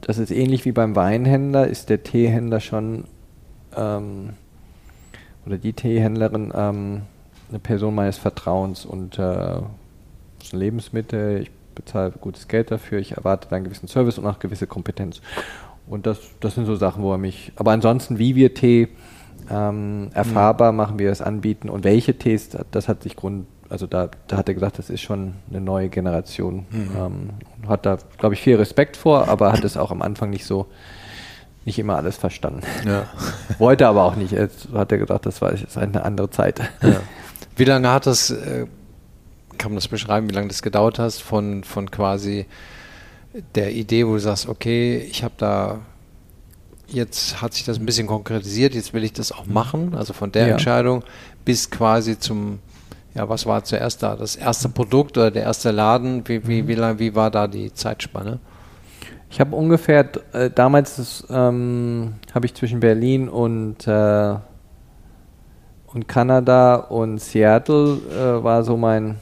das 0.00 0.18
ist 0.18 0.30
ähnlich 0.30 0.64
wie 0.64 0.72
beim 0.72 0.96
Weinhändler, 0.96 1.66
ist 1.66 1.88
der 1.88 2.02
Teehändler 2.02 2.60
schon 2.60 3.04
ähm, 3.76 4.30
oder 5.46 5.58
die 5.58 5.72
Teehändlerin 5.72 6.52
ähm, 6.54 7.02
eine 7.48 7.58
Person 7.58 7.94
meines 7.94 8.18
Vertrauens 8.18 8.84
und 8.84 9.18
äh, 9.18 9.58
ist 10.42 10.52
ein 10.52 10.58
Lebensmittel, 10.58 11.42
ich 11.42 11.50
bezahle 11.74 12.12
gutes 12.12 12.48
Geld 12.48 12.70
dafür, 12.70 12.98
ich 12.98 13.12
erwarte 13.12 13.54
einen 13.54 13.64
gewissen 13.64 13.88
Service 13.88 14.18
und 14.18 14.26
auch 14.26 14.38
gewisse 14.38 14.66
Kompetenz. 14.66 15.20
Und 15.86 16.06
das, 16.06 16.18
das 16.40 16.54
sind 16.54 16.66
so 16.66 16.76
Sachen, 16.76 17.02
wo 17.02 17.12
er 17.12 17.18
mich. 17.18 17.52
Aber 17.56 17.72
ansonsten, 17.72 18.18
wie 18.18 18.34
wir 18.36 18.54
Tee 18.54 18.88
ähm, 19.50 20.10
erfahrbar 20.14 20.72
mhm. 20.72 20.76
machen, 20.76 20.98
wir 20.98 21.10
es 21.10 21.20
anbieten 21.20 21.68
und 21.68 21.84
welche 21.84 22.16
Tees, 22.16 22.50
das 22.70 22.88
hat 22.88 23.02
sich 23.02 23.16
Grund, 23.16 23.46
also 23.68 23.86
da, 23.86 24.10
da 24.28 24.36
hat 24.36 24.48
er 24.48 24.54
gesagt, 24.54 24.78
das 24.78 24.90
ist 24.90 25.00
schon 25.00 25.34
eine 25.50 25.60
neue 25.60 25.88
Generation. 25.88 26.66
Mhm. 26.70 26.90
Ähm, 26.96 27.30
hat 27.68 27.86
da, 27.86 27.98
glaube 28.18 28.34
ich, 28.34 28.40
viel 28.40 28.56
Respekt 28.56 28.96
vor, 28.96 29.28
aber 29.28 29.52
hat 29.52 29.64
es 29.64 29.76
auch 29.76 29.90
am 29.90 30.02
Anfang 30.02 30.30
nicht 30.30 30.44
so, 30.44 30.66
nicht 31.64 31.78
immer 31.78 31.96
alles 31.96 32.16
verstanden. 32.16 32.62
Ja. 32.86 33.08
Wollte 33.58 33.86
aber 33.86 34.04
auch 34.04 34.16
nicht. 34.16 34.32
Jetzt 34.32 34.68
hat 34.72 34.92
er 34.92 34.98
gesagt, 34.98 35.26
das 35.26 35.40
war 35.40 35.52
ist 35.52 35.78
eine 35.78 36.04
andere 36.04 36.30
Zeit. 36.30 36.60
Ja. 36.82 37.00
Wie 37.56 37.64
lange 37.64 37.90
hat 37.90 38.06
das, 38.06 38.30
äh, 38.30 38.66
kann 39.58 39.70
man 39.70 39.76
das 39.76 39.88
beschreiben, 39.88 40.28
wie 40.28 40.34
lange 40.34 40.48
das 40.48 40.62
gedauert 40.62 40.98
hast 40.98 41.22
von, 41.22 41.64
von 41.64 41.90
quasi 41.90 42.46
der 43.54 43.72
Idee, 43.72 44.06
wo 44.06 44.12
du 44.12 44.20
sagst, 44.20 44.48
okay, 44.48 44.98
ich 44.98 45.24
habe 45.24 45.34
da 45.36 45.80
jetzt 46.86 47.40
hat 47.40 47.54
sich 47.54 47.64
das 47.64 47.78
ein 47.78 47.86
bisschen 47.86 48.06
konkretisiert, 48.06 48.74
jetzt 48.74 48.92
will 48.92 49.04
ich 49.04 49.12
das 49.12 49.32
auch 49.32 49.46
machen, 49.46 49.94
also 49.94 50.12
von 50.12 50.30
der 50.32 50.46
ja. 50.46 50.52
Entscheidung 50.52 51.02
bis 51.44 51.70
quasi 51.70 52.18
zum 52.18 52.60
ja, 53.14 53.28
was 53.28 53.46
war 53.46 53.62
zuerst 53.62 54.02
da? 54.02 54.16
Das 54.16 54.34
erste 54.36 54.68
Produkt 54.68 55.16
oder 55.16 55.30
der 55.30 55.44
erste 55.44 55.70
Laden? 55.70 56.26
Wie, 56.26 56.46
wie, 56.46 56.62
mhm. 56.62 56.68
wie, 56.68 56.74
lang, 56.74 56.98
wie 56.98 57.14
war 57.14 57.30
da 57.30 57.46
die 57.46 57.72
Zeitspanne? 57.72 58.40
Ich 59.30 59.40
habe 59.40 59.54
ungefähr, 59.56 60.08
äh, 60.32 60.50
damals 60.50 61.24
ähm, 61.30 62.14
habe 62.32 62.46
ich 62.46 62.54
zwischen 62.54 62.80
Berlin 62.80 63.28
und, 63.28 63.86
äh, 63.86 64.34
und 65.86 66.08
Kanada 66.08 66.76
und 66.76 67.20
Seattle 67.20 67.98
äh, 68.10 68.44
war 68.44 68.62
so 68.62 68.76
mein, 68.76 69.16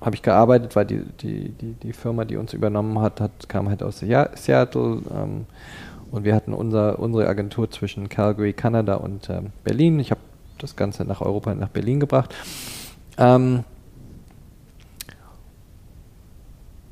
habe 0.00 0.14
ich 0.14 0.22
gearbeitet, 0.22 0.74
weil 0.76 0.86
die, 0.86 1.02
die, 1.20 1.50
die, 1.50 1.72
die 1.74 1.92
Firma, 1.92 2.24
die 2.24 2.36
uns 2.36 2.52
übernommen 2.52 2.98
hat, 3.00 3.20
hat 3.20 3.48
kam 3.48 3.68
halt 3.68 3.82
aus 3.82 3.98
Seattle 3.98 5.02
ähm, 5.14 5.46
und 6.10 6.24
wir 6.24 6.34
hatten 6.34 6.52
unser, 6.52 6.98
unsere 6.98 7.28
Agentur 7.28 7.70
zwischen 7.70 8.08
Calgary, 8.08 8.52
Kanada 8.52 8.94
und 8.94 9.28
ähm, 9.30 9.52
Berlin. 9.64 9.98
Ich 10.00 10.10
habe 10.10 10.20
das 10.62 10.76
Ganze 10.76 11.04
nach 11.04 11.20
Europa, 11.20 11.54
nach 11.54 11.68
Berlin 11.68 12.00
gebracht. 12.00 12.34
Ähm, 13.18 13.64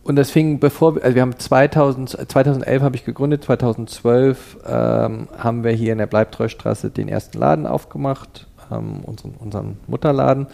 und 0.03 0.17
das 0.17 0.31
fing 0.31 0.59
bevor, 0.59 1.01
also 1.03 1.15
wir 1.15 1.23
haben 1.23 1.39
2000, 1.39 2.31
2011 2.31 2.83
habe 2.83 2.97
ich 2.97 3.05
gegründet, 3.05 3.45
2012 3.45 4.59
ähm, 4.67 5.29
haben 5.39 5.63
wir 5.63 5.73
hier 5.73 5.93
in 5.93 5.99
der 5.99 6.07
Bleibtreustraße 6.07 6.91
den 6.91 7.09
ersten 7.09 7.39
Laden 7.39 7.67
aufgemacht, 7.67 8.49
ähm, 8.73 9.01
unseren, 9.05 9.35
unseren 9.39 9.77
Mutterladen 9.87 10.47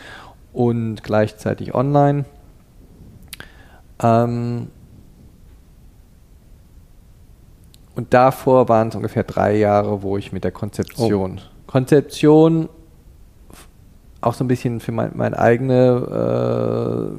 und 0.53 1.03
gleichzeitig 1.03 1.75
online. 1.75 2.25
Ähm, 4.03 4.69
und 7.95 8.13
davor 8.13 8.69
waren 8.69 8.89
es 8.89 8.95
ungefähr 8.95 9.25
drei 9.25 9.57
Jahre, 9.57 10.03
wo 10.03 10.19
ich 10.19 10.33
mit 10.33 10.45
der 10.45 10.53
Konzeption, 10.53 11.41
oh. 11.41 11.67
Konzeption 11.67 12.69
auch 14.21 14.35
so 14.35 14.45
ein 14.45 14.49
bisschen 14.49 14.81
für 14.81 14.93
mein, 14.93 15.13
meine 15.15 15.39
eigene 15.39 17.13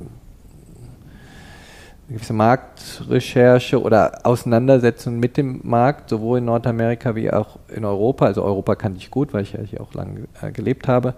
äh, 2.09 2.13
gewisse 2.13 2.33
Marktrecherche 2.33 3.81
oder 3.81 4.25
Auseinandersetzung 4.25 5.19
mit 5.19 5.37
dem 5.37 5.59
Markt, 5.63 6.09
sowohl 6.09 6.37
in 6.39 6.45
Nordamerika 6.45 7.15
wie 7.15 7.31
auch 7.31 7.59
in 7.67 7.83
Europa. 7.85 8.25
Also 8.25 8.43
Europa 8.43 8.75
kannte 8.75 8.99
ich 8.99 9.11
gut, 9.11 9.33
weil 9.33 9.43
ich 9.43 9.53
ja 9.53 9.61
hier 9.61 9.81
auch 9.81 9.93
lange 9.93 10.27
äh, 10.41 10.51
gelebt 10.51 10.87
habe. 10.87 11.15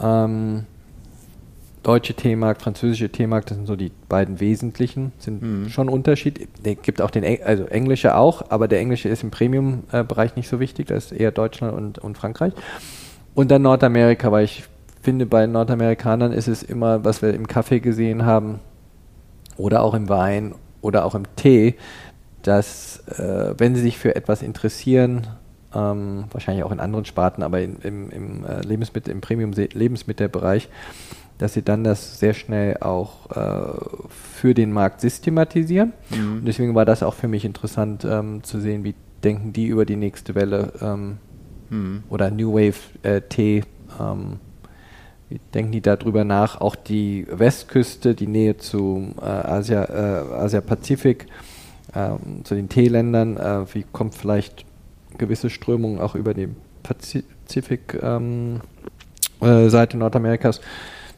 Ähm, 0.00 0.66
deutsche 1.82 2.14
T-Markt, 2.14 2.62
französische 2.62 3.08
T-Markt, 3.08 3.50
das 3.50 3.56
sind 3.56 3.66
so 3.66 3.74
die 3.74 3.90
beiden 4.08 4.38
wesentlichen, 4.38 5.12
sind 5.18 5.42
mhm. 5.42 5.68
schon 5.68 5.88
Unterschied. 5.88 6.48
Es 6.62 6.76
gibt 6.82 7.00
auch 7.00 7.10
den, 7.10 7.24
also 7.42 7.64
englische 7.64 8.14
auch, 8.16 8.50
aber 8.50 8.68
der 8.68 8.80
englische 8.80 9.08
ist 9.08 9.22
im 9.22 9.30
Premium-Bereich 9.30 10.36
nicht 10.36 10.48
so 10.48 10.60
wichtig, 10.60 10.88
das 10.88 11.06
ist 11.06 11.12
eher 11.12 11.32
Deutschland 11.32 11.74
und, 11.74 11.98
und 11.98 12.16
Frankreich. 12.16 12.52
Und 13.34 13.50
dann 13.50 13.62
Nordamerika, 13.62 14.30
weil 14.30 14.44
ich 14.44 14.64
finde, 15.02 15.26
bei 15.26 15.46
Nordamerikanern 15.46 16.32
ist 16.32 16.48
es 16.48 16.62
immer, 16.62 17.04
was 17.04 17.22
wir 17.22 17.34
im 17.34 17.46
Kaffee 17.46 17.80
gesehen 17.80 18.24
haben, 18.24 18.60
oder 19.56 19.82
auch 19.82 19.94
im 19.94 20.08
Wein 20.08 20.54
oder 20.80 21.04
auch 21.04 21.14
im 21.14 21.24
Tee, 21.36 21.76
dass 22.42 23.06
äh, 23.08 23.54
wenn 23.58 23.74
sie 23.74 23.82
sich 23.82 23.98
für 23.98 24.16
etwas 24.16 24.42
interessieren, 24.42 25.26
ähm, 25.74 26.24
wahrscheinlich 26.30 26.64
auch 26.64 26.72
in 26.72 26.80
anderen 26.80 27.04
Sparten, 27.04 27.42
aber 27.42 27.60
in, 27.60 27.76
im, 27.76 28.10
im 28.10 28.44
äh, 28.44 28.60
Lebensmittel, 28.62 29.12
im 29.12 29.20
Premium-Lebensmittelbereich, 29.20 30.68
dass 31.38 31.54
sie 31.54 31.62
dann 31.62 31.84
das 31.84 32.18
sehr 32.18 32.34
schnell 32.34 32.78
auch 32.78 33.30
äh, 33.30 34.08
für 34.10 34.54
den 34.54 34.72
Markt 34.72 35.00
systematisieren. 35.00 35.92
Mhm. 36.10 36.38
Und 36.38 36.44
deswegen 36.44 36.74
war 36.74 36.84
das 36.84 37.02
auch 37.02 37.14
für 37.14 37.28
mich 37.28 37.44
interessant 37.44 38.04
ähm, 38.04 38.42
zu 38.42 38.60
sehen, 38.60 38.84
wie 38.84 38.94
denken 39.24 39.52
die 39.52 39.66
über 39.66 39.84
die 39.84 39.96
nächste 39.96 40.34
Welle 40.34 40.72
ähm, 40.80 41.18
mhm. 41.70 42.02
oder 42.10 42.30
New 42.30 42.54
Wave 42.54 42.78
äh, 43.02 43.20
Tee 43.22 43.62
ähm, 44.00 44.40
denken 45.54 45.72
die 45.72 45.80
darüber 45.80 46.24
nach? 46.24 46.60
Auch 46.60 46.76
die 46.76 47.26
Westküste, 47.30 48.14
die 48.14 48.26
Nähe 48.26 48.56
zu 48.56 49.14
äh, 49.20 49.24
Asia, 49.24 49.84
äh, 49.84 50.34
Asia-Pazifik, 50.34 51.26
äh, 51.94 52.10
zu 52.44 52.54
den 52.54 52.68
Teeländern, 52.68 53.36
äh, 53.36 53.74
wie 53.74 53.84
kommt 53.90 54.14
vielleicht 54.14 54.64
gewisse 55.18 55.50
Strömungen 55.50 56.00
auch 56.00 56.14
über 56.14 56.34
die 56.34 56.48
Pazifik-Seite 56.82 58.02
ähm, 58.02 58.60
äh, 59.40 59.96
Nordamerikas. 59.96 60.60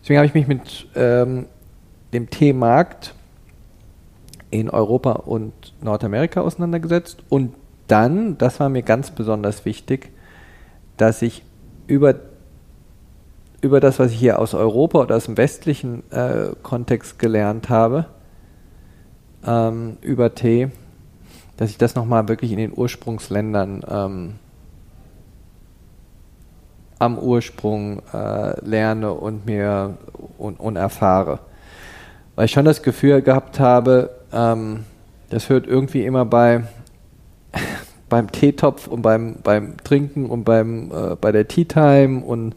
Deswegen 0.03 0.19
habe 0.19 0.27
ich 0.27 0.35
mich 0.35 0.47
mit 0.47 0.87
ähm, 0.95 1.47
dem 2.13 2.29
Teemarkt 2.31 3.15
in 4.51 4.71
Europa 4.71 5.13
und 5.13 5.53
Nordamerika 5.83 6.41
auseinandergesetzt 6.41 7.25
und 7.29 7.55
dann, 7.89 8.39
das 8.39 8.61
war 8.61 8.69
mir 8.69 8.83
ganz 8.83 9.11
besonders 9.11 9.65
wichtig, 9.65 10.11
dass 10.97 11.23
ich 11.23 11.43
über 11.87 12.15
über 13.65 13.81
das, 13.81 13.99
was 13.99 14.13
ich 14.13 14.19
hier 14.19 14.39
aus 14.39 14.53
Europa 14.53 15.01
oder 15.01 15.17
aus 15.17 15.25
dem 15.25 15.39
westlichen 15.39 16.03
äh, 16.13 16.51
Kontext 16.63 17.19
gelernt 17.19 17.71
habe, 17.71 18.05
ähm, 19.47 19.97
über 20.03 20.35
Tee, 20.35 20.69
dass 21.57 21.71
ich 21.71 21.79
das 21.79 21.95
nochmal 21.95 22.29
wirklich 22.29 22.53
in 22.53 22.59
den 22.59 22.73
Ursprungsländern 22.77 23.83
ähm, 23.89 24.35
am 26.99 27.19
Ursprung 27.19 28.03
äh, 28.13 28.61
lerne 28.65 29.13
und 29.13 29.47
mir 29.47 29.97
und, 30.37 30.61
und, 30.61 30.77
erfahre. 30.77 31.39
Weil 32.35 32.45
ich 32.45 32.53
schon 32.53 32.67
das 32.67 32.83
Gefühl 32.83 33.23
gehabt 33.23 33.61
habe, 33.61 34.11
ähm, 34.33 34.85
das 35.31 35.49
hört 35.49 35.67
irgendwie 35.67 36.05
immer 36.05 36.27
bei 36.27 36.65
beim 38.11 38.31
Teetopf 38.31 38.89
und 38.89 39.01
beim, 39.01 39.37
beim 39.43 39.79
Trinken 39.83 40.27
und 40.27 40.45
beim, 40.45 40.93
äh, 40.93 41.17
bei 41.19 41.33
der 41.33 41.49
Tea 41.49 41.65
Time 41.65 42.23
und 42.23 42.55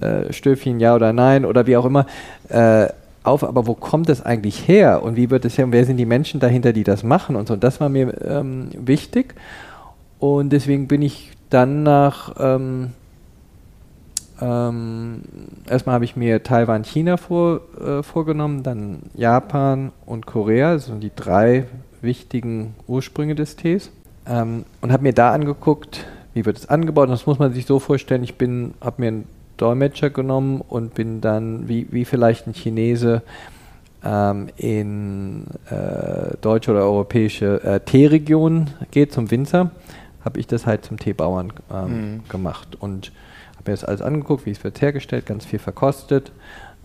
äh, 0.00 0.32
Stöfchen 0.32 0.80
ja 0.80 0.94
oder 0.94 1.12
nein 1.12 1.44
oder 1.44 1.66
wie 1.66 1.76
auch 1.76 1.84
immer, 1.84 2.06
äh, 2.48 2.88
auf, 3.22 3.42
aber 3.42 3.66
wo 3.66 3.74
kommt 3.74 4.08
es 4.08 4.24
eigentlich 4.24 4.68
her 4.68 5.02
und 5.02 5.16
wie 5.16 5.30
wird 5.30 5.44
es 5.44 5.58
her 5.58 5.64
und 5.64 5.72
wer 5.72 5.84
sind 5.84 5.96
die 5.96 6.06
Menschen 6.06 6.40
dahinter, 6.40 6.72
die 6.72 6.84
das 6.84 7.02
machen 7.02 7.36
und 7.36 7.48
so. 7.48 7.54
Und 7.54 7.64
das 7.64 7.80
war 7.80 7.88
mir 7.88 8.14
ähm, 8.24 8.68
wichtig 8.78 9.34
und 10.18 10.50
deswegen 10.50 10.86
bin 10.88 11.02
ich 11.02 11.32
dann 11.50 11.82
nach, 11.82 12.34
ähm, 12.38 12.90
ähm, 14.40 15.22
erstmal 15.68 15.94
habe 15.94 16.04
ich 16.04 16.16
mir 16.16 16.42
Taiwan, 16.42 16.84
China 16.84 17.16
vor, 17.16 17.60
äh, 17.80 18.02
vorgenommen, 18.02 18.62
dann 18.62 19.02
Japan 19.14 19.92
und 20.04 20.26
Korea, 20.26 20.74
das 20.74 20.86
sind 20.86 21.00
die 21.02 21.12
drei 21.14 21.64
wichtigen 22.02 22.74
Ursprünge 22.86 23.34
des 23.34 23.56
Tees 23.56 23.90
ähm, 24.28 24.64
und 24.80 24.92
habe 24.92 25.02
mir 25.02 25.12
da 25.12 25.32
angeguckt, 25.32 26.06
wie 26.34 26.44
wird 26.44 26.58
es 26.58 26.68
angebaut. 26.68 27.08
Und 27.08 27.12
das 27.12 27.26
muss 27.26 27.38
man 27.38 27.52
sich 27.52 27.66
so 27.66 27.78
vorstellen, 27.78 28.22
ich 28.22 28.36
bin, 28.36 28.74
habe 28.80 29.02
mir 29.02 29.08
ein 29.08 29.24
Dolmetscher 29.56 30.10
genommen 30.10 30.60
und 30.60 30.94
bin 30.94 31.20
dann, 31.20 31.68
wie, 31.68 31.86
wie 31.90 32.04
vielleicht 32.04 32.46
ein 32.46 32.54
Chinese, 32.54 33.22
ähm, 34.06 34.48
in 34.56 35.46
äh, 35.68 36.36
deutsche 36.40 36.70
oder 36.70 36.82
europäische 36.82 37.62
äh, 37.64 37.80
Teeregionen 37.80 38.70
geht, 38.90 39.12
zum 39.12 39.30
Winzer, 39.30 39.70
habe 40.24 40.38
ich 40.38 40.46
das 40.46 40.66
halt 40.66 40.84
zum 40.84 40.98
Teebauern 40.98 41.52
ähm, 41.72 41.88
mhm. 41.88 42.28
gemacht 42.28 42.76
und 42.78 43.12
habe 43.56 43.70
mir 43.70 43.72
das 43.72 43.84
alles 43.84 44.02
angeguckt, 44.02 44.46
wie 44.46 44.50
es 44.50 44.62
wird 44.62 44.80
hergestellt, 44.80 45.26
ganz 45.26 45.44
viel 45.44 45.58
verkostet, 45.58 46.32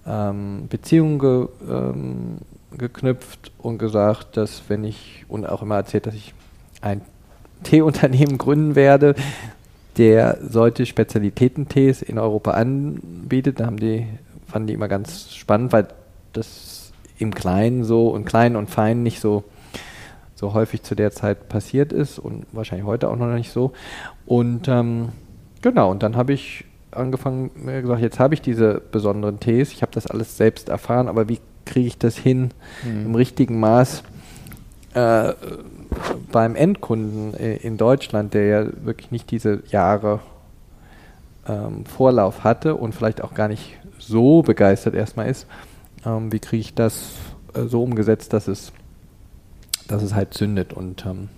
ähm, 0.07 0.67
Beziehungen 0.69 1.19
ge, 1.19 1.47
ähm, 1.69 2.37
geknüpft 2.77 3.51
und 3.59 3.77
gesagt, 3.77 4.37
dass 4.37 4.63
wenn 4.67 4.83
ich, 4.83 5.25
und 5.27 5.45
auch 5.45 5.61
immer 5.61 5.75
erzählt, 5.75 6.07
dass 6.07 6.15
ich 6.15 6.33
ein 6.81 7.01
Teeunternehmen 7.63 8.37
gründen 8.39 8.75
werde, 8.75 9.15
der 9.97 10.37
solche 10.41 10.85
Spezialitätentees 10.85 12.01
in 12.01 12.17
Europa 12.17 12.51
anbietet. 12.51 13.59
Da 13.59 13.65
haben 13.65 13.77
die, 13.77 14.07
fanden 14.47 14.67
die 14.67 14.73
immer 14.73 14.87
ganz 14.87 15.33
spannend, 15.33 15.73
weil 15.73 15.87
das 16.33 16.91
im 17.17 17.33
Kleinen 17.33 17.83
so 17.83 18.09
und 18.09 18.25
klein 18.25 18.55
und 18.55 18.69
fein 18.69 19.03
nicht 19.03 19.19
so, 19.19 19.43
so 20.35 20.53
häufig 20.53 20.81
zu 20.83 20.95
der 20.95 21.11
Zeit 21.11 21.49
passiert 21.49 21.93
ist 21.93 22.19
und 22.19 22.45
wahrscheinlich 22.51 22.87
heute 22.87 23.09
auch 23.09 23.15
noch 23.15 23.27
nicht 23.27 23.51
so. 23.51 23.73
Und 24.25 24.67
ähm, 24.67 25.09
genau, 25.61 25.91
und 25.91 26.03
dann 26.03 26.15
habe 26.15 26.33
ich 26.33 26.65
angefangen, 26.91 27.51
mir 27.55 27.81
gesagt, 27.81 28.01
jetzt 28.01 28.19
habe 28.19 28.33
ich 28.33 28.41
diese 28.41 28.81
besonderen 28.91 29.39
Tees, 29.39 29.71
ich 29.71 29.81
habe 29.81 29.91
das 29.93 30.07
alles 30.07 30.37
selbst 30.37 30.69
erfahren, 30.69 31.07
aber 31.07 31.29
wie 31.29 31.39
kriege 31.65 31.87
ich 31.87 31.97
das 31.97 32.17
hin 32.17 32.51
mhm. 32.83 33.05
im 33.05 33.15
richtigen 33.15 33.59
Maß? 33.59 34.03
Äh, 34.93 35.33
beim 36.31 36.55
Endkunden 36.55 37.33
äh, 37.33 37.55
in 37.57 37.77
Deutschland, 37.77 38.33
der 38.33 38.45
ja 38.45 38.85
wirklich 38.85 39.11
nicht 39.11 39.31
diese 39.31 39.63
Jahre 39.67 40.19
ähm, 41.47 41.85
Vorlauf 41.85 42.43
hatte 42.43 42.75
und 42.75 42.93
vielleicht 42.93 43.23
auch 43.23 43.33
gar 43.33 43.47
nicht 43.47 43.77
so 43.97 44.41
begeistert 44.41 44.95
erstmal 44.95 45.29
ist, 45.29 45.47
ähm, 46.05 46.31
wie 46.31 46.39
kriege 46.39 46.61
ich 46.61 46.73
das 46.73 47.13
äh, 47.53 47.63
so 47.63 47.83
umgesetzt, 47.83 48.33
dass 48.33 48.47
es, 48.47 48.71
dass 49.87 50.01
es 50.03 50.13
halt 50.13 50.33
zündet 50.33 50.73
und 50.73 51.05
ähm, 51.05 51.29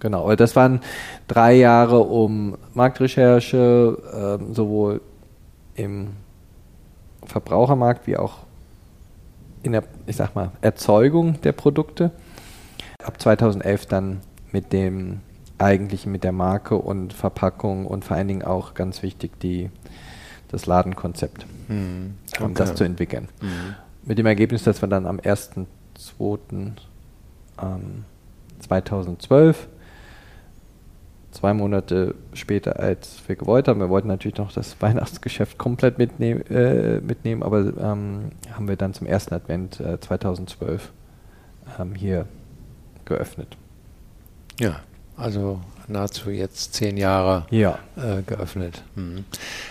genau. 0.00 0.22
Aber 0.22 0.36
das 0.36 0.56
waren 0.56 0.80
drei 1.28 1.54
Jahre 1.54 2.00
um 2.00 2.56
Marktrecherche, 2.74 3.98
ähm, 4.14 4.54
sowohl 4.54 5.00
im 5.74 6.10
Verbrauchermarkt 7.24 8.06
wie 8.06 8.16
auch 8.16 8.38
in 9.62 9.72
der, 9.72 9.84
ich 10.06 10.16
sag 10.16 10.34
mal, 10.34 10.50
Erzeugung 10.60 11.40
der 11.42 11.52
Produkte 11.52 12.10
ab 13.04 13.20
2011 13.20 13.86
dann 13.86 14.20
mit 14.52 14.72
dem 14.72 15.20
eigentlichen, 15.58 16.12
mit 16.12 16.24
der 16.24 16.32
Marke 16.32 16.76
und 16.76 17.12
Verpackung 17.12 17.86
und 17.86 18.04
vor 18.04 18.16
allen 18.16 18.28
Dingen 18.28 18.42
auch 18.42 18.74
ganz 18.74 19.02
wichtig 19.02 19.38
die, 19.40 19.70
das 20.48 20.66
Ladenkonzept, 20.66 21.46
mhm. 21.68 22.14
okay. 22.32 22.44
um 22.44 22.54
das 22.54 22.74
zu 22.74 22.84
entwickeln. 22.84 23.28
Mhm. 23.40 23.74
Mit 24.04 24.18
dem 24.18 24.26
Ergebnis, 24.26 24.64
dass 24.64 24.82
wir 24.82 24.88
dann 24.88 25.06
am 25.06 25.18
1.2.2012 25.18 26.74
ähm, 27.62 29.54
zwei 31.30 31.54
Monate 31.54 32.14
später, 32.34 32.78
als 32.78 33.22
wir 33.26 33.36
gewollt 33.36 33.68
haben, 33.68 33.80
wir 33.80 33.88
wollten 33.88 34.08
natürlich 34.08 34.38
noch 34.38 34.52
das 34.52 34.76
Weihnachtsgeschäft 34.80 35.58
komplett 35.58 35.98
mitnehm, 35.98 36.42
äh, 36.50 37.00
mitnehmen, 37.00 37.42
aber 37.42 37.60
ähm, 37.60 38.32
haben 38.52 38.68
wir 38.68 38.76
dann 38.76 38.94
zum 38.94 39.06
ersten 39.06 39.34
Advent 39.34 39.80
äh, 39.80 40.00
2012 40.00 40.92
ähm, 41.78 41.94
hier 41.94 42.26
geöffnet. 43.04 43.56
Ja, 44.60 44.80
also 45.16 45.60
nahezu 45.88 46.30
jetzt 46.30 46.74
zehn 46.74 46.96
Jahre 46.96 47.46
ja. 47.50 47.78
äh, 47.96 48.22
geöffnet. 48.26 48.82
Mhm. 48.94 49.24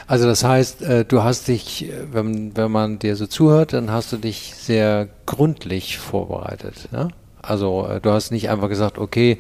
Also 0.08 0.28
das 0.28 0.44
heißt, 0.44 0.82
äh, 0.82 1.06
du 1.06 1.24
hast 1.24 1.48
dich, 1.48 1.90
äh, 1.90 1.94
wenn, 2.12 2.56
wenn 2.56 2.72
man 2.72 3.00
dir 3.00 3.16
so 3.16 3.28
zuhört, 3.28 3.74
dann 3.74 3.92
hast 3.92 4.12
du 4.12 4.18
dich 4.18 4.54
sehr 4.56 5.08
gründlich 5.26 5.98
vorbereitet. 5.98 6.90
Ja? 6.92 7.10
Also 7.42 7.88
äh, 7.88 8.00
du 8.00 8.12
hast 8.12 8.32
nicht 8.32 8.50
einfach 8.50 8.70
gesagt, 8.70 8.98
okay, 8.98 9.40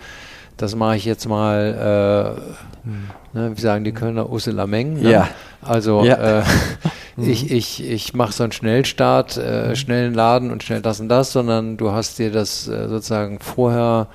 das 0.58 0.76
mache 0.76 0.96
ich 0.98 1.06
jetzt 1.06 1.28
mal, 1.28 2.38
äh, 2.84 2.88
hm. 2.88 3.10
ne, 3.34 3.58
wie 3.58 3.62
sagen 3.62 3.84
die 3.84 3.94
Kölner, 3.94 4.30
Ursula 4.30 4.68
Meng. 4.68 5.02
Ne? 5.02 5.12
Ja. 5.12 5.30
Also 5.62 6.04
ja. 6.04 6.44
Mhm. 7.22 7.30
ich, 7.30 7.52
ich, 7.52 7.84
ich 7.84 8.14
mache 8.14 8.34
so 8.34 8.44
einen 8.44 8.52
Schnellstart, 8.52 9.38
äh, 9.38 9.70
mhm. 9.70 9.76
schnellen 9.76 10.14
Laden 10.14 10.52
und 10.52 10.64
schnell 10.64 10.82
das 10.82 11.00
und 11.00 11.10
das, 11.10 11.32
sondern 11.32 11.78
du 11.78 11.92
hast 11.92 12.20
dir 12.20 12.32
das 12.32 12.68
äh, 12.68 12.88
sozusagen 12.88 13.40
vorher 13.40 14.08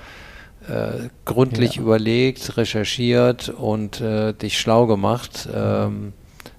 äh, 0.67 1.09
gründlich 1.25 1.75
ja. 1.75 1.81
überlegt, 1.81 2.57
recherchiert 2.57 3.49
und 3.49 4.01
äh, 4.01 4.33
dich 4.33 4.59
schlau 4.59 4.85
gemacht, 4.85 5.47
ähm, 5.53 6.13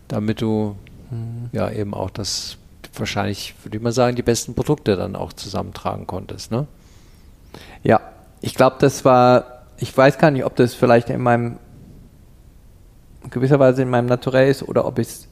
damit 0.08 0.40
du 0.40 0.76
mhm. 1.10 1.50
ja 1.52 1.70
eben 1.70 1.94
auch 1.94 2.10
das 2.10 2.56
wahrscheinlich, 2.94 3.54
würde 3.62 3.76
ich 3.76 3.82
mal 3.82 3.92
sagen, 3.92 4.16
die 4.16 4.22
besten 4.22 4.54
Produkte 4.54 4.96
dann 4.96 5.14
auch 5.14 5.32
zusammentragen 5.32 6.06
konntest, 6.06 6.50
ne? 6.50 6.66
Ja, 7.82 8.00
ich 8.40 8.54
glaube, 8.54 8.76
das 8.80 9.04
war, 9.04 9.62
ich 9.78 9.96
weiß 9.96 10.18
gar 10.18 10.30
nicht, 10.30 10.44
ob 10.44 10.56
das 10.56 10.74
vielleicht 10.74 11.10
in 11.10 11.20
meinem, 11.20 11.58
gewisserweise 13.30 13.82
in 13.82 13.90
meinem 13.90 14.06
Naturell 14.06 14.48
ist 14.48 14.62
oder 14.62 14.84
ob 14.84 14.98
es 14.98 15.28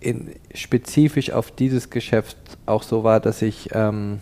in, 0.00 0.30
spezifisch 0.54 1.30
auf 1.30 1.50
dieses 1.50 1.90
Geschäft 1.90 2.36
auch 2.66 2.82
so 2.82 3.04
war, 3.04 3.20
dass 3.20 3.42
ich 3.42 3.70
ähm, 3.72 4.20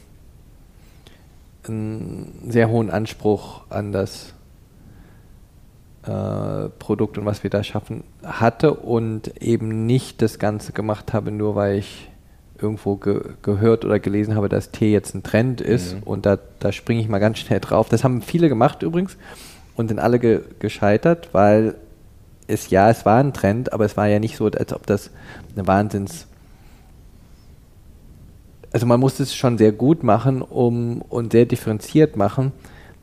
einen 1.66 2.46
sehr 2.48 2.68
hohen 2.68 2.90
Anspruch 2.90 3.62
an 3.70 3.92
das 3.92 4.34
äh, 6.04 6.68
Produkt 6.78 7.18
und 7.18 7.26
was 7.26 7.42
wir 7.42 7.50
da 7.50 7.62
schaffen 7.62 8.04
hatte 8.24 8.74
und 8.74 9.42
eben 9.42 9.86
nicht 9.86 10.22
das 10.22 10.38
Ganze 10.38 10.72
gemacht 10.72 11.12
habe, 11.12 11.30
nur 11.30 11.54
weil 11.54 11.78
ich 11.78 12.10
irgendwo 12.60 12.96
ge 12.96 13.20
gehört 13.42 13.84
oder 13.84 14.00
gelesen 14.00 14.34
habe, 14.34 14.48
dass 14.48 14.72
Tee 14.72 14.92
jetzt 14.92 15.14
ein 15.14 15.22
Trend 15.22 15.60
ist 15.60 15.94
mhm. 15.94 16.02
und 16.02 16.26
da, 16.26 16.38
da 16.58 16.72
springe 16.72 17.00
ich 17.00 17.08
mal 17.08 17.18
ganz 17.18 17.38
schnell 17.38 17.60
drauf. 17.60 17.88
Das 17.88 18.04
haben 18.04 18.22
viele 18.22 18.48
gemacht 18.48 18.82
übrigens 18.82 19.16
und 19.76 19.88
sind 19.88 20.00
alle 20.00 20.18
ge 20.18 20.40
gescheitert, 20.58 21.28
weil 21.32 21.76
es 22.48 22.70
ja, 22.70 22.90
es 22.90 23.06
war 23.06 23.20
ein 23.20 23.32
Trend, 23.32 23.72
aber 23.72 23.84
es 23.84 23.96
war 23.96 24.08
ja 24.08 24.18
nicht 24.18 24.36
so, 24.36 24.46
als 24.46 24.72
ob 24.72 24.86
das 24.86 25.10
eine 25.54 25.66
Wahnsinns 25.66 26.26
also 28.72 28.86
man 28.86 29.00
muss 29.00 29.20
es 29.20 29.34
schon 29.34 29.58
sehr 29.58 29.72
gut 29.72 30.02
machen 30.02 30.42
um, 30.42 31.02
und 31.08 31.32
sehr 31.32 31.46
differenziert 31.46 32.16
machen, 32.16 32.52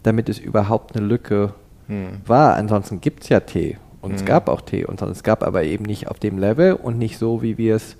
damit 0.03 0.29
es 0.29 0.39
überhaupt 0.39 0.95
eine 0.95 1.05
Lücke 1.05 1.53
hm. 1.87 2.21
war. 2.25 2.55
Ansonsten 2.55 3.01
gibt 3.01 3.23
es 3.23 3.29
ja 3.29 3.39
Tee 3.39 3.77
und 4.01 4.11
hm. 4.11 4.15
es 4.17 4.25
gab 4.25 4.49
auch 4.49 4.61
Tee 4.61 4.85
und 4.85 5.01
es 5.01 5.23
gab 5.23 5.43
aber 5.43 5.63
eben 5.63 5.85
nicht 5.85 6.07
auf 6.07 6.19
dem 6.19 6.37
Level 6.37 6.73
und 6.73 6.97
nicht 6.97 7.17
so, 7.17 7.41
wie 7.41 7.57
wir 7.57 7.75
es 7.75 7.97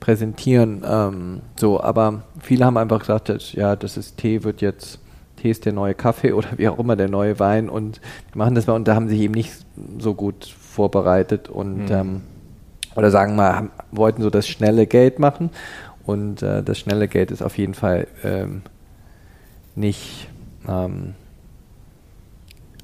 präsentieren. 0.00 0.82
Ähm, 0.86 1.40
so, 1.58 1.80
aber 1.80 2.22
viele 2.40 2.66
haben 2.66 2.76
einfach 2.76 3.00
gesagt, 3.00 3.28
dass, 3.28 3.52
ja, 3.52 3.76
das 3.76 3.96
ist 3.96 4.18
Tee, 4.18 4.44
wird 4.44 4.60
jetzt 4.60 5.00
Tee 5.36 5.50
ist 5.50 5.64
der 5.64 5.72
neue 5.72 5.94
Kaffee 5.94 6.32
oder 6.34 6.48
wie 6.56 6.68
auch 6.68 6.78
immer 6.78 6.96
der 6.96 7.08
neue 7.08 7.38
Wein 7.38 7.68
und 7.68 8.00
die 8.34 8.38
machen 8.38 8.54
das 8.54 8.66
mal 8.66 8.74
und 8.74 8.86
da 8.86 8.94
haben 8.94 9.08
sie 9.08 9.16
sich 9.16 9.24
eben 9.24 9.34
nicht 9.34 9.52
so 9.98 10.14
gut 10.14 10.54
vorbereitet 10.76 11.48
und 11.48 11.88
hm. 11.88 11.96
ähm, 11.96 12.20
oder 12.94 13.10
sagen 13.10 13.36
wir 13.36 13.42
mal, 13.42 13.70
wollten 13.90 14.22
so 14.22 14.30
das 14.30 14.48
schnelle 14.48 14.86
Geld 14.86 15.18
machen 15.18 15.50
und 16.06 16.42
äh, 16.42 16.62
das 16.62 16.78
schnelle 16.78 17.08
Geld 17.08 17.30
ist 17.30 17.42
auf 17.42 17.58
jeden 17.58 17.74
Fall 17.74 18.06
ähm, 18.22 18.62
nicht, 19.74 20.28
ähm, 20.68 21.14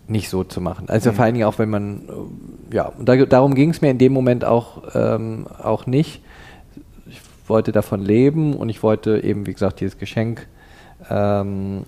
nicht 0.09 0.29
so 0.29 0.45
zu 0.45 0.61
machen. 0.61 0.89
Also 0.89 1.11
mhm. 1.11 1.15
vor 1.15 1.25
allen 1.25 1.35
Dingen 1.35 1.47
auch, 1.47 1.59
wenn 1.59 1.71
man, 1.71 2.03
äh, 2.71 2.75
ja, 2.75 2.87
und 2.87 3.09
da, 3.09 3.17
darum 3.17 3.55
ging 3.55 3.71
es 3.71 3.81
mir 3.81 3.91
in 3.91 3.99
dem 3.99 4.13
Moment 4.13 4.45
auch, 4.45 4.83
ähm, 4.95 5.47
auch 5.63 5.87
nicht. 5.87 6.23
Ich 7.07 7.21
wollte 7.47 7.73
davon 7.73 8.01
leben 8.01 8.55
und 8.55 8.69
ich 8.69 8.83
wollte 8.83 9.23
eben, 9.23 9.47
wie 9.47 9.53
gesagt, 9.53 9.81
dieses 9.81 9.99
Geschenk 9.99 10.47
ähm, 11.09 11.85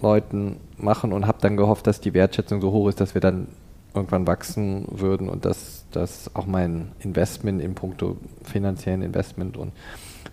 Leuten 0.00 0.56
machen 0.78 1.12
und 1.12 1.26
habe 1.26 1.38
dann 1.40 1.56
gehofft, 1.56 1.86
dass 1.86 2.00
die 2.00 2.14
Wertschätzung 2.14 2.60
so 2.60 2.70
hoch 2.70 2.88
ist, 2.88 3.00
dass 3.00 3.14
wir 3.14 3.20
dann 3.20 3.48
irgendwann 3.96 4.26
wachsen 4.26 4.86
würden 4.90 5.28
und 5.28 5.44
dass, 5.44 5.84
dass 5.90 6.30
auch 6.34 6.46
mein 6.46 6.92
Investment 7.00 7.60
in 7.60 7.74
puncto 7.74 8.16
finanziellen 8.44 9.02
Investment 9.02 9.56
und 9.56 9.72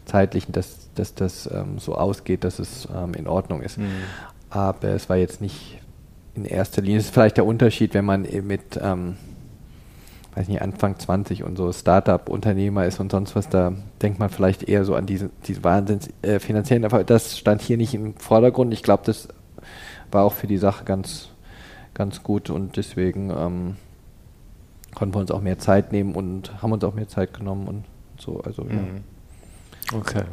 zeitlichen, 0.06 0.52
dass, 0.52 0.90
dass 0.96 1.16
das 1.16 1.50
ähm, 1.52 1.80
so 1.80 1.96
ausgeht, 1.96 2.44
dass 2.44 2.60
es 2.60 2.88
ähm, 2.94 3.14
in 3.14 3.28
Ordnung 3.28 3.62
ist. 3.62 3.78
Mhm. 3.78 3.88
Aber 4.50 4.90
es 4.90 5.10
war 5.10 5.18
jetzt 5.18 5.42
nicht 5.42 5.80
in 6.36 6.46
erster 6.46 6.82
Linie, 6.82 7.00
es 7.00 7.06
ist 7.06 7.14
vielleicht 7.14 7.38
der 7.38 7.46
Unterschied, 7.46 7.94
wenn 7.94 8.06
man 8.06 8.24
mit, 8.44 8.80
ähm, 8.82 9.18
weiß 10.36 10.48
nicht, 10.48 10.62
Anfang 10.62 10.98
20 10.98 11.44
und 11.44 11.58
so 11.58 11.72
Startup-Unternehmer 11.72 12.86
ist 12.86 13.00
und 13.00 13.12
sonst 13.12 13.36
was, 13.36 13.50
da 13.50 13.74
denkt 14.02 14.20
man 14.20 14.30
vielleicht 14.30 14.64
eher 14.64 14.84
so 14.84 14.96
an 14.96 15.06
diese, 15.06 15.30
diese 15.46 15.64
Wahnsinns 15.64 16.10
äh, 16.22 16.40
finanziellen 16.40 16.84
Erfolg. 16.84 17.08
Das 17.08 17.38
stand 17.38 17.62
hier 17.62 17.78
nicht 17.78 17.94
im 17.94 18.16
Vordergrund. 18.18 18.74
Ich 18.74 18.84
glaube, 18.84 19.04
das 19.06 19.28
war 20.12 20.24
auch 20.24 20.34
für 20.34 20.48
die 20.48 20.58
Sache 20.58 20.86
ganz, 20.86 21.30
ganz 21.94 22.24
gut 22.24 22.50
und 22.50 22.78
deswegen 22.78 23.30
ähm, 23.30 23.76
konnten 24.94 25.16
wir 25.16 25.20
uns 25.20 25.32
auch 25.32 25.42
mehr 25.42 25.60
Zeit 25.60 25.92
nehmen 25.92 26.16
und 26.16 26.62
haben 26.62 26.72
uns 26.72 26.84
auch 26.84 26.94
mehr 26.94 27.08
Zeit 27.08 27.34
genommen 27.34 27.68
und 27.68 27.84
so. 28.18 28.42
Also, 28.42 28.64
mhm. 28.64 28.72
ja. 28.72 29.98
Okay. 29.98 30.24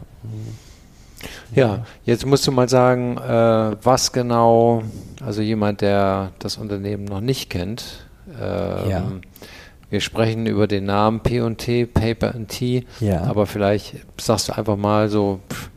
Ja, 1.55 1.85
jetzt 2.05 2.25
musst 2.25 2.47
du 2.47 2.53
mal 2.53 2.69
sagen, 2.69 3.19
äh, 3.19 3.77
was 3.83 4.13
genau, 4.13 4.83
also 5.25 5.43
jemand, 5.43 5.83
der 5.83 6.33
das 6.39 6.57
Unternehmen 6.57 7.05
noch 7.05 7.21
nicht 7.21 7.51
kennt, 7.51 8.07
ähm, 8.41 8.91
ja. 8.91 9.13
wir 9.91 10.01
sprechen 10.01 10.47
über 10.47 10.67
den 10.67 10.85
Namen 10.85 11.21
P&T, 11.21 11.87
Paper 11.87 12.33
Tea, 12.47 12.87
ja. 13.01 13.23
aber 13.25 13.47
vielleicht 13.47 13.97
sagst 14.19 14.49
du 14.49 14.57
einfach 14.57 14.77
mal 14.77 15.09
so, 15.09 15.41
pff, 15.51 15.71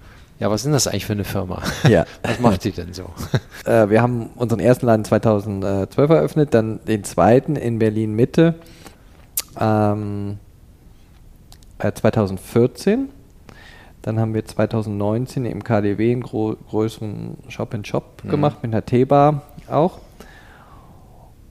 ja, 0.44 0.52
was 0.52 0.66
ist 0.66 0.74
das 0.74 0.88
eigentlich 0.88 1.06
für 1.06 1.14
eine 1.14 1.24
Firma? 1.24 1.62
Ja. 1.88 2.04
was 2.22 2.38
macht 2.42 2.66
die 2.66 2.72
denn 2.72 2.94
so? 2.94 3.06
Äh, 3.66 3.90
wir 3.90 4.02
haben 4.02 4.32
unseren 4.36 4.60
ersten 4.60 4.88
Laden 4.88 5.06
2012 5.06 6.10
eröffnet, 6.10 6.54
dann 6.54 6.82
den 6.86 7.06
zweiten 7.06 7.56
in 7.56 7.80
Berlin 7.80 8.14
Mitte 8.14 8.56
ähm, 9.58 10.38
2014 11.80 13.08
dann 14.02 14.20
haben 14.20 14.34
wir 14.34 14.44
2019 14.44 15.46
im 15.46 15.64
KDW 15.64 16.12
einen 16.12 16.24
gro 16.24 16.58
größeren 16.70 17.38
Shop-in-Shop 17.48 18.26
mhm. 18.26 18.30
gemacht 18.30 18.58
mit 18.62 18.74
einer 18.74 18.84
T-Bar 18.84 19.44
auch. 19.70 20.00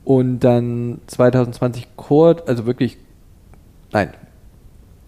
Und 0.05 0.41
dann 0.41 1.01
2020 1.07 1.97
kurz, 1.97 2.47
also 2.47 2.67
wirklich, 2.67 2.99
nein, 3.91 4.13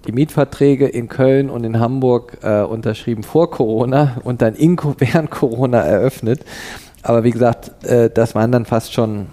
die 0.06 0.12
Mietverträge 0.12 0.86
in 0.86 1.08
Köln 1.08 1.50
und 1.50 1.64
in 1.64 1.80
Hamburg 1.80 2.38
äh, 2.42 2.62
unterschrieben 2.62 3.22
vor 3.22 3.50
Corona 3.50 4.20
und 4.24 4.42
dann 4.42 4.54
in, 4.54 4.76
während 4.98 5.30
Corona 5.30 5.80
eröffnet. 5.80 6.44
Aber 7.02 7.24
wie 7.24 7.30
gesagt, 7.30 7.84
äh, 7.84 8.10
das 8.10 8.34
waren 8.34 8.52
dann 8.52 8.64
fast 8.64 8.92
schon 8.92 9.26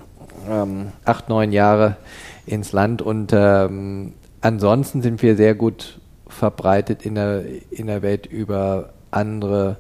ähm, 0.50 0.88
acht, 1.06 1.30
neun 1.30 1.52
Jahre 1.52 1.98
ins 2.46 2.72
Land 2.72 3.02
und 3.02 3.32
ähm, 3.34 4.14
ansonsten 4.42 5.02
sind 5.02 5.22
wir 5.22 5.36
sehr 5.36 5.56
gut 5.56 6.00
verbreitet 6.28 7.06
in 7.06 7.16
der, 7.16 7.44
in 7.70 7.88
der 7.88 8.02
Welt 8.02 8.26
über 8.26 8.94
andere 9.12 9.78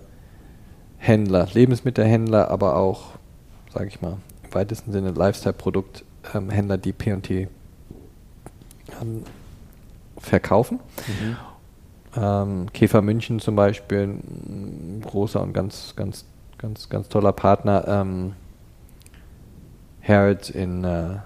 Händler, 0.97 1.47
Lebensmittelhändler, 1.51 2.49
aber 2.49 2.75
auch, 2.75 3.13
sage 3.73 3.87
ich 3.87 4.01
mal, 4.01 4.17
im 4.43 4.53
weitesten 4.53 4.91
Sinne 4.91 5.11
Lifestyle-Produkthändler, 5.11 6.75
ähm, 6.75 6.81
die 6.81 6.93
P&T 6.93 7.47
ähm, 9.01 9.23
verkaufen. 10.21 10.79
Mhm. 11.07 11.37
Ähm, 12.15 12.73
Käfer 12.73 13.01
München 13.01 13.39
zum 13.39 13.55
Beispiel, 13.55 14.03
ein 14.03 15.01
großer 15.05 15.41
und 15.41 15.53
ganz, 15.53 15.93
ganz, 15.95 16.25
ganz, 16.57 16.89
ganz 16.89 17.09
toller 17.09 17.31
Partner. 17.31 17.87
Ähm, 17.87 18.33
Harrods 20.05 20.49
in, 20.49 20.83
äh, 20.83 21.17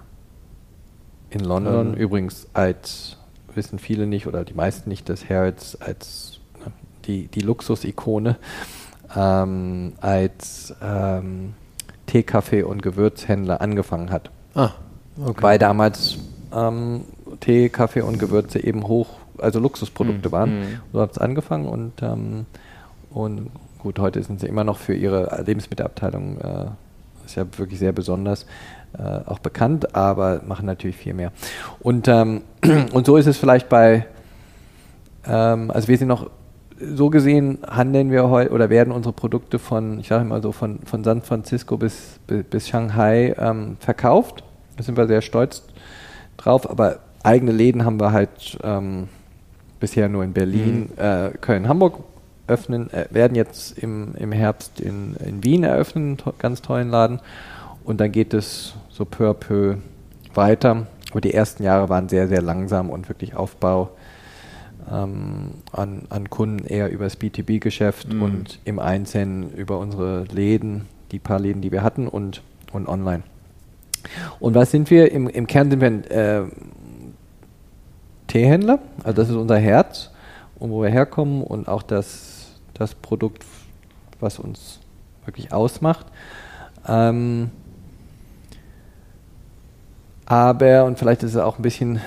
in 1.30 1.40
London, 1.40 1.94
übrigens 1.94 2.46
als 2.52 3.16
wissen 3.54 3.78
viele 3.78 4.06
nicht 4.06 4.26
oder 4.26 4.44
die 4.44 4.54
meisten 4.54 4.88
nicht, 4.88 5.08
dass 5.08 5.28
Harrods 5.28 5.80
als 5.80 6.40
ne, 6.60 6.72
die, 7.06 7.28
die 7.28 7.40
Luxusikone 7.40 8.36
ähm, 9.14 9.94
als 10.00 10.74
ähm, 10.82 11.54
Teekaffee- 12.06 12.62
und 12.62 12.82
Gewürzhändler 12.82 13.60
angefangen 13.60 14.10
hat. 14.10 14.30
Ah, 14.54 14.72
okay. 15.20 15.42
Weil 15.42 15.58
damals 15.58 16.18
ähm, 16.54 17.04
Tee, 17.40 17.68
Kaffee 17.68 18.02
und 18.02 18.18
Gewürze 18.18 18.62
eben 18.62 18.86
hoch, 18.86 19.08
also 19.38 19.58
Luxusprodukte 19.60 20.28
mhm. 20.28 20.32
waren. 20.32 20.60
Mhm. 20.60 20.80
So 20.92 21.00
hat 21.00 21.12
es 21.12 21.18
angefangen 21.18 21.66
und, 21.66 22.02
ähm, 22.02 22.46
und 23.10 23.50
gut, 23.78 23.98
heute 23.98 24.22
sind 24.22 24.40
sie 24.40 24.46
immer 24.46 24.64
noch 24.64 24.78
für 24.78 24.94
ihre 24.94 25.42
Lebensmittelabteilung, 25.44 26.38
äh, 26.38 26.66
ist 27.24 27.36
ja 27.36 27.46
wirklich 27.56 27.78
sehr 27.78 27.92
besonders, 27.92 28.46
äh, 28.98 29.02
auch 29.26 29.38
bekannt, 29.38 29.94
aber 29.94 30.42
machen 30.46 30.66
natürlich 30.66 30.96
viel 30.96 31.14
mehr. 31.14 31.32
Und, 31.80 32.08
ähm, 32.08 32.42
und 32.92 33.06
so 33.06 33.16
ist 33.16 33.26
es 33.26 33.36
vielleicht 33.36 33.68
bei, 33.68 34.06
ähm, 35.26 35.70
also 35.70 35.88
wir 35.88 35.98
sind 35.98 36.08
noch 36.08 36.30
so 36.78 37.10
gesehen 37.10 37.58
handeln 37.66 38.10
wir 38.10 38.28
heute 38.28 38.50
oder 38.50 38.70
werden 38.70 38.92
unsere 38.92 39.12
Produkte 39.12 39.58
von, 39.58 40.00
ich 40.00 40.08
sage 40.08 40.22
immer 40.22 40.42
so, 40.42 40.52
von, 40.52 40.80
von 40.84 41.04
San 41.04 41.22
Francisco 41.22 41.76
bis, 41.76 42.18
bis, 42.26 42.44
bis 42.44 42.68
Shanghai 42.68 43.34
ähm, 43.38 43.76
verkauft. 43.80 44.44
Da 44.76 44.82
sind 44.82 44.96
wir 44.96 45.06
sehr 45.06 45.22
stolz 45.22 45.62
drauf, 46.36 46.68
aber 46.68 46.98
eigene 47.26 47.52
Läden 47.52 47.84
haben 47.84 48.00
wir 48.00 48.12
halt 48.12 48.58
ähm, 48.62 49.08
bisher 49.80 50.08
nur 50.08 50.24
in 50.24 50.32
Berlin, 50.32 50.90
mhm. 50.96 51.02
äh, 51.02 51.30
Köln, 51.40 51.68
Hamburg 51.68 52.00
öffnen, 52.46 52.92
äh, 52.92 53.06
werden 53.10 53.34
jetzt 53.34 53.78
im, 53.78 54.14
im 54.16 54.32
Herbst 54.32 54.80
in, 54.80 55.16
in 55.16 55.42
Wien 55.42 55.64
eröffnen, 55.64 56.04
einen 56.04 56.16
to 56.18 56.32
ganz 56.38 56.62
tollen 56.62 56.90
Laden. 56.90 57.20
Und 57.84 58.00
dann 58.00 58.12
geht 58.12 58.34
es 58.34 58.74
so 58.88 59.04
peu 59.04 59.30
à 59.30 59.34
peu 59.34 59.76
weiter. 60.34 60.86
Aber 61.10 61.20
die 61.20 61.34
ersten 61.34 61.62
Jahre 61.62 61.88
waren 61.88 62.08
sehr, 62.08 62.28
sehr 62.28 62.42
langsam 62.42 62.90
und 62.90 63.08
wirklich 63.08 63.36
Aufbau. 63.36 63.90
ähm, 64.90 65.50
an, 65.72 66.02
an 66.10 66.30
Kunden 66.30 66.64
eher 66.66 66.90
über 66.90 67.04
das 67.04 67.18
B2B-Geschäft 67.20 68.12
mhm. 68.12 68.22
und 68.22 68.58
im 68.64 68.78
Einzelnen 68.78 69.52
über 69.54 69.78
unsere 69.78 70.24
Läden, 70.24 70.86
die 71.12 71.18
paar 71.18 71.40
Läden, 71.40 71.62
die 71.62 71.72
wir 71.72 71.82
hatten 71.82 72.08
und, 72.08 72.42
und 72.72 72.88
online. 72.88 73.22
Und 74.38 74.54
was 74.54 74.70
sind 74.70 74.90
wir? 74.90 75.10
Im, 75.10 75.28
im 75.28 75.46
Kern 75.46 75.70
sind 75.70 75.80
wir 75.80 75.88
ein 75.88 76.04
äh, 76.04 76.42
Teehändler, 78.36 78.80
also 78.98 79.12
das 79.14 79.30
ist 79.30 79.34
unser 79.34 79.56
Herz 79.56 80.10
und 80.58 80.70
wo 80.70 80.82
wir 80.82 80.90
herkommen 80.90 81.42
und 81.42 81.68
auch 81.68 81.82
das, 81.82 82.60
das 82.74 82.94
Produkt, 82.94 83.46
was 84.20 84.38
uns 84.38 84.80
wirklich 85.24 85.54
ausmacht. 85.54 86.04
Ähm, 86.86 87.50
aber, 90.26 90.84
und 90.84 90.98
vielleicht 90.98 91.22
ist 91.22 91.30
es 91.30 91.40
auch 91.40 91.58
ein 91.58 91.62
bisschen, 91.62 92.02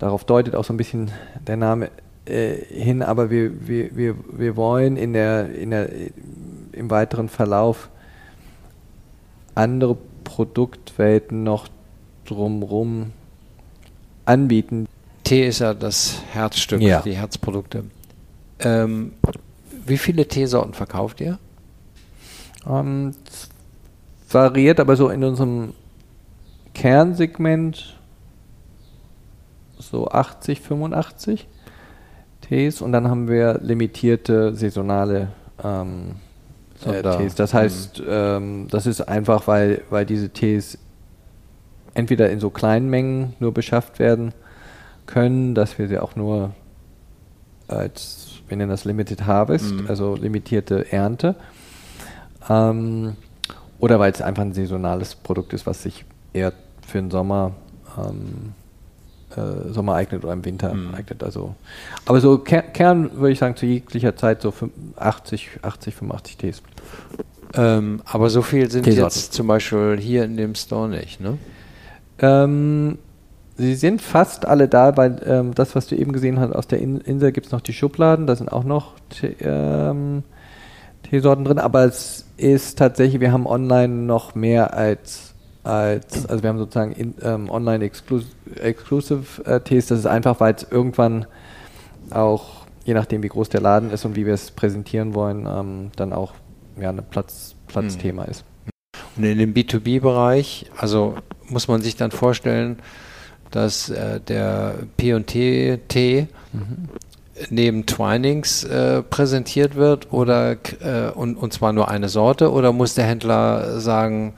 darauf 0.00 0.24
deutet 0.24 0.56
auch 0.56 0.64
so 0.64 0.72
ein 0.72 0.76
bisschen 0.76 1.12
der 1.46 1.56
Name 1.56 1.90
äh, 2.24 2.56
hin, 2.56 3.00
aber 3.00 3.30
wir, 3.30 3.68
wir, 3.68 3.94
wir, 3.94 4.16
wir 4.32 4.56
wollen 4.56 4.96
in 4.96 5.12
der, 5.12 5.54
in 5.54 5.70
der, 5.70 5.88
im 6.72 6.90
weiteren 6.90 7.28
Verlauf 7.28 7.90
andere 9.54 9.96
Produktwelten 10.24 11.44
noch 11.44 11.68
drumherum 12.24 13.12
anbieten. 14.24 14.88
Tee 15.24 15.46
ist 15.46 15.60
ja 15.60 15.72
das 15.74 16.22
Herzstück, 16.32 16.80
ja. 16.82 17.00
die 17.00 17.16
Herzprodukte. 17.16 17.84
Ähm, 18.60 19.12
wie 19.86 19.98
viele 19.98 20.28
Teesorten 20.28 20.74
verkauft 20.74 21.20
ihr? 21.20 21.38
Ähm, 22.68 23.12
variiert, 24.28 24.80
aber 24.80 24.96
so 24.96 25.08
in 25.08 25.24
unserem 25.24 25.72
Kernsegment 26.74 27.98
so 29.78 30.08
80, 30.08 30.60
85 30.60 31.48
Tees 32.42 32.80
und 32.80 32.92
dann 32.92 33.08
haben 33.08 33.28
wir 33.28 33.58
limitierte 33.62 34.54
saisonale 34.54 35.28
ähm, 35.62 36.16
äh, 36.84 37.02
Tees. 37.16 37.34
Das 37.34 37.54
heißt, 37.54 38.00
mhm. 38.00 38.06
ähm, 38.08 38.66
das 38.70 38.86
ist 38.86 39.00
einfach, 39.00 39.46
weil, 39.46 39.82
weil 39.90 40.04
diese 40.04 40.30
Tees 40.30 40.78
entweder 41.94 42.30
in 42.30 42.40
so 42.40 42.50
kleinen 42.50 42.90
Mengen 42.90 43.34
nur 43.38 43.52
beschafft 43.54 43.98
werden 43.98 44.34
können, 45.06 45.54
dass 45.54 45.78
wir 45.78 45.88
sie 45.88 45.98
auch 45.98 46.16
nur 46.16 46.52
als, 47.68 48.40
wir 48.48 48.56
nennen 48.56 48.70
das 48.70 48.84
Limited 48.84 49.26
Harvest, 49.26 49.72
mhm. 49.72 49.86
also 49.88 50.16
limitierte 50.16 50.90
Ernte. 50.92 51.34
Ähm, 52.48 53.16
oder 53.78 53.98
weil 53.98 54.12
es 54.12 54.22
einfach 54.22 54.42
ein 54.42 54.52
saisonales 54.52 55.14
Produkt 55.14 55.52
ist, 55.52 55.66
was 55.66 55.82
sich 55.82 56.04
eher 56.32 56.52
für 56.86 56.98
den 56.98 57.10
Sommer, 57.10 57.52
ähm, 57.98 58.52
äh, 59.36 59.72
Sommer 59.72 59.94
eignet 59.94 60.24
oder 60.24 60.32
im 60.32 60.44
Winter 60.44 60.72
mhm. 60.72 60.94
eignet. 60.94 61.22
Also, 61.22 61.54
aber 62.06 62.20
so 62.20 62.38
Ker 62.38 62.62
Kern 62.62 63.10
würde 63.16 63.32
ich 63.32 63.38
sagen, 63.38 63.56
zu 63.56 63.66
jeglicher 63.66 64.16
Zeit 64.16 64.42
so 64.42 64.52
80, 64.96 65.60
80 65.62 65.94
85 65.94 66.36
Tees. 66.36 66.62
Ähm, 67.54 68.02
aber 68.04 68.30
so 68.30 68.42
viel 68.42 68.70
sind 68.70 68.84
Teesorten. 68.84 69.16
jetzt 69.16 69.32
zum 69.32 69.46
Beispiel 69.46 69.96
hier 70.00 70.24
in 70.24 70.36
dem 70.36 70.54
Store 70.54 70.88
nicht, 70.88 71.20
ne? 71.20 71.38
Ähm, 72.18 72.98
sie 73.56 73.74
sind 73.74 74.02
fast 74.02 74.46
alle 74.46 74.68
da, 74.68 74.96
weil 74.96 75.20
ähm, 75.26 75.54
das, 75.54 75.74
was 75.74 75.86
du 75.86 75.96
eben 75.96 76.12
gesehen 76.12 76.40
hast, 76.40 76.54
aus 76.54 76.66
der 76.66 76.80
In 76.80 77.00
Insel 77.00 77.32
gibt 77.32 77.46
es 77.46 77.52
noch 77.52 77.60
die 77.60 77.72
Schubladen, 77.72 78.26
da 78.26 78.36
sind 78.36 78.52
auch 78.52 78.64
noch 78.64 78.94
Te 79.08 79.34
ähm, 79.40 80.22
Teesorten 81.02 81.44
drin, 81.44 81.58
aber 81.58 81.84
es 81.84 82.26
ist 82.36 82.78
tatsächlich, 82.78 83.20
wir 83.20 83.32
haben 83.32 83.46
online 83.46 83.94
noch 84.06 84.34
mehr 84.34 84.74
als 84.74 85.34
als, 85.64 86.26
also 86.26 86.42
wir 86.42 86.50
haben 86.50 86.58
sozusagen 86.58 86.92
in, 86.92 87.14
ähm, 87.22 87.48
online 87.48 87.84
Exclusive, 87.84 88.30
Exclusive 88.60 89.44
äh, 89.46 89.60
Tees, 89.60 89.86
das 89.86 90.00
ist 90.00 90.06
einfach, 90.06 90.38
weil 90.38 90.54
es 90.54 90.66
irgendwann 90.70 91.26
auch, 92.10 92.66
je 92.84 92.92
nachdem 92.94 93.22
wie 93.22 93.28
groß 93.28 93.48
der 93.48 93.62
Laden 93.62 93.90
ist 93.90 94.04
und 94.04 94.14
wie 94.14 94.26
wir 94.26 94.34
es 94.34 94.50
präsentieren 94.50 95.14
wollen, 95.14 95.46
ähm, 95.46 95.90
dann 95.96 96.12
auch 96.12 96.34
ja, 96.78 96.90
ein 96.90 97.02
Platz, 97.10 97.54
Platzthema 97.66 98.24
mhm. 98.24 98.30
ist. 98.30 98.44
Und 99.16 99.24
in 99.24 99.38
dem 99.38 99.54
B2B-Bereich, 99.54 100.66
also 100.76 101.14
muss 101.48 101.66
man 101.66 101.80
sich 101.80 101.96
dann 101.96 102.10
vorstellen, 102.10 102.78
dass 103.54 103.88
äh, 103.88 104.20
der 104.20 104.74
P&T 104.96 106.28
mhm 106.52 106.88
neben 107.50 107.86
Twinings 107.86 108.64
äh, 108.64 109.02
präsentiert 109.02 109.74
wird 109.74 110.12
oder 110.12 110.52
äh, 110.52 111.10
und, 111.14 111.36
und 111.36 111.52
zwar 111.52 111.72
nur 111.72 111.88
eine 111.88 112.08
Sorte 112.08 112.52
oder 112.52 112.72
muss 112.72 112.94
der 112.94 113.06
Händler 113.06 113.80
sagen, 113.80 114.34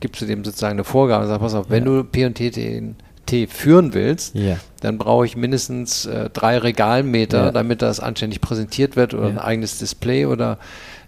gibst 0.00 0.20
du 0.20 0.26
dem 0.26 0.44
sozusagen 0.44 0.72
eine 0.72 0.84
Vorgabe, 0.84 1.26
sag 1.26 1.40
pass 1.40 1.54
auf, 1.54 1.70
wenn 1.70 1.84
ja. 1.84 2.02
du 2.02 2.04
P&T 2.04 2.94
Tee 3.24 3.46
führen 3.46 3.94
willst, 3.94 4.34
ja. 4.34 4.56
dann 4.80 4.98
brauche 4.98 5.24
ich 5.24 5.36
mindestens 5.36 6.06
äh, 6.06 6.28
drei 6.30 6.58
Regalmeter, 6.58 7.46
ja. 7.46 7.52
damit 7.52 7.80
das 7.80 8.00
anständig 8.00 8.40
präsentiert 8.40 8.96
wird 8.96 9.14
oder 9.14 9.28
ein 9.28 9.38
eigenes 9.38 9.78
Display 9.78 10.26
oder 10.26 10.58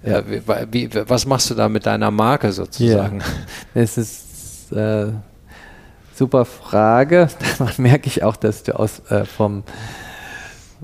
äh, 0.05 0.23
wie, 0.71 0.95
wie, 0.95 1.09
was 1.09 1.27
machst 1.27 1.51
du 1.51 1.55
da 1.55 1.69
mit 1.69 1.87
deiner 1.87 2.13
Marke 2.13 2.53
sozusagen? 2.53 3.21
Es 3.75 3.99
ist 3.99 4.73
äh, 4.73 5.09
super 6.15 6.45
Frage. 6.45 7.29
Da 7.59 7.69
merke 7.79 8.09
ich 8.09 8.23
auch, 8.23 8.37
dass 8.37 8.63
du 8.63 8.79
aus 8.79 9.01
äh, 9.11 9.25
vom 9.25 9.65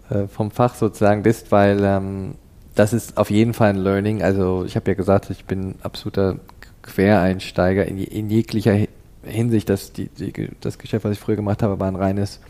äh, 0.08 0.28
vom 0.28 0.50
Fach 0.50 0.74
sozusagen 0.74 1.22
bist, 1.22 1.52
weil 1.52 1.82
ähm, 1.84 2.34
das 2.74 2.92
ist 2.92 3.16
auf 3.16 3.30
jeden 3.30 3.54
Fall 3.54 3.70
ein 3.70 3.76
Learning. 3.76 4.22
Also 4.22 4.64
ich 4.64 4.76
habe 4.76 4.90
ja 4.90 4.94
gesagt, 4.94 5.30
ich 5.30 5.44
bin 5.44 5.74
absoluter 5.82 6.36
Quereinsteiger 6.82 7.84
in, 7.86 7.98
in 7.98 8.30
jeglicher 8.30 8.86
Hinsicht. 9.22 9.68
Das, 9.68 9.92
die, 9.92 10.08
die, 10.08 10.50
das 10.60 10.78
Geschäft, 10.78 11.04
was 11.04 11.12
ich 11.12 11.20
früher 11.20 11.36
gemacht 11.36 11.62
habe, 11.62 11.78
war 11.78 11.88
ein 11.88 11.96
reines 11.96 12.40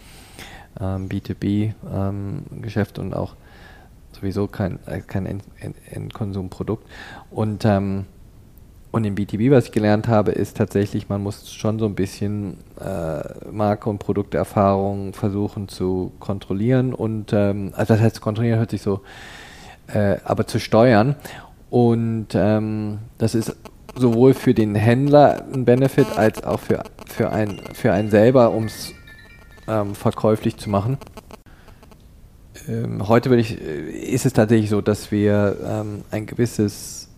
ähm, 0.81 1.09
B2B-Geschäft 1.09 2.99
ähm, 2.99 3.05
und 3.05 3.15
auch 3.15 3.35
sowieso 4.13 4.47
kein, 4.47 4.79
äh, 4.87 5.01
kein 5.01 5.43
Endkonsumprodukt. 5.91 6.87
Und 7.31 7.65
ähm, 7.65 8.07
und 8.93 9.05
im 9.05 9.15
B2B, 9.15 9.51
was 9.51 9.67
ich 9.67 9.73
gelernt 9.73 10.09
habe, 10.09 10.33
ist 10.33 10.57
tatsächlich, 10.57 11.09
man 11.09 11.23
muss 11.23 11.53
schon 11.53 11.79
so 11.79 11.87
ein 11.87 11.95
bisschen 11.95 12.59
äh, 12.81 13.23
Marke- 13.51 13.89
und 13.89 13.99
Produkterfahrung 13.99 15.13
versuchen 15.13 15.69
zu 15.69 16.13
kontrollieren 16.19 16.93
und, 16.93 17.33
ähm, 17.33 17.73
also 17.77 17.95
das 17.95 18.03
heißt, 18.03 18.21
kontrollieren 18.21 18.59
hört 18.59 18.71
sich 18.71 18.83
so, 18.83 19.01
äh, 19.87 20.17
aber 20.25 20.47
zu 20.47 20.59
steuern. 20.59 21.15
Und 21.71 22.29
ähm, 22.35 22.99
das 23.19 23.37
ist 23.37 23.55
sowohl 23.95 24.35
für 24.35 24.55
den 24.55 24.75
Händler 24.75 25.45
ein 25.53 25.65
Benefit 25.65 26.07
als 26.17 26.43
auch 26.43 26.59
für, 26.59 26.83
für, 27.07 27.31
ein, 27.31 27.61
für 27.75 27.93
einen 27.93 28.11
selber, 28.11 28.51
um 28.51 28.65
es 28.65 28.93
ähm, 29.69 29.95
verkäuflich 29.95 30.57
zu 30.57 30.69
machen. 30.69 30.99
Ähm, 32.69 33.07
heute 33.09 33.35
ich, 33.37 33.61
äh, 33.61 33.91
ist 33.91 34.27
es 34.27 34.33
tatsächlich 34.33 34.71
so, 34.71 34.81
dass 34.81 35.13
wir 35.13 35.57
ähm, 35.65 36.03
ein 36.11 36.27
gewisses 36.27 37.10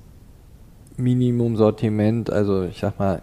Minimum-Sortiment, 0.96 2.30
also 2.30 2.64
ich 2.64 2.80
sag 2.80 2.98
mal 2.98 3.22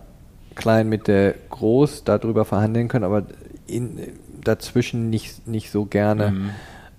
klein, 0.55 0.89
mit 0.89 1.07
der 1.07 1.35
groß, 1.49 2.03
darüber 2.03 2.45
verhandeln 2.45 2.87
können, 2.87 3.05
aber 3.05 3.23
in, 3.67 3.99
dazwischen 4.43 5.09
nicht, 5.09 5.47
nicht 5.47 5.71
so 5.71 5.85
gerne 5.85 6.31
mhm. 6.31 6.49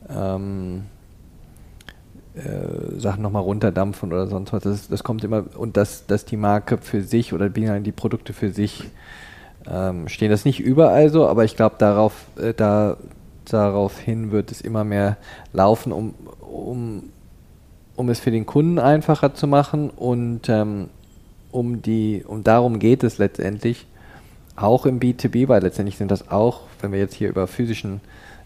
ähm, 0.09 0.83
äh, 2.35 2.99
Sachen 2.99 3.23
nochmal 3.23 3.43
runterdampfen 3.43 4.13
oder 4.13 4.27
sonst 4.27 4.53
was. 4.53 4.63
Das, 4.63 4.89
das 4.89 5.05
kommt 5.05 5.25
immer, 5.25 5.45
und 5.57 5.77
dass, 5.77 6.07
dass 6.07 6.25
die 6.25 6.37
Marke 6.37 6.79
für 6.79 7.03
sich 7.03 7.33
oder 7.33 7.49
die 7.49 7.93
Produkte 7.93 8.33
für 8.33 8.51
sich 8.51 8.85
ähm, 9.69 10.09
stehen. 10.09 10.31
Das 10.31 10.45
nicht 10.45 10.61
überall 10.61 11.11
so, 11.11 11.27
aber 11.27 11.45
ich 11.45 11.57
glaube, 11.57 11.77
darauf, 11.79 12.27
äh, 12.37 12.55
da, 12.55 12.97
daraufhin 13.47 14.31
wird 14.31 14.53
es 14.53 14.61
immer 14.61 14.85
mehr 14.85 15.17
laufen, 15.53 15.93
um, 15.93 16.15
um 16.41 17.05
um 18.01 18.09
es 18.09 18.19
für 18.19 18.31
den 18.31 18.47
Kunden 18.47 18.79
einfacher 18.79 19.35
zu 19.35 19.47
machen 19.47 19.91
und 19.91 20.49
ähm, 20.49 20.89
um 21.53 21.83
die, 21.83 22.25
und 22.27 22.47
darum 22.47 22.79
geht 22.79 23.05
es 23.05 23.19
letztendlich 23.19 23.87
auch 24.57 24.87
im 24.87 25.01
B2B, 25.01 25.49
weil 25.49 25.61
letztendlich 25.61 25.99
sind 25.99 26.11
das 26.11 26.31
auch, 26.31 26.63
wenn 26.81 26.93
wir 26.93 26.99
jetzt 26.99 27.13
hier 27.13 27.29
über 27.29 27.47
physischen 27.47 28.01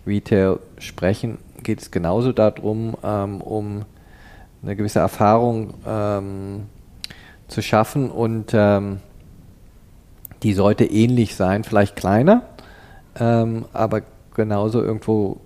Retail 0.08 0.58
sprechen, 0.78 1.38
geht 1.62 1.80
es 1.80 1.92
genauso 1.92 2.32
darum, 2.32 2.96
ähm, 3.04 3.40
um 3.40 3.82
eine 4.64 4.74
gewisse 4.74 4.98
Erfahrung 4.98 5.74
ähm, 5.86 6.62
zu 7.46 7.62
schaffen 7.62 8.10
und 8.10 8.50
ähm, 8.54 8.98
die 10.42 10.52
sollte 10.52 10.84
ähnlich 10.84 11.36
sein, 11.36 11.62
vielleicht 11.62 11.94
kleiner, 11.94 12.42
ähm, 13.20 13.66
aber 13.72 14.02
genauso 14.34 14.82
irgendwo 14.82 15.38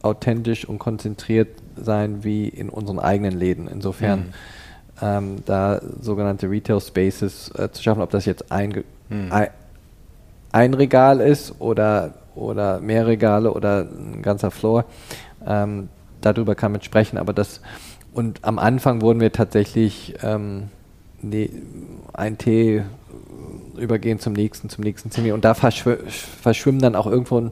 authentisch 0.00 0.66
und 0.66 0.78
konzentriert 0.78 1.48
sein 1.76 2.24
wie 2.24 2.48
in 2.48 2.68
unseren 2.68 2.98
eigenen 2.98 3.38
Läden. 3.38 3.68
Insofern 3.68 4.20
mhm. 4.20 4.32
ähm, 5.02 5.36
da 5.44 5.80
sogenannte 6.00 6.50
Retail 6.50 6.80
Spaces 6.80 7.50
äh, 7.56 7.70
zu 7.70 7.82
schaffen, 7.82 8.02
ob 8.02 8.10
das 8.10 8.24
jetzt 8.24 8.50
ein, 8.52 8.84
mhm. 9.08 9.32
ein, 9.32 9.48
ein, 10.52 10.74
Regal 10.74 11.20
ist 11.20 11.54
oder, 11.60 12.14
oder 12.34 12.80
mehr 12.80 13.06
Regale 13.06 13.52
oder 13.52 13.80
ein 13.82 14.22
ganzer 14.22 14.50
Floor. 14.50 14.84
Ähm, 15.46 15.88
darüber 16.20 16.54
kann 16.54 16.72
man 16.72 16.82
sprechen, 16.82 17.18
aber 17.18 17.32
das 17.32 17.60
und 18.12 18.38
am 18.42 18.60
Anfang 18.60 19.02
wurden 19.02 19.20
wir 19.20 19.32
tatsächlich 19.32 20.14
ähm, 20.22 20.68
nee, 21.20 21.50
ein 22.12 22.38
Tee 22.38 22.82
übergehen 23.76 24.18
zum 24.18 24.32
nächsten, 24.32 24.68
zum 24.68 24.84
nächsten 24.84 25.10
Termin. 25.10 25.32
Und 25.32 25.44
da 25.44 25.54
verschw 25.54 25.96
verschwimmen 26.08 26.80
dann 26.80 26.96
auch 26.96 27.06
irgendwo 27.06 27.50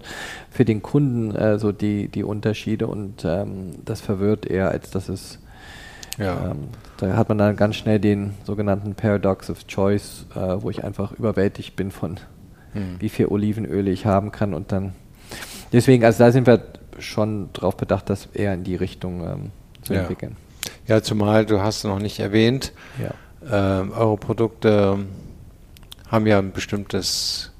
für 0.50 0.64
den 0.64 0.82
Kunden 0.82 1.34
äh, 1.34 1.58
so 1.58 1.72
die, 1.72 2.08
die 2.08 2.24
Unterschiede 2.24 2.86
und 2.86 3.24
ähm, 3.24 3.76
das 3.84 4.00
verwirrt 4.00 4.46
eher, 4.46 4.70
als 4.70 4.90
dass 4.90 5.08
es 5.08 5.38
ja. 6.18 6.50
Ähm, 6.50 6.68
da 6.98 7.16
hat 7.16 7.28
man 7.28 7.38
dann 7.38 7.56
ganz 7.56 7.76
schnell 7.76 7.98
den 7.98 8.34
sogenannten 8.44 8.94
Paradox 8.94 9.50
of 9.50 9.66
Choice, 9.66 10.26
äh, 10.34 10.38
wo 10.60 10.70
ich 10.70 10.84
einfach 10.84 11.12
überwältigt 11.12 11.74
bin 11.74 11.90
von 11.90 12.18
hm. 12.72 12.96
wie 12.98 13.08
viel 13.08 13.26
Olivenöl 13.26 13.88
ich 13.88 14.06
haben 14.06 14.32
kann 14.32 14.54
und 14.54 14.72
dann 14.72 14.92
deswegen, 15.72 16.04
also 16.04 16.24
da 16.24 16.32
sind 16.32 16.46
wir 16.46 16.62
schon 16.98 17.48
darauf 17.52 17.76
bedacht, 17.76 18.10
das 18.10 18.26
eher 18.34 18.54
in 18.54 18.64
die 18.64 18.76
Richtung 18.76 19.26
ähm, 19.26 19.50
zu 19.82 19.94
ja. 19.94 20.00
entwickeln. 20.00 20.36
Ja, 20.86 21.02
zumal 21.02 21.46
du 21.46 21.60
hast 21.60 21.84
noch 21.84 21.98
nicht 21.98 22.20
erwähnt, 22.20 22.72
ja. 23.00 23.80
ähm, 23.80 23.92
eure 23.92 24.16
Produkte 24.16 24.98
haben 26.12 26.26
ja 26.26 26.38
ein 26.38 26.52
bestimmtes 26.52 27.50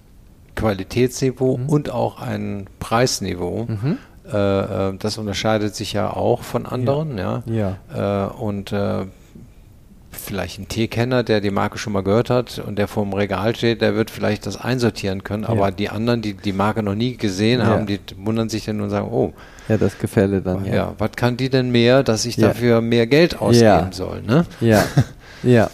Qualitätsniveau 0.54 1.56
mhm. 1.56 1.68
und 1.68 1.90
auch 1.90 2.20
ein 2.20 2.66
Preisniveau. 2.78 3.66
Mhm. 3.66 3.98
Äh, 4.30 4.88
äh, 4.90 4.94
das 4.98 5.18
unterscheidet 5.18 5.74
sich 5.74 5.94
ja 5.94 6.12
auch 6.12 6.42
von 6.42 6.66
anderen, 6.66 7.18
ja. 7.18 7.42
ja. 7.46 7.78
ja. 7.92 8.26
Äh, 8.26 8.30
und 8.30 8.70
äh, 8.72 9.06
vielleicht 10.12 10.58
ein 10.58 10.68
Teekenner, 10.68 11.22
der 11.22 11.40
die 11.40 11.50
Marke 11.50 11.78
schon 11.78 11.92
mal 11.92 12.02
gehört 12.02 12.30
hat 12.30 12.58
und 12.58 12.78
der 12.78 12.86
vor 12.86 13.02
dem 13.02 13.14
Regal 13.14 13.56
steht, 13.56 13.80
der 13.80 13.94
wird 13.94 14.10
vielleicht 14.10 14.46
das 14.46 14.56
einsortieren 14.58 15.24
können, 15.24 15.44
aber 15.44 15.68
ja. 15.68 15.70
die 15.70 15.88
anderen, 15.88 16.22
die 16.22 16.34
die 16.34 16.52
Marke 16.52 16.82
noch 16.82 16.94
nie 16.94 17.16
gesehen 17.16 17.64
haben, 17.66 17.86
die 17.86 17.98
wundern 18.16 18.48
sich 18.48 18.66
dann 18.66 18.80
und 18.80 18.90
sagen, 18.90 19.08
oh. 19.10 19.32
Ja, 19.68 19.78
das 19.78 19.98
Gefälle 19.98 20.42
dann. 20.42 20.66
Ja, 20.66 20.74
ja. 20.74 20.94
was 20.98 21.12
kann 21.12 21.36
die 21.36 21.48
denn 21.48 21.70
mehr, 21.70 22.02
dass 22.02 22.26
ich 22.26 22.36
dafür 22.36 22.80
mehr 22.80 23.06
Geld 23.06 23.40
ausgeben 23.40 23.92
soll, 23.92 24.22
ne? 24.22 24.44
Ja, 24.60 24.84
ja. 25.42 25.70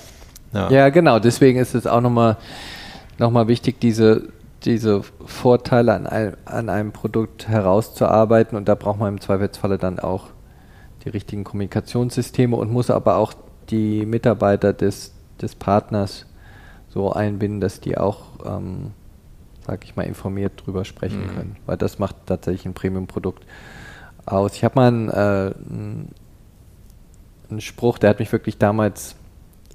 Ja. 0.70 0.88
genau. 0.88 1.18
Deswegen 1.18 1.59
ist 1.59 1.74
es 1.74 1.86
auch 1.86 2.00
nochmal 2.00 2.36
noch 3.18 3.30
mal 3.30 3.48
wichtig, 3.48 3.80
diese 3.80 4.28
diese 4.64 5.02
Vorteile 5.24 5.94
an 5.94 6.06
einem, 6.06 6.36
an 6.44 6.68
einem 6.68 6.92
Produkt 6.92 7.48
herauszuarbeiten 7.48 8.56
und 8.56 8.68
da 8.68 8.74
braucht 8.74 8.98
man 8.98 9.14
im 9.14 9.20
Zweifelsfalle 9.20 9.78
dann 9.78 9.98
auch 9.98 10.28
die 11.04 11.11
richtigen 11.11 11.44
Kommunikationssysteme 11.44 12.56
und 12.56 12.72
muss 12.72 12.90
aber 12.90 13.16
auch 13.16 13.34
die 13.70 14.04
Mitarbeiter 14.04 14.72
des, 14.72 15.12
des 15.40 15.54
Partners 15.54 16.26
so 16.88 17.12
einbinden, 17.12 17.61
dass 17.61 17.80
die 17.80 17.96
auch, 17.98 18.22
ähm, 18.44 18.92
sag 19.64 19.84
ich 19.84 19.94
mal, 19.94 20.04
informiert 20.04 20.64
drüber 20.64 20.84
sprechen 20.84 21.22
mhm. 21.22 21.36
können, 21.36 21.56
weil 21.66 21.76
das 21.76 21.98
macht 21.98 22.16
tatsächlich 22.26 22.66
ein 22.66 22.74
Premium-Produkt 22.74 23.44
aus. 24.26 24.54
Ich 24.54 24.64
habe 24.64 24.74
mal 24.74 24.88
einen, 24.88 25.09
äh, 25.09 25.54
einen 27.50 27.61
Spruch, 27.61 27.98
der 27.98 28.11
hat 28.11 28.18
mich 28.18 28.32
wirklich 28.32 28.59
damals 28.59 29.14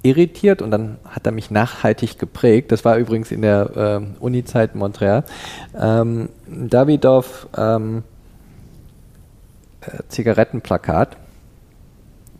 irritiert 0.04 0.62
und 0.62 0.70
dann 0.70 0.98
hat 1.08 1.26
er 1.26 1.32
mich 1.32 1.50
nachhaltig 1.50 2.18
geprägt. 2.18 2.70
Das 2.70 2.84
war 2.84 2.98
übrigens 2.98 3.32
in 3.32 3.42
der 3.42 4.02
äh, 4.02 4.22
Uni-Zeit 4.22 4.74
in 4.74 4.78
Montreal. 4.78 5.24
Ähm, 5.76 6.28
Davidoff 6.46 7.48
ähm, 7.56 8.04
äh, 9.80 10.02
Zigarettenplakat 10.08 11.16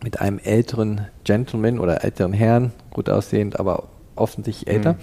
mit 0.03 0.21
einem 0.21 0.39
älteren 0.39 1.07
Gentleman 1.23 1.79
oder 1.79 2.03
älteren 2.03 2.33
Herrn, 2.33 2.71
gut 2.91 3.09
aussehend, 3.09 3.59
aber 3.59 3.85
offensichtlich 4.15 4.73
älter. 4.73 4.93
Mhm. 4.93 4.97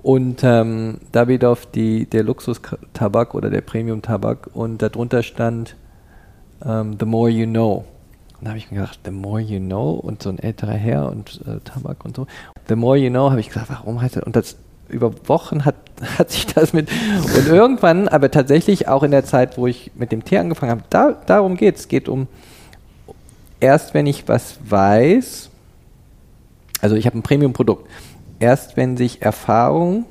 Und 0.00 0.40
ähm, 0.44 0.98
Davidoff 1.10 1.66
die, 1.66 2.06
der 2.06 2.22
Luxus-Tabak 2.22 3.34
oder 3.34 3.50
der 3.50 3.62
Premium-Tabak 3.62 4.50
und 4.54 4.80
darunter 4.80 5.24
stand 5.24 5.74
ähm, 6.64 6.96
The 6.98 7.06
More 7.06 7.28
You 7.28 7.46
Know. 7.46 7.84
Und 8.38 8.44
da 8.44 8.50
habe 8.50 8.58
ich 8.58 8.70
mir 8.70 8.80
gedacht, 8.80 9.00
the 9.04 9.10
more 9.10 9.40
you 9.40 9.58
know 9.58 9.90
und 9.92 10.22
so 10.22 10.30
ein 10.30 10.38
älterer 10.38 10.72
Herr 10.72 11.10
und 11.10 11.40
äh, 11.46 11.58
Tabak 11.64 12.04
und 12.04 12.16
so. 12.16 12.26
The 12.68 12.76
more 12.76 12.96
you 12.96 13.10
know, 13.10 13.30
habe 13.30 13.40
ich 13.40 13.48
gesagt, 13.48 13.68
warum 13.68 14.00
heißt 14.00 14.16
das? 14.16 14.22
Und 14.22 14.36
das 14.36 14.56
über 14.88 15.12
Wochen 15.28 15.64
hat, 15.64 15.74
hat 16.18 16.30
sich 16.30 16.46
das 16.46 16.72
mit. 16.72 16.88
Und 17.36 17.46
irgendwann, 17.48 18.08
aber 18.08 18.30
tatsächlich 18.30 18.88
auch 18.88 19.02
in 19.02 19.10
der 19.10 19.24
Zeit, 19.24 19.58
wo 19.58 19.66
ich 19.66 19.90
mit 19.96 20.12
dem 20.12 20.24
Tee 20.24 20.38
angefangen 20.38 20.70
habe, 20.70 20.82
da, 20.90 21.12
darum 21.26 21.56
geht 21.56 21.74
es. 21.74 21.82
Es 21.82 21.88
geht 21.88 22.08
um, 22.08 22.28
erst 23.60 23.94
wenn 23.94 24.06
ich 24.06 24.28
was 24.28 24.58
weiß, 24.64 25.50
also 26.80 26.94
ich 26.94 27.06
habe 27.06 27.18
ein 27.18 27.22
Premium-Produkt, 27.22 27.90
erst 28.38 28.76
wenn 28.76 28.96
sich 28.96 29.20
Erfahrung, 29.22 30.04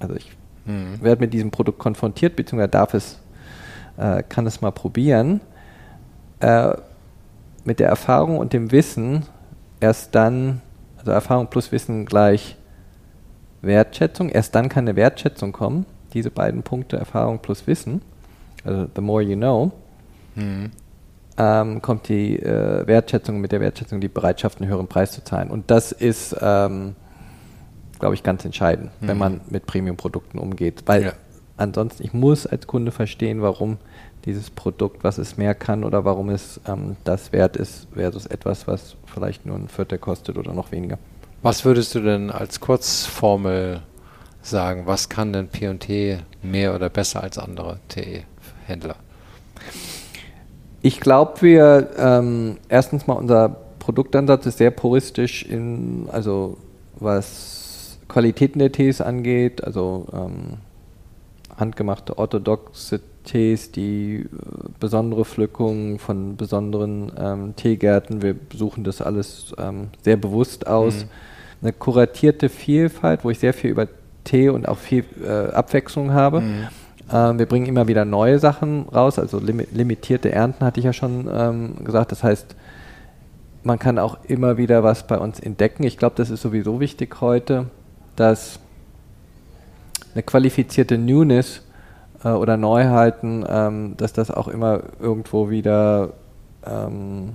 also 0.00 0.14
ich 0.14 0.30
mhm. 0.64 1.02
werde 1.02 1.20
mit 1.20 1.34
diesem 1.34 1.50
Produkt 1.50 1.78
konfrontiert, 1.78 2.36
beziehungsweise 2.36 2.70
darf 2.70 2.94
es, 2.94 3.18
äh, 3.98 4.22
kann 4.22 4.46
es 4.46 4.62
mal 4.62 4.72
probieren, 4.72 5.40
äh, 6.40 6.72
mit 7.66 7.80
der 7.80 7.88
Erfahrung 7.88 8.38
und 8.38 8.52
dem 8.52 8.72
Wissen 8.72 9.24
erst 9.80 10.14
dann, 10.14 10.62
also 10.98 11.10
Erfahrung 11.10 11.48
plus 11.48 11.72
Wissen 11.72 12.06
gleich 12.06 12.56
Wertschätzung, 13.60 14.28
erst 14.28 14.54
dann 14.54 14.68
kann 14.68 14.84
eine 14.84 14.96
Wertschätzung 14.96 15.52
kommen, 15.52 15.84
diese 16.14 16.30
beiden 16.30 16.62
Punkte, 16.62 16.96
Erfahrung 16.96 17.40
plus 17.40 17.66
Wissen, 17.66 18.02
also 18.64 18.86
the 18.94 19.02
more 19.02 19.22
you 19.22 19.36
know, 19.36 19.72
mhm. 20.36 20.70
ähm, 21.36 21.82
kommt 21.82 22.08
die 22.08 22.38
äh, 22.38 22.86
Wertschätzung, 22.86 23.40
mit 23.40 23.52
der 23.52 23.60
Wertschätzung 23.60 24.00
die 24.00 24.08
Bereitschaft, 24.08 24.60
einen 24.60 24.70
höheren 24.70 24.86
Preis 24.86 25.12
zu 25.12 25.24
zahlen. 25.24 25.50
Und 25.50 25.70
das 25.70 25.92
ist, 25.92 26.36
ähm, 26.40 26.94
glaube 27.98 28.14
ich, 28.14 28.22
ganz 28.22 28.44
entscheidend, 28.44 28.90
mhm. 29.00 29.08
wenn 29.08 29.18
man 29.18 29.40
mit 29.50 29.66
Premium-Produkten 29.66 30.38
umgeht, 30.38 30.84
weil 30.86 31.04
ja. 31.04 31.12
ansonsten, 31.56 32.04
ich 32.04 32.12
muss 32.12 32.46
als 32.46 32.66
Kunde 32.66 32.92
verstehen, 32.92 33.42
warum 33.42 33.78
dieses 34.26 34.50
Produkt, 34.50 35.04
was 35.04 35.18
es 35.18 35.36
mehr 35.36 35.54
kann 35.54 35.84
oder 35.84 36.04
warum 36.04 36.28
es 36.30 36.60
ähm, 36.66 36.96
das 37.04 37.32
wert 37.32 37.56
ist, 37.56 37.86
versus 37.94 38.26
etwas, 38.26 38.66
was 38.66 38.96
vielleicht 39.06 39.46
nur 39.46 39.56
ein 39.56 39.68
Viertel 39.68 39.98
kostet 39.98 40.36
oder 40.36 40.52
noch 40.52 40.72
weniger. 40.72 40.98
Was 41.42 41.64
würdest 41.64 41.94
du 41.94 42.00
denn 42.00 42.30
als 42.30 42.60
Kurzformel 42.60 43.82
sagen? 44.42 44.82
Was 44.86 45.08
kann 45.08 45.32
denn 45.32 45.48
P&T 45.48 46.18
mehr 46.42 46.74
oder 46.74 46.88
besser 46.88 47.22
als 47.22 47.38
andere 47.38 47.78
Teehändler? 47.88 48.96
Ich 50.82 51.00
glaube, 51.00 51.42
wir 51.42 51.90
ähm, 51.96 52.58
erstens 52.68 53.06
mal 53.06 53.14
unser 53.14 53.48
Produktansatz 53.78 54.46
ist 54.46 54.58
sehr 54.58 54.72
puristisch 54.72 55.44
in, 55.44 56.08
also 56.10 56.58
was 56.98 57.98
Qualitäten 58.08 58.58
der 58.58 58.72
Tees 58.72 59.00
angeht, 59.00 59.62
also 59.62 60.06
ähm, 60.12 60.58
handgemachte 61.56 62.18
orthodoxe 62.18 63.00
Tees, 63.24 63.72
die 63.72 64.20
äh, 64.20 64.28
besondere 64.80 65.24
Pflückungen 65.24 65.98
von 65.98 66.36
besonderen 66.36 67.12
ähm, 67.18 67.56
Teegärten. 67.56 68.22
Wir 68.22 68.36
suchen 68.54 68.84
das 68.84 69.02
alles 69.02 69.54
ähm, 69.58 69.88
sehr 70.02 70.16
bewusst 70.16 70.66
aus. 70.66 71.04
Mhm. 71.04 71.08
Eine 71.62 71.72
kuratierte 71.72 72.48
Vielfalt, 72.48 73.24
wo 73.24 73.30
ich 73.30 73.38
sehr 73.38 73.54
viel 73.54 73.70
über 73.70 73.88
Tee 74.24 74.48
und 74.48 74.68
auch 74.68 74.78
viel 74.78 75.04
äh, 75.24 75.52
Abwechslung 75.52 76.12
habe. 76.12 76.40
Mhm. 76.40 76.68
Ähm, 77.12 77.38
wir 77.38 77.46
bringen 77.46 77.66
immer 77.66 77.88
wieder 77.88 78.04
neue 78.04 78.38
Sachen 78.38 78.88
raus, 78.88 79.18
also 79.18 79.38
lim 79.38 79.62
limitierte 79.72 80.32
Ernten 80.32 80.64
hatte 80.64 80.80
ich 80.80 80.86
ja 80.86 80.92
schon 80.92 81.28
ähm, 81.32 81.84
gesagt. 81.84 82.12
Das 82.12 82.22
heißt, 82.22 82.56
man 83.62 83.78
kann 83.78 83.98
auch 83.98 84.18
immer 84.24 84.56
wieder 84.56 84.82
was 84.82 85.06
bei 85.06 85.18
uns 85.18 85.40
entdecken. 85.40 85.84
Ich 85.84 85.98
glaube, 85.98 86.14
das 86.16 86.30
ist 86.30 86.42
sowieso 86.42 86.80
wichtig 86.80 87.20
heute, 87.20 87.66
dass 88.16 88.60
eine 90.16 90.22
qualifizierte 90.22 90.96
Newness 90.96 91.60
äh, 92.24 92.30
oder 92.30 92.56
Neuheiten, 92.56 93.44
ähm, 93.46 93.94
dass 93.98 94.14
das 94.14 94.30
auch 94.30 94.48
immer 94.48 94.82
irgendwo 94.98 95.50
wieder 95.50 96.14
ähm, 96.64 97.34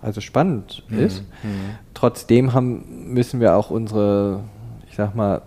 also 0.00 0.20
spannend 0.20 0.84
mhm. 0.88 0.98
ist. 1.00 1.22
Mhm. 1.42 1.74
Trotzdem 1.94 2.54
haben, 2.54 3.12
müssen 3.12 3.40
wir 3.40 3.56
auch 3.56 3.70
unsere, 3.70 4.44
ich 4.88 4.94
sag 4.94 5.16
mal, 5.16 5.42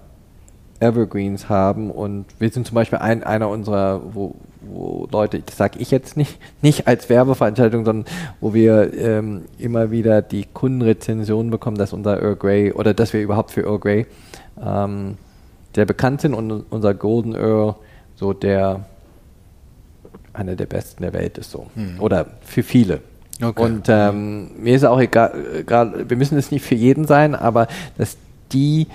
Evergreens 0.82 1.50
haben 1.50 1.92
und 1.92 2.26
wir 2.40 2.50
sind 2.50 2.68
zum 2.68 2.76
Beispiel 2.76 3.00
ein, 3.00 3.24
einer 3.24 3.50
unserer, 3.50 4.02
wo, 4.14 4.36
wo 4.62 5.08
Leute, 5.12 5.40
das 5.40 5.58
sage 5.58 5.80
ich 5.80 5.92
jetzt 5.92 6.18
nicht, 6.18 6.40
nicht 6.62 6.88
als 6.88 7.10
Werbeveranstaltung, 7.10 7.86
sondern 7.86 8.14
wo 8.42 8.54
wir 8.54 8.94
ähm, 8.94 9.46
immer 9.58 9.92
wieder 9.92 10.22
die 10.22 10.46
Kundenrezensionen 10.46 11.52
bekommen, 11.52 11.78
dass 11.78 11.94
unser 11.94 12.22
Earl 12.22 12.36
Grey 12.36 12.74
oder 12.74 12.94
dass 12.94 13.14
wir 13.14 13.22
überhaupt 13.22 13.52
für 13.52 13.62
Earl 13.64 13.80
Grey 13.80 14.08
ähm, 14.62 15.18
sehr 15.76 15.86
bekannt 15.86 16.22
sind 16.22 16.34
und 16.34 16.66
unser 16.70 16.94
Golden 16.94 17.36
Earl 17.36 17.76
so 18.16 18.34
der 18.34 18.86
einer 20.34 20.56
der 20.56 20.66
besten 20.66 21.04
der 21.04 21.14
Welt 21.14 21.38
ist 21.38 21.52
so. 21.52 21.68
Hm. 21.76 22.00
Oder 22.00 22.28
für 22.42 22.64
viele. 22.64 23.02
Okay. 23.42 23.62
Und 23.62 23.88
ähm, 23.88 24.52
mir 24.62 24.76
ist 24.76 24.84
auch 24.84 25.00
egal, 25.00 25.34
egal, 25.60 26.10
wir 26.10 26.18
müssen 26.18 26.38
es 26.38 26.52
nicht 26.52 26.64
für 26.64 26.76
jeden 26.76 27.06
sein, 27.06 27.36
aber 27.36 27.68
dass 27.98 28.18
die 28.52 28.88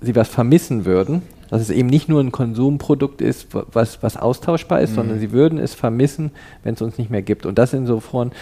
sie 0.00 0.16
was 0.16 0.28
vermissen 0.28 0.84
würden, 0.84 1.22
dass 1.50 1.62
es 1.62 1.70
eben 1.70 1.88
nicht 1.88 2.08
nur 2.08 2.20
ein 2.20 2.32
Konsumprodukt 2.32 3.20
ist, 3.20 3.48
was, 3.52 4.02
was 4.02 4.16
austauschbar 4.16 4.80
ist, 4.80 4.90
mhm. 4.90 4.94
sondern 4.96 5.20
sie 5.20 5.32
würden 5.32 5.58
es 5.58 5.74
vermissen, 5.74 6.32
wenn 6.62 6.74
es 6.74 6.82
uns 6.82 6.98
nicht 6.98 7.10
mehr 7.10 7.22
gibt. 7.22 7.46
Und 7.46 7.58
das 7.58 7.72
insofern 7.72 8.32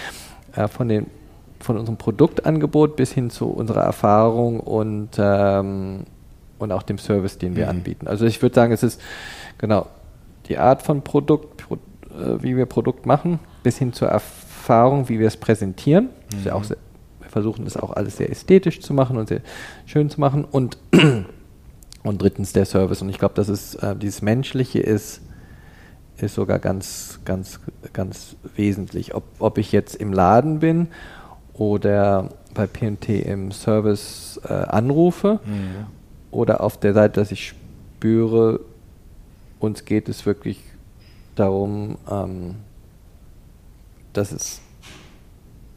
äh, 0.54 0.68
von, 0.68 0.88
den, 0.88 1.06
von 1.60 1.76
unserem 1.76 1.98
Produktangebot 1.98 2.96
bis 2.96 3.12
hin 3.12 3.30
zu 3.30 3.48
unserer 3.48 3.82
Erfahrung 3.82 4.60
und, 4.60 5.10
ähm, 5.18 6.04
und 6.58 6.72
auch 6.72 6.82
dem 6.82 6.98
Service, 6.98 7.38
den 7.38 7.56
wir 7.56 7.64
mhm. 7.64 7.70
anbieten. 7.70 8.06
Also 8.06 8.26
ich 8.26 8.40
würde 8.42 8.54
sagen, 8.54 8.72
es 8.72 8.82
ist 8.82 9.00
genau 9.58 9.86
die 10.46 10.58
Art 10.58 10.82
von 10.82 11.02
Produkt, 11.02 11.56
Pro, 11.56 11.74
äh, 11.74 12.42
wie 12.42 12.56
wir 12.56 12.66
Produkt 12.66 13.06
machen, 13.06 13.38
bis 13.62 13.78
hin 13.78 13.92
zur 13.92 14.08
Erfahrung, 14.08 15.08
wie 15.08 15.18
wir 15.18 15.26
es 15.26 15.36
präsentieren. 15.36 16.10
Mhm. 16.32 16.44
Ja 16.44 16.62
sehr, 16.62 16.76
wir 17.20 17.30
versuchen 17.30 17.64
das 17.64 17.76
auch 17.76 17.90
alles 17.92 18.16
sehr 18.16 18.30
ästhetisch 18.30 18.80
zu 18.80 18.94
machen 18.94 19.16
und 19.16 19.28
sehr 19.28 19.40
schön 19.86 20.10
zu 20.10 20.20
machen 20.20 20.44
und, 20.44 20.78
Und 22.02 22.22
drittens 22.22 22.52
der 22.52 22.64
Service. 22.64 23.02
Und 23.02 23.08
ich 23.08 23.18
glaube, 23.18 23.34
dass 23.34 23.48
es 23.48 23.74
äh, 23.76 23.96
dieses 23.96 24.22
Menschliche 24.22 24.78
ist, 24.78 25.20
ist 26.16 26.34
sogar 26.34 26.58
ganz, 26.58 27.20
ganz, 27.24 27.60
ganz 27.92 28.36
wesentlich. 28.56 29.14
Ob, 29.14 29.24
ob 29.38 29.58
ich 29.58 29.72
jetzt 29.72 29.94
im 29.96 30.12
Laden 30.12 30.60
bin 30.60 30.88
oder 31.52 32.30
bei 32.54 32.66
PNT 32.66 33.08
im 33.10 33.52
Service 33.52 34.40
äh, 34.44 34.52
anrufe 34.52 35.40
mhm. 35.44 35.86
Oder 36.30 36.62
auf 36.62 36.78
der 36.78 36.94
Seite, 36.94 37.20
dass 37.20 37.32
ich 37.32 37.48
spüre, 37.48 38.60
uns 39.58 39.84
geht 39.84 40.08
es 40.08 40.26
wirklich 40.26 40.60
darum, 41.34 41.96
ähm, 42.10 42.56
dass 44.12 44.32
es 44.32 44.60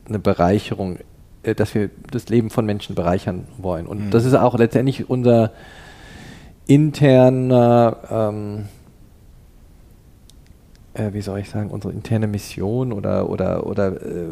eine 0.08 0.20
Bereicherung, 0.20 0.97
äh, 1.43 1.56
dass 1.56 1.74
wir 1.76 1.89
das 2.12 2.30
Leben 2.30 2.49
von 2.49 2.66
Menschen 2.66 2.95
bereichern 2.95 3.47
wollen. 3.58 3.88
Und 3.88 4.08
mhm. 4.08 4.12
das 4.12 4.26
ist 4.26 4.34
auch 4.34 4.58
letztendlich 4.58 5.10
unser 5.10 5.52
interner 6.68 7.97
ähm, 8.10 8.66
äh, 10.93 11.14
wie 11.14 11.22
soll 11.22 11.39
ich 11.39 11.49
sagen, 11.49 11.70
unsere 11.70 11.93
interne 11.93 12.28
Mission 12.28 12.91
oder, 12.91 13.30
oder, 13.30 13.66
oder 13.66 14.02
äh, 14.02 14.26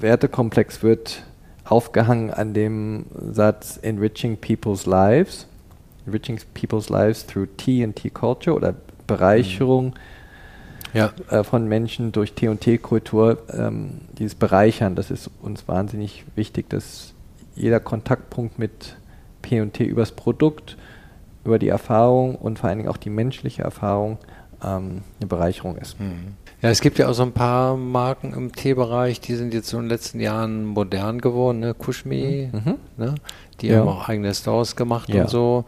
Wertekomplex 0.00 0.82
wird 0.82 1.24
aufgehangen 1.64 2.30
an 2.30 2.54
dem 2.54 3.06
Satz 3.14 3.78
Enriching 3.82 4.36
People's 4.36 4.86
Lives, 4.86 5.46
Enriching 6.06 6.40
People's 6.54 6.88
Lives 6.88 7.26
through 7.26 7.46
Tea 7.56 7.84
and 7.84 7.96
Tea 7.96 8.10
Culture 8.10 8.56
oder 8.56 8.74
Bereicherung 9.06 9.86
mhm. 9.86 9.92
ja. 10.94 11.12
äh, 11.30 11.44
von 11.44 11.68
Menschen 11.68 12.12
durch 12.12 12.32
Tee 12.32 12.48
und 12.48 12.60
Tee-Kultur, 12.60 13.38
ähm, 13.52 14.02
dieses 14.18 14.34
Bereichern, 14.34 14.94
das 14.94 15.10
ist 15.10 15.30
uns 15.40 15.68
wahnsinnig 15.68 16.24
wichtig, 16.34 16.68
dass 16.70 17.14
jeder 17.54 17.80
Kontaktpunkt 17.80 18.58
mit 18.58 18.96
P&T 19.42 19.84
übers 19.84 20.12
Produkt, 20.12 20.76
über 21.44 21.58
die 21.58 21.68
Erfahrung 21.68 22.36
und 22.36 22.58
vor 22.58 22.68
allen 22.68 22.78
Dingen 22.78 22.90
auch 22.90 22.96
die 22.96 23.10
menschliche 23.10 23.62
Erfahrung 23.62 24.18
ähm, 24.64 25.02
eine 25.20 25.26
Bereicherung 25.26 25.76
ist. 25.76 25.98
Mhm. 25.98 26.36
Ja, 26.62 26.70
es 26.70 26.80
gibt 26.80 26.98
ja 26.98 27.08
auch 27.08 27.12
so 27.12 27.24
ein 27.24 27.32
paar 27.32 27.76
Marken 27.76 28.34
im 28.34 28.52
Teebereich, 28.52 29.20
die 29.20 29.34
sind 29.34 29.52
jetzt 29.52 29.68
so 29.68 29.78
in 29.78 29.84
den 29.84 29.90
letzten 29.90 30.20
Jahren 30.20 30.64
modern 30.64 31.20
geworden, 31.20 31.58
ne? 31.58 31.74
Kushmi, 31.74 32.50
mhm. 32.52 32.58
mhm. 32.58 32.78
ne? 32.96 33.14
die 33.60 33.66
ja. 33.66 33.80
haben 33.80 33.88
auch 33.88 34.08
eigene 34.08 34.32
Stores 34.32 34.76
gemacht 34.76 35.08
ja. 35.08 35.22
und 35.22 35.30
so, 35.30 35.64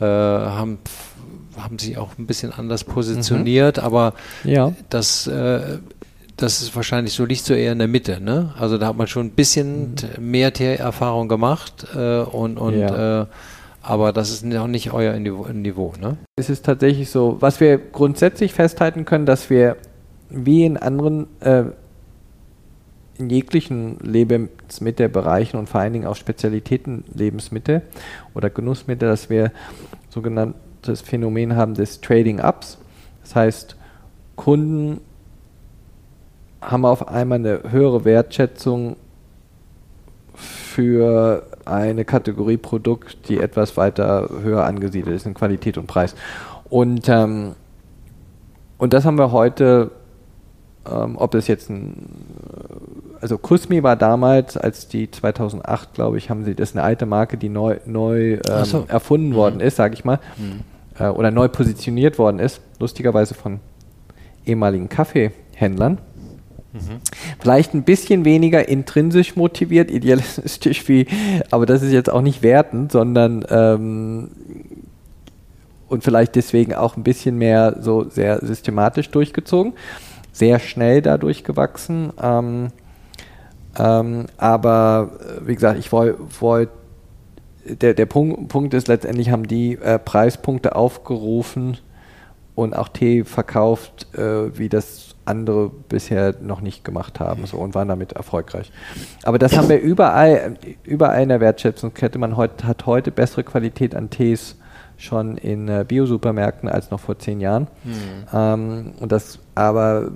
äh, 0.00 0.04
haben, 0.04 0.78
haben 1.58 1.78
sich 1.78 1.98
auch 1.98 2.16
ein 2.18 2.26
bisschen 2.26 2.52
anders 2.52 2.84
positioniert, 2.84 3.76
mhm. 3.76 3.82
aber 3.82 4.14
ja. 4.44 4.72
das, 4.88 5.26
äh, 5.26 5.78
das 6.38 6.62
ist 6.62 6.74
wahrscheinlich 6.74 7.12
so, 7.12 7.26
liegt 7.26 7.44
so 7.44 7.52
eher 7.52 7.72
in 7.72 7.78
der 7.78 7.88
Mitte, 7.88 8.18
ne? 8.18 8.54
Also 8.58 8.78
da 8.78 8.86
hat 8.86 8.96
man 8.96 9.08
schon 9.08 9.26
ein 9.26 9.32
bisschen 9.32 9.94
mhm. 10.16 10.30
mehr 10.30 10.54
Teerfahrung 10.54 11.28
gemacht 11.28 11.86
äh, 11.94 12.20
und, 12.20 12.56
und 12.56 12.80
äh, 12.80 13.26
aber 13.82 14.12
das 14.12 14.30
ist 14.30 14.44
noch 14.44 14.66
nicht 14.68 14.92
euer 14.92 15.18
Niveau, 15.18 15.92
ne? 16.00 16.16
Es 16.36 16.48
ist 16.48 16.64
tatsächlich 16.64 17.10
so, 17.10 17.36
was 17.40 17.60
wir 17.60 17.76
grundsätzlich 17.76 18.54
festhalten 18.54 19.04
können, 19.04 19.26
dass 19.26 19.50
wir 19.50 19.76
wie 20.30 20.64
in 20.64 20.76
anderen, 20.76 21.26
äh, 21.40 21.64
in 23.18 23.28
jeglichen 23.28 23.98
Lebensmittelbereichen 24.00 25.58
und 25.58 25.68
vor 25.68 25.80
allen 25.80 25.92
Dingen 25.92 26.06
auch 26.06 26.16
Spezialitäten 26.16 27.04
Lebensmittel 27.12 27.82
oder 28.34 28.48
Genussmittel, 28.48 29.08
dass 29.08 29.28
wir 29.28 29.52
sogenanntes 30.08 31.02
Phänomen 31.02 31.54
haben 31.54 31.74
des 31.74 32.00
Trading 32.00 32.40
Ups. 32.40 32.78
Das 33.22 33.36
heißt, 33.36 33.76
Kunden 34.36 35.00
haben 36.62 36.84
auf 36.84 37.08
einmal 37.08 37.38
eine 37.38 37.70
höhere 37.70 38.04
Wertschätzung 38.04 38.96
für 40.34 41.46
eine 41.64 42.04
Kategorie 42.04 42.56
Produkt, 42.56 43.28
die 43.28 43.38
etwas 43.38 43.76
weiter 43.76 44.28
höher 44.42 44.64
angesiedelt 44.64 45.16
ist 45.16 45.26
in 45.26 45.34
Qualität 45.34 45.76
und 45.76 45.86
Preis. 45.86 46.14
Und, 46.68 47.08
ähm, 47.08 47.54
und 48.78 48.92
das 48.92 49.04
haben 49.04 49.18
wir 49.18 49.32
heute, 49.32 49.90
ähm, 50.90 51.16
ob 51.16 51.30
das 51.32 51.46
jetzt 51.46 51.70
ein, 51.70 51.94
also 53.20 53.38
Kusmi 53.38 53.82
war 53.82 53.96
damals, 53.96 54.56
als 54.56 54.88
die 54.88 55.10
2008, 55.10 55.94
glaube 55.94 56.18
ich, 56.18 56.30
haben 56.30 56.44
sie, 56.44 56.54
das 56.54 56.70
ist 56.70 56.76
eine 56.76 56.84
alte 56.84 57.06
Marke, 57.06 57.36
die 57.36 57.48
neu, 57.48 57.78
neu 57.86 58.38
ähm, 58.48 58.64
so. 58.64 58.84
erfunden 58.88 59.30
mhm. 59.30 59.34
worden 59.34 59.60
ist, 59.60 59.76
sage 59.76 59.94
ich 59.94 60.04
mal, 60.04 60.18
mhm. 60.36 60.60
äh, 60.98 61.08
oder 61.08 61.30
neu 61.30 61.48
positioniert 61.48 62.18
worden 62.18 62.38
ist, 62.38 62.60
lustigerweise 62.78 63.34
von 63.34 63.60
ehemaligen 64.46 64.88
Kaffeehändlern. 64.88 65.98
Mhm. 66.72 67.00
Vielleicht 67.40 67.74
ein 67.74 67.82
bisschen 67.82 68.24
weniger 68.24 68.68
intrinsisch 68.68 69.36
motiviert, 69.36 69.90
idealistisch 69.90 70.88
wie, 70.88 71.06
aber 71.50 71.66
das 71.66 71.82
ist 71.82 71.92
jetzt 71.92 72.10
auch 72.10 72.22
nicht 72.22 72.42
wertend, 72.42 72.92
sondern 72.92 73.44
ähm, 73.50 74.30
und 75.88 76.04
vielleicht 76.04 76.36
deswegen 76.36 76.74
auch 76.74 76.96
ein 76.96 77.02
bisschen 77.02 77.36
mehr 77.36 77.76
so 77.80 78.08
sehr 78.08 78.44
systematisch 78.46 79.10
durchgezogen, 79.10 79.72
sehr 80.40 80.58
schnell 80.58 81.02
dadurch 81.02 81.44
gewachsen. 81.44 82.12
Ähm, 82.20 82.68
ähm, 83.78 84.26
aber 84.36 85.10
äh, 85.20 85.46
wie 85.46 85.54
gesagt, 85.54 85.78
ich 85.78 85.92
wollte 85.92 86.18
wollt, 86.40 86.70
der, 87.64 87.94
der 87.94 88.06
Punkt, 88.06 88.48
Punkt 88.48 88.74
ist 88.74 88.88
letztendlich 88.88 89.30
haben 89.30 89.46
die 89.46 89.74
äh, 89.74 89.98
Preispunkte 89.98 90.74
aufgerufen 90.74 91.76
und 92.56 92.74
auch 92.74 92.88
Tee 92.88 93.22
verkauft, 93.22 94.08
äh, 94.16 94.58
wie 94.58 94.68
das 94.68 95.14
andere 95.24 95.70
bisher 95.88 96.34
noch 96.40 96.62
nicht 96.62 96.84
gemacht 96.84 97.20
haben 97.20 97.46
so, 97.46 97.58
und 97.58 97.74
waren 97.74 97.86
damit 97.86 98.12
erfolgreich. 98.12 98.72
Aber 99.22 99.38
das 99.38 99.56
haben 99.56 99.68
wir 99.68 99.80
überall, 99.80 100.56
überall 100.82 101.22
in 101.22 101.28
der 101.28 101.40
Wertschätzungskette. 101.40 102.18
Man 102.18 102.36
heut, 102.36 102.64
hat 102.64 102.86
heute 102.86 103.12
bessere 103.12 103.44
Qualität 103.44 103.94
an 103.94 104.10
Tees 104.10 104.56
schon 105.00 105.36
in 105.38 105.68
äh, 105.68 105.84
Bio-Supermärkten 105.86 106.68
als 106.68 106.90
noch 106.90 107.00
vor 107.00 107.18
zehn 107.18 107.40
Jahren. 107.40 107.68
Mhm. 107.84 107.92
Ähm, 108.32 108.92
und 109.00 109.10
das, 109.12 109.38
aber 109.54 110.10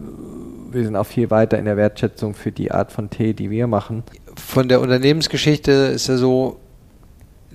wir 0.71 0.85
sind 0.85 0.97
auch 0.97 1.07
viel 1.07 1.31
weiter 1.31 1.59
in 1.59 1.65
der 1.65 1.77
Wertschätzung 1.77 2.35
für 2.35 2.53
die 2.53 2.71
Art 2.71 2.93
von 2.93 3.11
Tee, 3.11 3.33
die 3.33 3.51
wir 3.51 3.67
machen. 3.67 4.05
Von 4.37 4.69
der 4.69 4.81
Unternehmensgeschichte 4.81 5.73
ist 5.73 6.09
ja 6.09 6.17
so, 6.17 6.61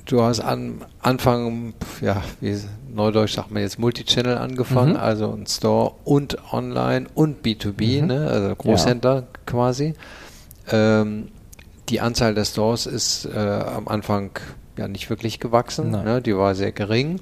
du 0.05 0.23
hast 0.23 0.39
am 0.39 0.82
Anfang, 1.01 1.73
ja, 2.01 2.23
wie 2.41 2.57
Neudeutsch 2.91 3.36
sagt 3.36 3.51
man 3.51 3.61
jetzt 3.61 3.77
Multichannel 3.77 4.38
angefangen, 4.38 4.93
mhm. 4.93 4.99
also 4.99 5.32
ein 5.32 5.45
Store 5.45 5.93
und 6.03 6.38
Online 6.51 7.07
und 7.13 7.45
B2B, 7.45 8.01
mhm. 8.01 8.07
ne, 8.07 8.27
also 8.27 8.55
Großhändler 8.55 9.15
ja. 9.15 9.23
quasi. 9.45 9.93
Ähm, 10.71 11.27
die 11.89 12.01
Anzahl 12.01 12.34
der 12.34 12.45
Stores 12.45 12.86
ist 12.86 13.25
äh, 13.25 13.38
am 13.38 13.88
Anfang 13.88 14.32
ja 14.80 14.88
nicht 14.88 15.09
wirklich 15.09 15.39
gewachsen, 15.39 15.91
ne, 15.91 16.21
die 16.21 16.36
war 16.36 16.55
sehr 16.55 16.71
gering. 16.71 17.21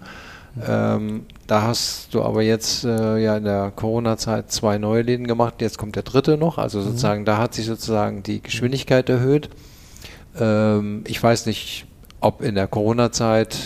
Ähm, 0.65 1.25
da 1.45 1.61
hast 1.63 2.13
du 2.13 2.23
aber 2.23 2.41
jetzt 2.41 2.83
äh, 2.83 3.17
ja 3.17 3.37
in 3.37 3.43
der 3.43 3.71
Corona-Zeit 3.75 4.51
zwei 4.51 4.77
neue 4.77 5.03
Läden 5.03 5.27
gemacht, 5.27 5.55
jetzt 5.61 5.77
kommt 5.77 5.95
der 5.95 6.03
dritte 6.03 6.37
noch, 6.37 6.57
also 6.57 6.79
mhm. 6.79 6.83
sozusagen 6.83 7.25
da 7.25 7.37
hat 7.37 7.53
sich 7.53 7.65
sozusagen 7.65 8.23
die 8.23 8.41
Geschwindigkeit 8.41 9.09
erhöht. 9.09 9.49
Ähm, 10.39 11.03
ich 11.07 11.21
weiß 11.21 11.45
nicht, 11.45 11.85
ob 12.21 12.41
in 12.41 12.55
der 12.55 12.67
Corona-Zeit 12.67 13.57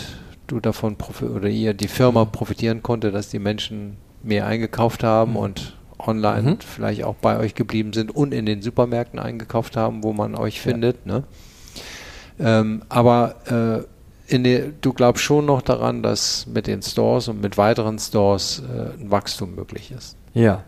du 0.47 0.59
davon 0.59 0.97
oder 1.21 1.47
ihr 1.47 1.73
die 1.73 1.87
Firma 1.87 2.25
profitieren 2.25 2.83
konnte, 2.83 3.11
dass 3.11 3.29
die 3.29 3.39
Menschen 3.39 3.97
mehr 4.21 4.45
eingekauft 4.45 5.03
haben 5.03 5.31
mhm. 5.31 5.37
und 5.37 5.77
online 5.97 6.51
mhm. 6.51 6.57
vielleicht 6.59 7.03
auch 7.03 7.15
bei 7.15 7.37
euch 7.37 7.55
geblieben 7.55 7.93
sind 7.93 8.13
und 8.13 8.33
in 8.33 8.45
den 8.45 8.61
Supermärkten 8.61 9.19
eingekauft 9.19 9.77
haben, 9.77 10.03
wo 10.03 10.13
man 10.13 10.35
euch 10.35 10.59
findet. 10.59 10.97
Ja. 11.05 11.19
Ne? 11.19 11.23
Ähm, 12.41 12.81
aber 12.89 13.85
äh, 14.29 14.37
die, 14.37 14.73
du 14.81 14.93
glaubst 14.93 15.23
schon 15.23 15.45
noch 15.45 15.61
daran, 15.61 16.03
dass 16.03 16.47
mit 16.47 16.67
den 16.67 16.81
Stores 16.81 17.27
und 17.27 17.41
mit 17.41 17.57
weiteren 17.57 17.99
Stores 17.99 18.63
äh, 18.67 19.01
ein 19.01 19.11
Wachstum 19.11 19.55
möglich 19.55 19.91
ist. 19.91 20.15
Ja, 20.33 20.63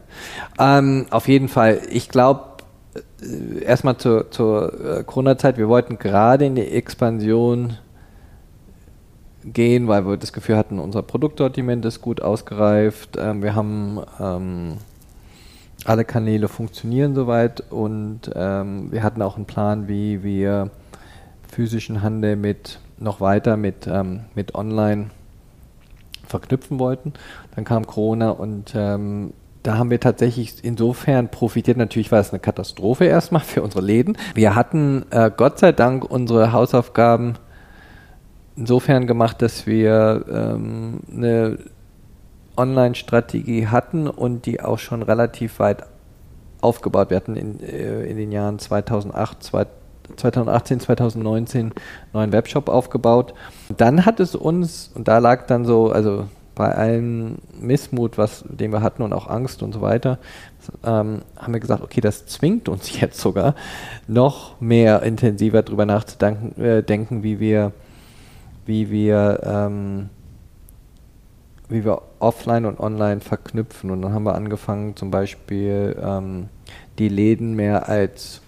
ähm, 0.59 1.05
auf 1.09 1.28
jeden 1.28 1.47
Fall. 1.47 1.82
Ich 1.89 2.09
glaube, 2.09 2.43
äh, 3.21 3.63
erstmal 3.63 3.97
zur, 3.97 4.30
zur 4.32 4.99
äh, 4.99 5.03
Corona-Zeit, 5.03 5.57
wir 5.57 5.69
wollten 5.69 5.97
gerade 5.97 6.45
in 6.45 6.55
die 6.55 6.67
Expansion 6.67 7.78
gehen, 9.45 9.88
weil 9.88 10.05
wir 10.05 10.17
das 10.17 10.34
Gefühl 10.34 10.57
hatten, 10.57 10.80
unser 10.80 11.01
Produktsortiment 11.01 11.86
ist 11.86 12.01
gut 12.01 12.21
ausgereift. 12.21 13.17
Ähm, 13.17 13.41
wir 13.41 13.55
haben 13.55 13.99
ähm, 14.19 14.78
alle 15.86 16.05
Kanäle 16.05 16.47
funktionieren 16.47 17.15
soweit 17.15 17.63
und 17.71 18.32
ähm, 18.36 18.91
wir 18.91 19.03
hatten 19.03 19.21
auch 19.21 19.36
einen 19.36 19.45
Plan, 19.45 19.88
wie 19.88 20.24
wir 20.24 20.69
physischen 21.54 22.01
Handel 22.01 22.36
mit 22.36 22.80
noch 22.97 23.22
weiter 23.22 23.58
mit, 23.58 23.88
ähm, 23.88 24.22
mit 24.36 24.56
Online 24.56 25.10
verknüpfen 26.28 26.80
wollten. 26.80 27.14
Dann 27.56 27.64
kam 27.66 27.86
Corona 27.86 28.32
und 28.32 28.74
ähm, 28.76 29.34
da 29.62 29.78
haben 29.78 29.89
wir 29.89 29.99
tatsächlich 29.99 30.64
insofern 30.64 31.30
profitiert. 31.30 31.78
Natürlich 31.78 32.12
war 32.12 32.20
es 32.20 32.32
eine 32.32 32.39
Katastrophe 32.39 33.06
erstmal 33.06 33.41
für 33.41 33.62
unsere 33.62 33.84
Läden. 33.84 34.18
Wir 34.34 34.56
hatten 34.56 35.06
äh, 35.12 35.32
Gott 35.36 35.60
sei 35.60 35.72
Dank 35.72 36.10
unsere 36.10 36.51
Hausaufgaben 36.51 37.36
insofern 38.56 39.08
gemacht, 39.08 39.41
dass 39.41 39.66
wir 39.66 40.26
ähm, 40.30 40.99
eine 41.12 41.60
Online-Strategie 42.58 43.68
hatten 43.68 44.08
und 44.08 44.45
die 44.45 44.62
auch 44.62 44.80
schon 44.80 45.01
relativ 45.01 45.60
weit 45.60 45.84
aufgebaut. 46.62 47.10
Wir 47.10 47.18
hatten 47.18 47.36
in, 47.36 47.60
äh, 47.62 48.04
in 48.06 48.18
den 48.18 48.32
Jahren 48.32 48.60
2008, 48.60 49.43
2018, 50.16 50.80
2019 50.80 51.74
neuen 52.14 52.32
Webshop 52.32 52.70
aufgebaut. 52.70 53.34
Dann 53.76 54.06
hat 54.06 54.20
es 54.20 54.36
uns, 54.36 54.91
und 54.93 55.08
da 55.08 55.18
lag 55.20 55.47
dann 55.47 55.66
so, 55.66 55.91
also 55.91 56.26
bei 56.56 56.74
allem 56.76 57.38
Missmut, 57.60 58.18
was, 58.18 58.43
den 58.47 58.72
wir 58.72 58.82
hatten 58.82 59.01
und 59.01 59.14
auch 59.14 59.28
Angst 59.28 59.64
und 59.64 59.74
so 59.74 59.82
weiter, 59.82 60.20
ähm, 60.84 61.22
haben 61.36 61.54
wir 61.54 61.60
gesagt, 61.60 61.82
okay, 61.82 62.01
das 62.01 62.26
zwingt 62.26 62.70
uns 62.70 62.99
jetzt 62.99 63.20
sogar 63.20 63.56
noch 64.08 64.60
mehr 64.62 65.01
intensiver 65.04 65.64
darüber 65.64 65.86
nachzudenken, 65.86 66.62
äh, 66.62 66.84
denken, 66.84 67.24
wie 67.24 67.39
wir, 67.39 67.72
wie 68.66 68.91
wir, 68.91 69.41
ähm, 69.43 70.10
wie 71.70 71.84
wir 71.84 72.04
offline 72.20 72.66
und 72.66 72.80
online 72.80 73.22
verknüpfen. 73.22 73.89
Und 73.89 74.04
dann 74.04 74.14
haben 74.14 74.24
wir 74.24 74.36
angefangen, 74.36 74.95
zum 74.95 75.10
Beispiel 75.10 75.97
ähm, 75.99 76.49
die 76.99 77.10
Läden 77.10 77.56
mehr 77.56 77.89
als 77.89 78.43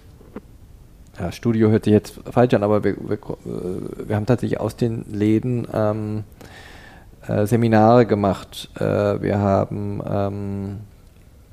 ja, 1.19 1.31
Studio 1.31 1.69
hört 1.69 1.85
sich 1.85 1.93
jetzt 1.93 2.19
falsch 2.29 2.53
an, 2.53 2.63
aber 2.63 2.83
wir, 2.83 2.95
wir, 2.97 3.17
äh, 3.17 4.07
wir 4.07 4.15
haben 4.15 4.25
tatsächlich 4.25 4.59
aus 4.59 4.75
den 4.75 5.05
Läden 5.11 5.67
ähm, 5.73 6.23
äh, 7.27 7.45
Seminare 7.45 8.05
gemacht. 8.05 8.69
Äh, 8.75 9.21
wir 9.21 9.39
haben 9.39 10.01
ähm, 10.07 10.77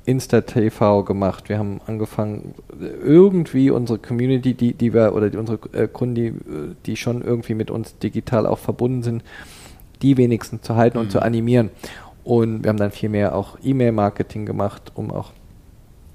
Insta-TV 0.05 1.03
gemacht. 1.03 1.49
Wir 1.49 1.57
haben 1.57 1.79
angefangen, 1.87 2.53
irgendwie 3.03 3.71
unsere 3.71 3.99
Community, 3.99 4.53
die, 4.53 4.73
die 4.73 4.93
wir, 4.93 5.15
oder 5.15 5.29
die, 5.29 5.37
unsere 5.37 5.59
äh, 5.71 5.87
Kunden, 5.87 6.15
die, 6.15 6.33
die 6.85 6.95
schon 6.97 7.21
irgendwie 7.21 7.55
mit 7.55 7.71
uns 7.71 7.97
digital 7.97 8.45
auch 8.45 8.59
verbunden 8.59 9.01
sind, 9.01 9.23
die 10.01 10.17
wenigstens 10.17 10.61
zu 10.61 10.75
halten 10.75 10.97
mhm. 10.97 11.05
und 11.05 11.11
zu 11.11 11.19
mhm. 11.19 11.23
animieren. 11.23 11.69
Und 12.23 12.63
wir 12.63 12.69
haben 12.69 12.77
dann 12.77 12.91
viel 12.91 13.09
mehr 13.09 13.35
auch 13.35 13.57
E-Mail-Marketing 13.63 14.45
gemacht, 14.45 14.91
um 14.95 15.11
auch, 15.11 15.31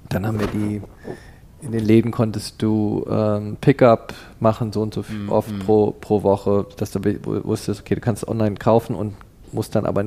dann 0.09 0.27
haben 0.27 0.41
wir 0.41 0.47
die, 0.47 0.83
in 1.61 1.73
den 1.73 1.85
Läden 1.85 2.11
konntest 2.11 2.63
du 2.63 3.05
ähm, 3.11 3.57
Pickup 3.61 4.15
machen, 4.39 4.73
so 4.73 4.83
und 4.83 4.95
so 4.95 5.03
mm, 5.03 5.29
oft 5.29 5.51
mm. 5.51 5.59
Pro, 5.61 5.91
pro 5.91 6.23
Woche, 6.23 6.67
dass 6.77 6.93
du 6.93 7.01
wusstest, 7.03 7.81
okay, 7.81 7.97
du 7.97 8.01
kannst 8.01 8.27
online 8.29 8.57
kaufen 8.57 8.95
und 8.95 9.15
musst 9.53 9.75
dann 9.75 9.85
aber, 9.85 10.05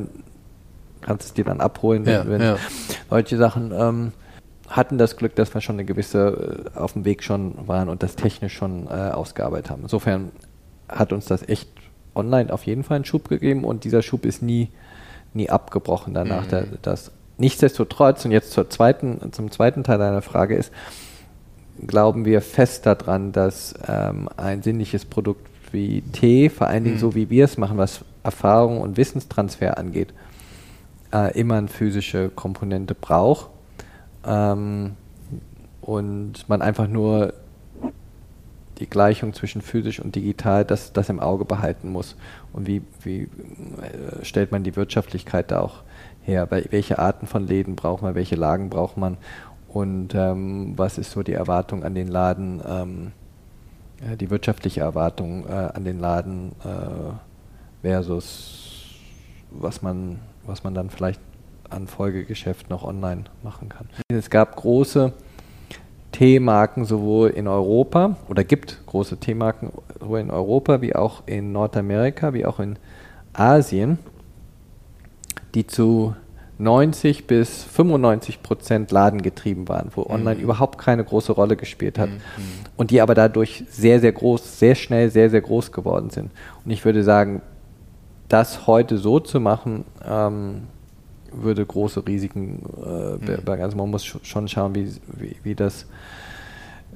kannst 1.02 1.28
es 1.28 1.34
dir 1.34 1.44
dann 1.44 1.60
abholen, 1.60 2.06
ja, 2.06 2.26
wenn, 2.28 2.42
ja. 2.42 2.58
solche 3.10 3.38
Sachen 3.38 3.72
ähm, 3.74 4.12
hatten 4.70 4.98
das 4.98 5.18
Glück, 5.18 5.36
dass 5.36 5.54
wir 5.54 5.60
schon 5.60 5.76
eine 5.76 5.86
gewisse, 5.86 6.70
äh, 6.74 6.78
auf 6.78 6.94
dem 6.94 7.04
Weg 7.04 7.24
schon 7.24 7.56
waren 7.68 7.90
und 7.90 8.02
das 8.04 8.16
technisch 8.16 8.54
schon 8.54 8.88
äh, 8.88 9.12
ausgearbeitet 9.12 9.72
haben. 9.72 9.84
Insofern 9.84 10.32
hat 10.88 11.12
uns 11.12 11.26
das 11.26 11.48
echt 11.48 11.70
online 12.16 12.52
auf 12.52 12.66
jeden 12.66 12.84
Fall 12.84 12.96
einen 12.96 13.06
Schub 13.06 13.28
gegeben 13.28 13.66
und 13.66 13.84
dieser 13.84 14.02
Schub 14.02 14.26
ist 14.26 14.42
nie, 14.42 14.70
nie 15.34 15.50
abgebrochen 15.50 16.14
danach. 16.14 16.46
Mhm. 16.46 16.50
Der, 16.50 16.66
das, 16.82 17.12
nichtsdestotrotz, 17.38 18.24
und 18.24 18.32
jetzt 18.32 18.52
zur 18.52 18.70
zweiten, 18.70 19.34
zum 19.34 19.52
zweiten 19.52 19.84
Teil 19.84 19.98
deiner 19.98 20.22
Frage 20.22 20.56
ist, 20.56 20.72
glauben 21.88 22.26
wir 22.26 22.42
fest 22.42 22.86
daran, 22.86 23.32
dass 23.32 23.74
ähm, 23.88 24.30
ein 24.38 24.62
sinnliches 24.62 25.06
Produkt 25.06 25.48
wie 25.72 26.02
Tee, 26.02 26.50
vor 26.50 26.68
allen 26.68 26.84
Dingen 26.84 26.96
mhm. 26.98 27.02
so 27.02 27.16
wie 27.16 27.30
wir 27.30 27.46
es 27.46 27.58
machen, 27.58 27.78
was 27.78 28.02
Erfahrung 28.24 28.82
und 28.82 28.98
Wissenstransfer 28.98 29.78
angeht, 29.78 30.14
äh, 31.14 31.38
immer 31.40 31.56
eine 31.56 31.68
physische 31.68 32.30
Komponente 32.30 32.94
braucht. 32.94 33.50
Ähm, 34.26 34.92
und 35.82 36.48
man 36.48 36.62
einfach 36.62 36.88
nur 36.88 37.34
die 38.80 38.90
Gleichung 38.90 39.34
zwischen 39.34 39.62
physisch 39.62 40.00
und 40.00 40.16
digital, 40.16 40.66
das, 40.66 40.94
das 40.94 41.10
im 41.10 41.20
Auge 41.20 41.46
behalten 41.46 41.92
muss. 41.92 42.16
Und 42.52 42.68
wie, 42.68 42.82
wie 43.04 43.22
äh, 43.22 44.24
stellt 44.24 44.52
man 44.52 44.64
die 44.64 44.76
Wirtschaftlichkeit 44.76 45.52
da 45.52 45.62
auch 45.62 45.84
her? 46.24 46.48
Welche 46.50 47.00
Arten 47.00 47.28
von 47.28 47.48
Läden 47.48 47.76
braucht 47.76 48.02
man, 48.02 48.16
welche 48.16 48.36
Lagen 48.36 48.70
braucht 48.70 48.98
man? 48.98 49.18
Und 49.74 50.14
ähm, 50.16 50.74
was 50.76 50.98
ist 50.98 51.12
so 51.12 51.24
die 51.24 51.34
Erwartung 51.34 51.84
an 51.84 51.96
den 51.96 52.10
Laden, 52.10 52.62
ähm, 52.68 53.12
äh, 54.02 54.18
die 54.18 54.30
wirtschaftliche 54.30 54.82
Erwartung 54.82 55.46
äh, 55.48 55.52
an 55.52 55.86
den 55.86 56.00
Laden 56.00 56.52
äh, 56.64 57.14
versus 57.82 58.98
was 59.50 59.82
man, 59.82 60.20
was 60.46 60.66
man 60.66 60.74
dann 60.74 60.90
vielleicht 60.90 61.22
an 61.70 61.88
Folgegeschäft 61.88 62.70
noch 62.70 62.84
online 62.84 63.24
machen 63.44 63.70
kann. 63.70 63.88
Es 64.10 64.30
gab 64.30 64.58
große 64.58 65.14
Teemarken 66.12 66.84
sowohl 66.84 67.30
in 67.30 67.48
Europa 67.48 68.18
oder 68.28 68.44
gibt 68.44 68.86
große 68.88 69.18
Teemarken 69.18 69.72
sowohl 70.02 70.20
in 70.20 70.32
Europa 70.32 70.82
wie 70.82 70.96
auch 70.96 71.24
in 71.28 71.54
Nordamerika 71.54 72.34
wie 72.34 72.46
auch 72.46 72.60
in 72.60 72.78
Asien, 73.32 74.00
die 75.56 75.66
zu 75.66 76.14
90 76.62 77.26
bis 77.26 77.64
95 77.64 78.44
Prozent 78.44 78.92
ladengetrieben 78.92 79.68
waren, 79.68 79.90
wo 79.96 80.02
mhm. 80.02 80.12
online 80.12 80.42
überhaupt 80.42 80.78
keine 80.78 81.04
große 81.04 81.32
Rolle 81.32 81.56
gespielt 81.56 81.98
hat. 81.98 82.10
Mhm. 82.10 82.22
Und 82.78 82.92
die 82.92 83.02
aber 83.02 83.16
dadurch 83.16 83.64
sehr, 83.70 84.00
sehr 84.00 84.12
groß, 84.12 84.60
sehr 84.60 84.76
schnell, 84.76 85.10
sehr, 85.10 85.30
sehr 85.30 85.42
groß 85.42 85.72
geworden 85.72 86.10
sind. 86.10 86.32
Und 86.64 86.72
ich 86.72 86.86
würde 86.86 87.04
sagen, 87.04 87.42
das 88.30 88.68
heute 88.68 88.98
so 88.98 89.20
zu 89.20 89.40
machen, 89.40 89.84
ähm, 90.08 90.64
würde 91.32 91.66
große 91.66 92.06
Risiken 92.08 92.64
äh, 92.84 93.32
mhm. 93.32 93.62
Also 93.62 93.78
man 93.78 93.90
muss 93.90 94.06
schon 94.06 94.48
schauen, 94.48 94.76
wie, 94.76 94.94
wie, 95.18 95.36
wie 95.44 95.56
das 95.56 95.88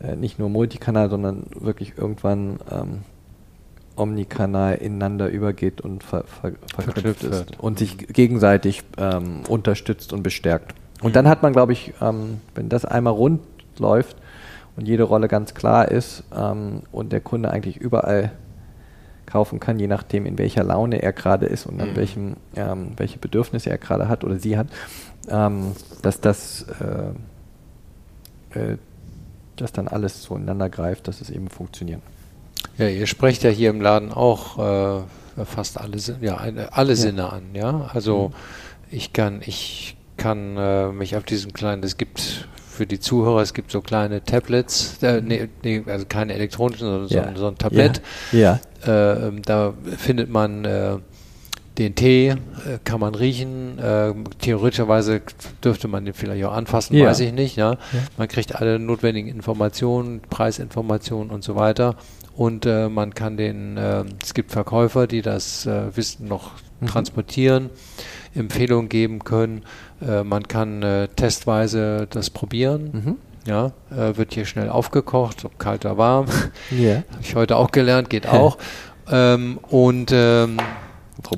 äh, 0.03 0.15
nicht 0.15 0.39
nur 0.39 0.49
Multikanal, 0.49 1.09
sondern 1.09 1.47
wirklich 1.59 1.97
irgendwann 1.97 2.59
ähm, 2.71 2.99
Omnikanal 3.95 4.75
ineinander 4.75 5.29
übergeht 5.29 5.81
und 5.81 6.03
ver, 6.03 6.23
ver, 6.23 6.53
verknüpft 6.73 7.23
ist 7.23 7.59
und 7.59 7.79
sich 7.79 7.97
gegenseitig 7.97 8.83
ähm, 8.97 9.41
unterstützt 9.47 10.13
und 10.13 10.23
bestärkt. 10.23 10.73
Und 11.01 11.15
dann 11.15 11.27
hat 11.27 11.43
man, 11.43 11.53
glaube 11.53 11.73
ich, 11.73 11.93
ähm, 12.01 12.39
wenn 12.55 12.69
das 12.69 12.85
einmal 12.85 13.13
rund 13.13 13.41
läuft 13.77 14.17
und 14.75 14.87
jede 14.87 15.03
Rolle 15.03 15.27
ganz 15.27 15.53
klar 15.53 15.89
ist 15.89 16.23
ähm, 16.35 16.81
und 16.91 17.11
der 17.11 17.21
Kunde 17.21 17.51
eigentlich 17.51 17.77
überall 17.77 18.31
kaufen 19.25 19.59
kann, 19.59 19.79
je 19.79 19.87
nachdem, 19.87 20.25
in 20.25 20.37
welcher 20.37 20.63
Laune 20.63 21.01
er 21.01 21.11
gerade 21.11 21.45
ist 21.47 21.65
und 21.65 21.81
an 21.81 21.91
mhm. 21.91 21.95
welchem, 21.95 22.35
ähm, 22.55 22.91
welche 22.97 23.17
Bedürfnisse 23.17 23.69
er 23.69 23.77
gerade 23.77 24.07
hat 24.07 24.23
oder 24.23 24.37
sie 24.37 24.57
hat, 24.57 24.67
ähm, 25.29 25.71
dass 26.01 26.21
das 26.21 26.65
äh, 26.79 28.59
äh, 28.59 28.77
dass 29.55 29.71
dann 29.71 29.87
alles 29.87 30.21
zueinander 30.21 30.69
greift, 30.69 31.07
dass 31.07 31.21
es 31.21 31.29
eben 31.29 31.49
funktioniert. 31.49 32.01
Ja, 32.77 32.87
ihr 32.87 33.07
sprecht 33.07 33.43
ja 33.43 33.49
hier 33.49 33.69
im 33.69 33.81
Laden 33.81 34.11
auch 34.11 34.57
äh, 34.57 35.45
fast 35.45 35.79
alle, 35.79 35.97
ja, 36.21 36.35
alle 36.71 36.89
ja. 36.89 36.95
Sinne 36.95 37.31
an, 37.31 37.43
ja. 37.53 37.89
Also 37.93 38.29
mhm. 38.29 38.33
ich 38.91 39.13
kann, 39.13 39.41
ich 39.45 39.95
kann 40.17 40.57
äh, 40.57 40.91
mich 40.91 41.15
auf 41.15 41.23
diesen 41.23 41.53
kleinen, 41.53 41.83
es 41.83 41.97
gibt 41.97 42.47
für 42.69 42.85
die 42.85 42.99
Zuhörer, 42.99 43.41
es 43.41 43.53
gibt 43.53 43.71
so 43.71 43.81
kleine 43.81 44.23
Tablets, 44.23 45.01
äh, 45.01 45.21
nee, 45.21 45.47
nee, 45.63 45.83
also 45.87 46.05
keine 46.07 46.33
elektronischen, 46.33 46.87
sondern 46.87 47.07
ja. 47.09 47.31
so, 47.33 47.41
so, 47.41 47.47
ein 47.47 47.57
Tablett. 47.57 48.01
Ja. 48.31 48.59
ja. 48.85 49.13
Äh, 49.13 49.27
ähm, 49.27 49.41
da 49.41 49.73
findet 49.97 50.29
man 50.29 50.65
äh, 50.65 50.97
den 51.77 51.95
Tee, 51.95 52.29
äh, 52.29 52.35
kann 52.83 52.99
man 52.99 53.15
riechen. 53.15 53.79
Äh, 53.79 54.13
theoretischerweise 54.39 55.21
dürfte 55.63 55.87
man 55.87 56.05
den 56.05 56.13
vielleicht 56.13 56.43
auch 56.45 56.53
anfassen, 56.53 56.95
ja. 56.95 57.07
weiß 57.07 57.21
ich 57.21 57.33
nicht. 57.33 57.55
Ja? 57.55 57.77
Man 58.17 58.27
kriegt 58.27 58.55
alle 58.55 58.79
notwendigen 58.79 59.29
Informationen, 59.29 60.21
Preisinformationen 60.21 61.31
und 61.31 61.43
so 61.43 61.55
weiter 61.55 61.95
und 62.35 62.65
äh, 62.65 62.89
man 62.89 63.13
kann 63.13 63.37
den, 63.37 63.77
äh, 63.77 64.03
es 64.21 64.33
gibt 64.33 64.51
Verkäufer, 64.51 65.07
die 65.07 65.21
das 65.21 65.65
äh, 65.65 65.95
Wissen 65.95 66.27
noch 66.27 66.51
mhm. 66.81 66.87
transportieren, 66.87 67.69
Empfehlungen 68.33 68.89
geben 68.89 69.23
können. 69.23 69.63
Äh, 70.05 70.23
man 70.23 70.47
kann 70.47 70.83
äh, 70.83 71.07
testweise 71.07 72.07
das 72.09 72.29
probieren. 72.29 72.89
Mhm. 72.91 73.15
Ja, 73.47 73.73
äh, 73.91 74.17
wird 74.17 74.33
hier 74.33 74.45
schnell 74.45 74.69
aufgekocht, 74.69 75.45
ob 75.45 75.59
kalt 75.59 75.85
oder 75.85 75.97
warm. 75.97 76.25
Yeah. 76.71 77.03
Habe 77.11 77.21
ich 77.21 77.35
heute 77.35 77.57
auch 77.57 77.71
gelernt, 77.71 78.09
geht 78.09 78.27
auch. 78.27 78.57
ähm, 79.11 79.59
und 79.69 80.11
ähm, 80.11 80.57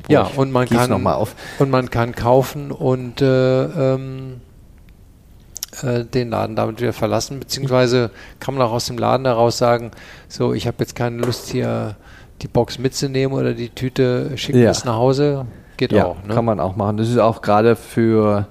ja, 0.07 0.23
und 0.35 0.51
man 0.51 0.67
kann 0.67 0.91
und 0.91 1.69
man 1.69 1.89
kann 1.89 2.15
kaufen 2.15 2.71
und 2.71 3.21
ähm, 3.21 4.41
äh, 5.83 6.05
den 6.05 6.29
Laden 6.29 6.55
damit 6.55 6.81
wieder 6.81 6.93
verlassen, 6.93 7.39
beziehungsweise 7.39 8.11
kann 8.39 8.55
man 8.55 8.65
auch 8.65 8.71
aus 8.71 8.87
dem 8.87 8.97
Laden 8.97 9.25
heraus 9.25 9.57
sagen, 9.57 9.91
so, 10.27 10.53
ich 10.53 10.67
habe 10.67 10.77
jetzt 10.79 10.95
keine 10.95 11.17
Lust 11.17 11.49
hier 11.49 11.95
die 12.41 12.47
Box 12.47 12.79
mitzunehmen 12.79 13.37
oder 13.37 13.53
die 13.53 13.69
Tüte 13.69 14.37
schicken 14.37 14.59
ja. 14.59 14.69
bis 14.69 14.85
nach 14.85 14.95
Hause. 14.95 15.45
Geht 15.77 15.91
ja, 15.91 16.05
auch. 16.05 16.23
Ne? 16.23 16.33
Kann 16.33 16.45
man 16.45 16.59
auch 16.59 16.75
machen. 16.75 16.97
Das 16.97 17.09
ist 17.09 17.17
auch 17.17 17.41
gerade 17.41 17.75
für, 17.75 18.47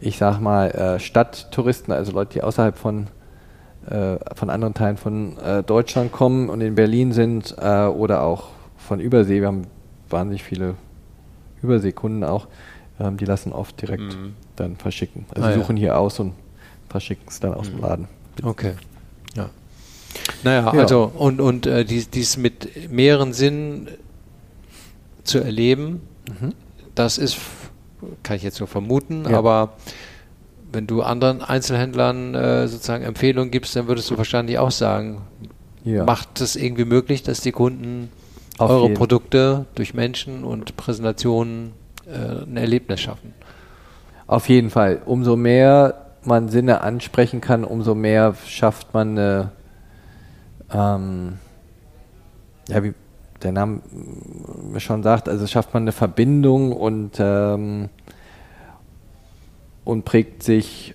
ich 0.00 0.18
sag 0.18 0.40
mal, 0.40 0.70
äh, 0.70 1.00
Stadttouristen, 1.00 1.92
also 1.92 2.12
Leute, 2.12 2.34
die 2.34 2.42
außerhalb 2.42 2.76
von, 2.76 3.08
äh, 3.88 4.16
von 4.34 4.50
anderen 4.50 4.74
Teilen 4.74 4.96
von 4.96 5.36
Deutschland 5.66 6.12
kommen 6.12 6.48
und 6.48 6.60
in 6.60 6.74
Berlin 6.74 7.12
sind 7.12 7.56
oder 7.58 8.22
auch 8.22 8.48
von 8.76 9.00
Übersee. 9.00 9.40
Wir 9.40 9.48
haben 9.48 9.66
wahnsinnig 10.10 10.42
viele 10.42 10.74
Überseekunden 11.62 12.24
auch. 12.24 12.46
Ähm, 13.00 13.16
die 13.16 13.24
lassen 13.24 13.52
oft 13.52 13.80
direkt 13.80 14.02
mhm. 14.02 14.34
dann 14.56 14.76
verschicken. 14.76 15.26
Also 15.34 15.48
ah, 15.48 15.52
suchen 15.52 15.76
ja. 15.76 15.80
hier 15.80 15.98
aus 15.98 16.20
und 16.20 16.34
verschicken 16.92 17.24
es 17.28 17.40
dann 17.40 17.54
aus 17.54 17.68
dem 17.68 17.76
mhm. 17.76 17.82
Laden. 17.82 18.08
Okay. 18.42 18.74
Ja. 19.34 19.50
Naja, 20.44 20.72
ja. 20.72 20.80
also 20.80 21.10
und, 21.14 21.40
und 21.40 21.66
äh, 21.66 21.84
dies, 21.84 22.10
dies 22.10 22.36
mit 22.36 22.90
mehreren 22.90 23.32
Sinnen 23.32 23.88
zu 25.24 25.38
erleben, 25.38 26.02
mhm. 26.28 26.52
das 26.94 27.18
ist, 27.18 27.38
kann 28.22 28.36
ich 28.36 28.42
jetzt 28.42 28.60
nur 28.60 28.68
vermuten, 28.68 29.24
ja. 29.28 29.38
aber 29.38 29.74
wenn 30.72 30.86
du 30.86 31.02
anderen 31.02 31.42
Einzelhändlern 31.42 32.34
äh, 32.34 32.68
sozusagen 32.68 33.04
Empfehlungen 33.04 33.50
gibst, 33.50 33.76
dann 33.76 33.88
würdest 33.88 34.10
du 34.10 34.16
wahrscheinlich 34.16 34.58
auch 34.58 34.70
sagen, 34.70 35.22
ja. 35.84 36.04
macht 36.04 36.40
es 36.40 36.56
irgendwie 36.56 36.84
möglich, 36.84 37.22
dass 37.22 37.40
die 37.40 37.52
Kunden 37.52 38.10
Auf 38.58 38.70
eure 38.70 38.82
jeden. 38.84 38.94
Produkte 38.94 39.66
durch 39.74 39.94
Menschen 39.94 40.44
und 40.44 40.76
Präsentationen 40.76 41.72
äh, 42.06 42.44
ein 42.44 42.56
Erlebnis 42.56 43.00
schaffen. 43.00 43.34
Auf 44.26 44.48
jeden 44.48 44.70
Fall. 44.70 45.02
Umso 45.04 45.36
mehr 45.36 46.11
man 46.24 46.48
Sinne 46.48 46.80
ansprechen 46.82 47.40
kann, 47.40 47.64
umso 47.64 47.94
mehr 47.94 48.34
schafft 48.46 48.94
man 48.94 49.18
eine, 49.18 49.52
ähm, 50.72 51.38
ja, 52.68 52.82
wie 52.82 52.94
der 53.42 53.52
Name 53.52 53.80
schon 54.78 55.02
sagt, 55.02 55.28
also 55.28 55.46
schafft 55.46 55.74
man 55.74 55.82
eine 55.82 55.92
Verbindung 55.92 56.72
und, 56.72 57.16
ähm, 57.18 57.88
und 59.84 60.04
prägt 60.04 60.42
sich 60.42 60.94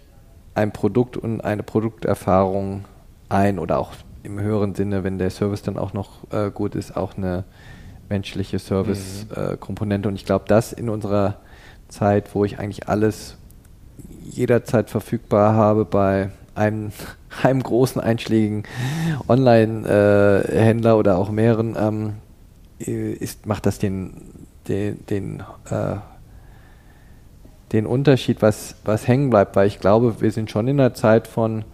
ein 0.56 0.72
Produkt 0.72 1.18
und 1.18 1.42
eine 1.42 1.64
Produkterfahrung 1.64 2.86
ein 3.30 3.60
oder 3.60 3.80
auch 3.80 3.92
im 4.24 4.40
höheren 4.40 4.76
Sinne, 4.76 5.04
wenn 5.04 5.18
der 5.18 5.30
Service 5.30 5.62
dann 5.62 5.78
auch 5.78 5.94
noch 5.94 6.32
äh, 6.32 6.52
gut 6.52 6.76
ist, 6.76 6.96
auch 6.96 7.18
eine 7.18 7.44
menschliche 8.10 8.60
Service-Komponente. 8.60 10.08
Mhm. 10.08 10.12
Äh, 10.12 10.14
und 10.14 10.16
ich 10.16 10.26
glaube, 10.26 10.46
das 10.48 10.74
in 10.74 10.90
unserer 10.90 11.36
Zeit, 11.88 12.34
wo 12.34 12.46
ich 12.46 12.60
eigentlich 12.60 12.88
alles 12.90 13.37
jederzeit 14.30 14.90
verfügbar 14.90 15.54
habe 15.54 15.86
bei 15.86 16.30
einem, 16.56 16.92
einem 17.44 17.64
großen 17.64 18.02
einschlägigen 18.02 18.64
Online-Händler 19.28 20.92
äh, 20.92 20.96
oder 20.96 21.18
auch 21.18 21.30
mehreren, 21.30 21.76
ähm, 21.80 22.14
ist, 22.80 23.46
macht 23.46 23.66
das 23.66 23.80
den, 23.80 24.14
den, 24.68 25.06
den, 25.08 25.44
äh, 25.70 25.96
den 27.72 27.86
Unterschied, 27.86 28.42
was, 28.42 28.76
was 28.86 29.08
hängen 29.08 29.30
bleibt, 29.30 29.56
weil 29.56 29.68
ich 29.68 29.80
glaube, 29.80 30.22
wir 30.22 30.32
sind 30.32 30.52
schon 30.52 30.68
in 30.68 30.80
einer 30.80 30.94
Zeit 30.94 31.28
von 31.28 31.66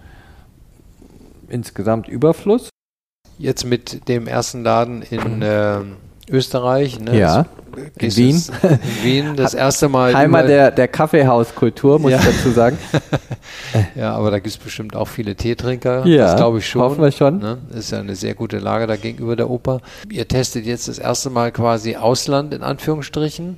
insgesamt 1.49 2.07
Überfluss. 2.07 2.69
Jetzt 3.37 3.65
mit 3.65 4.07
dem 4.07 4.27
ersten 4.27 4.63
Laden 4.63 5.01
in 5.01 5.41
äh, 5.41 5.81
Österreich, 6.29 6.99
ne? 6.99 7.17
Ja. 7.17 7.45
In 7.99 8.15
Wien. 8.15 8.43
in 8.61 9.03
Wien, 9.03 9.35
das 9.35 9.53
erste 9.53 9.89
Mal. 9.89 10.13
Heimat 10.13 10.47
der, 10.47 10.71
der 10.71 10.87
Kaffeehauskultur, 10.87 11.99
muss 11.99 12.11
ja. 12.11 12.19
ich 12.19 12.25
dazu 12.25 12.51
sagen. 12.51 12.77
ja, 13.95 14.13
aber 14.13 14.31
da 14.31 14.37
gibt 14.37 14.55
es 14.55 14.57
bestimmt 14.57 14.95
auch 14.95 15.07
viele 15.07 15.35
Teetrinker. 15.35 16.05
Ja, 16.05 16.25
das 16.25 16.35
glaube 16.35 16.59
ich 16.59 16.69
schon. 16.69 16.81
Hoffen 16.81 17.01
wir 17.01 17.11
schon. 17.11 17.39
Ne? 17.39 17.57
Ist 17.75 17.91
ja 17.91 17.99
eine 17.99 18.15
sehr 18.15 18.35
gute 18.35 18.59
Lage 18.59 18.87
da 18.87 18.95
gegenüber 18.95 19.35
der 19.35 19.49
Oper. 19.49 19.81
Ihr 20.09 20.27
testet 20.27 20.65
jetzt 20.65 20.87
das 20.87 20.99
erste 20.99 21.29
Mal 21.29 21.51
quasi 21.51 21.95
Ausland 21.95 22.53
in 22.53 22.61
Anführungsstrichen. 22.61 23.57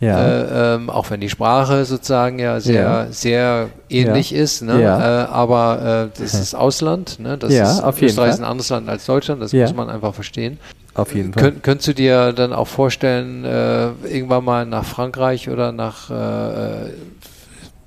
Ja. 0.00 0.18
Äh, 0.18 0.74
ähm, 0.74 0.90
auch 0.90 1.10
wenn 1.10 1.20
die 1.20 1.28
Sprache 1.28 1.84
sozusagen 1.84 2.40
ja 2.40 2.58
sehr, 2.58 2.82
ja. 2.82 3.06
sehr 3.12 3.68
ähnlich 3.88 4.32
ja. 4.32 4.42
ist, 4.42 4.62
ne? 4.62 4.82
Äh, 4.82 5.32
aber 5.32 6.10
äh, 6.16 6.20
das 6.20 6.34
ist 6.34 6.56
Ausland, 6.56 7.20
ne? 7.20 7.38
Das 7.38 7.52
ist 7.52 7.80
auf 7.84 8.02
Österreich 8.02 8.30
ist 8.30 8.40
ein 8.40 8.44
anderes 8.44 8.68
Land 8.70 8.88
als 8.88 9.06
Deutschland, 9.06 9.40
das 9.40 9.52
muss 9.52 9.74
man 9.74 9.88
einfach 9.88 10.12
verstehen. 10.12 10.58
Auf 10.94 11.14
jeden 11.14 11.32
Fall. 11.32 11.42
Könnt, 11.42 11.62
könntest 11.62 11.88
du 11.88 11.94
dir 11.94 12.32
dann 12.32 12.52
auch 12.52 12.68
vorstellen, 12.68 13.44
äh, 13.44 13.92
irgendwann 14.08 14.44
mal 14.44 14.66
nach 14.66 14.84
Frankreich 14.84 15.48
oder 15.48 15.72
nach 15.72 16.10
äh, 16.10 16.90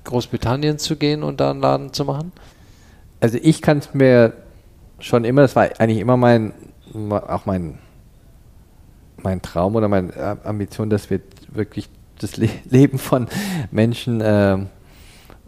Großbritannien 0.04 0.78
zu 0.78 0.96
gehen 0.96 1.22
und 1.22 1.40
da 1.40 1.50
einen 1.50 1.60
Laden 1.60 1.92
zu 1.92 2.04
machen? 2.04 2.32
Also 3.20 3.38
ich 3.40 3.62
kann 3.62 3.78
es 3.78 3.94
mir 3.94 4.32
schon 4.98 5.24
immer, 5.24 5.42
das 5.42 5.54
war 5.54 5.68
eigentlich 5.78 6.00
immer 6.00 6.16
mein, 6.16 6.52
auch 7.10 7.46
mein, 7.46 7.78
mein 9.22 9.40
Traum 9.40 9.76
oder 9.76 9.88
meine 9.88 10.38
Ambition, 10.44 10.90
dass 10.90 11.10
wir 11.10 11.20
wirklich 11.48 11.88
das 12.18 12.36
Le 12.36 12.48
Leben 12.70 12.98
von 12.98 13.28
Menschen 13.70 14.20
äh, 14.20 14.58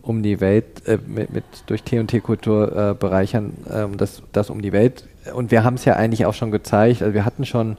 um 0.02 0.22
die 0.22 0.40
Welt 0.40 0.86
äh, 0.86 0.98
mit, 1.06 1.32
mit, 1.32 1.44
durch 1.66 1.82
T&T-Kultur 1.82 2.90
äh, 2.90 2.94
bereichern, 2.94 3.54
ähm, 3.70 3.96
das, 3.96 4.22
das 4.32 4.48
um 4.48 4.62
die 4.62 4.72
Welt. 4.72 5.07
Und 5.34 5.50
wir 5.50 5.64
haben 5.64 5.74
es 5.74 5.84
ja 5.84 5.94
eigentlich 5.94 6.26
auch 6.26 6.34
schon 6.34 6.50
gezeigt, 6.50 7.02
also 7.02 7.14
wir 7.14 7.24
hatten 7.24 7.44
schon 7.44 7.76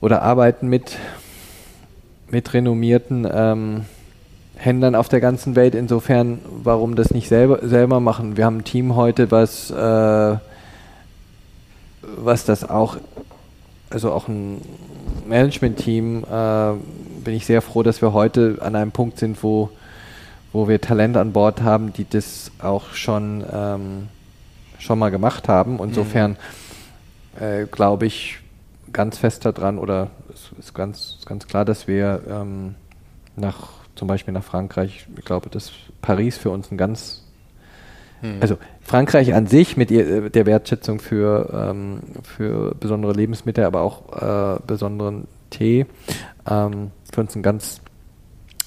oder 0.00 0.22
arbeiten 0.22 0.68
mit, 0.68 0.96
mit 2.30 2.54
renommierten 2.54 3.26
ähm, 3.30 3.84
Händlern 4.56 4.94
auf 4.94 5.08
der 5.08 5.20
ganzen 5.20 5.56
Welt. 5.56 5.74
Insofern, 5.74 6.38
warum 6.62 6.96
das 6.96 7.10
nicht 7.10 7.28
selber, 7.28 7.60
selber 7.66 8.00
machen? 8.00 8.36
Wir 8.36 8.44
haben 8.44 8.58
ein 8.58 8.64
Team 8.64 8.96
heute, 8.96 9.30
was, 9.30 9.70
äh, 9.70 10.36
was 12.16 12.44
das 12.44 12.68
auch, 12.68 12.96
also 13.90 14.12
auch 14.12 14.28
ein 14.28 14.60
Management-Team 15.26 16.24
äh, 16.24 16.72
bin 17.24 17.34
ich 17.34 17.46
sehr 17.46 17.62
froh, 17.62 17.82
dass 17.82 18.00
wir 18.02 18.12
heute 18.12 18.58
an 18.60 18.76
einem 18.76 18.92
Punkt 18.92 19.18
sind, 19.18 19.42
wo, 19.42 19.70
wo 20.52 20.68
wir 20.68 20.80
Talent 20.80 21.16
an 21.16 21.32
Bord 21.32 21.62
haben, 21.62 21.92
die 21.92 22.08
das 22.08 22.50
auch 22.60 22.92
schon, 22.92 23.44
ähm, 23.52 24.08
schon 24.78 24.98
mal 24.98 25.10
gemacht 25.10 25.48
haben. 25.48 25.74
Mhm. 25.74 25.84
Insofern 25.84 26.36
mhm. 27.38 27.44
äh, 27.44 27.66
glaube 27.66 28.06
ich 28.06 28.38
ganz 28.92 29.18
fest 29.18 29.44
daran 29.44 29.78
oder 29.78 30.10
es 30.32 30.50
ist 30.58 30.74
ganz, 30.74 31.18
ganz 31.26 31.46
klar, 31.46 31.64
dass 31.64 31.86
wir 31.86 32.22
ähm, 32.28 32.74
nach 33.36 33.68
zum 33.94 34.08
Beispiel 34.08 34.32
nach 34.32 34.44
Frankreich, 34.44 35.06
ich 35.16 35.24
glaube, 35.24 35.50
dass 35.50 35.72
Paris 36.00 36.38
für 36.38 36.50
uns 36.50 36.70
ein 36.70 36.78
ganz 36.78 37.24
hm. 38.20 38.38
Also 38.40 38.58
Frankreich 38.80 39.34
an 39.34 39.46
sich 39.46 39.76
mit 39.76 39.90
ihr, 39.90 40.24
äh, 40.24 40.30
der 40.30 40.46
Wertschätzung 40.46 40.98
für, 40.98 41.50
ähm, 41.52 42.00
für 42.22 42.74
besondere 42.74 43.12
Lebensmittel, 43.12 43.64
aber 43.64 43.82
auch 43.82 44.56
äh, 44.56 44.60
besonderen 44.66 45.28
Tee, 45.50 45.86
ähm, 46.48 46.90
für 47.12 47.20
uns 47.20 47.36
ein 47.36 47.42
ganz 47.42 47.80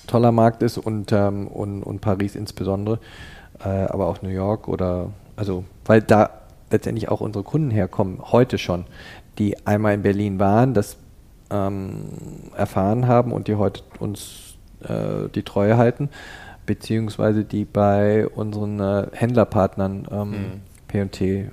toller 0.07 0.31
Markt 0.31 0.63
ist 0.63 0.77
und, 0.77 1.11
ähm, 1.11 1.47
und, 1.47 1.83
und 1.83 2.01
Paris 2.01 2.35
insbesondere, 2.35 2.99
äh, 3.63 3.67
aber 3.67 4.07
auch 4.07 4.21
New 4.21 4.29
York 4.29 4.67
oder, 4.67 5.09
also, 5.35 5.63
weil 5.85 6.01
da 6.01 6.29
letztendlich 6.69 7.09
auch 7.09 7.21
unsere 7.21 7.43
Kunden 7.43 7.71
herkommen, 7.71 8.19
heute 8.21 8.57
schon, 8.57 8.85
die 9.37 9.65
einmal 9.65 9.93
in 9.93 10.01
Berlin 10.01 10.39
waren, 10.39 10.73
das 10.73 10.97
ähm, 11.49 12.05
erfahren 12.55 13.07
haben 13.07 13.31
und 13.31 13.47
die 13.47 13.55
heute 13.55 13.83
uns 13.99 14.55
äh, 14.83 15.29
die 15.33 15.43
Treue 15.43 15.77
halten 15.77 16.09
beziehungsweise 16.65 17.43
die 17.43 17.65
bei 17.65 18.27
unseren 18.27 18.79
äh, 18.79 19.07
Händlerpartnern 19.13 20.07
ähm, 20.11 20.29
mhm. 20.29 20.61
P&T 20.87 21.39
äh, 21.39 21.49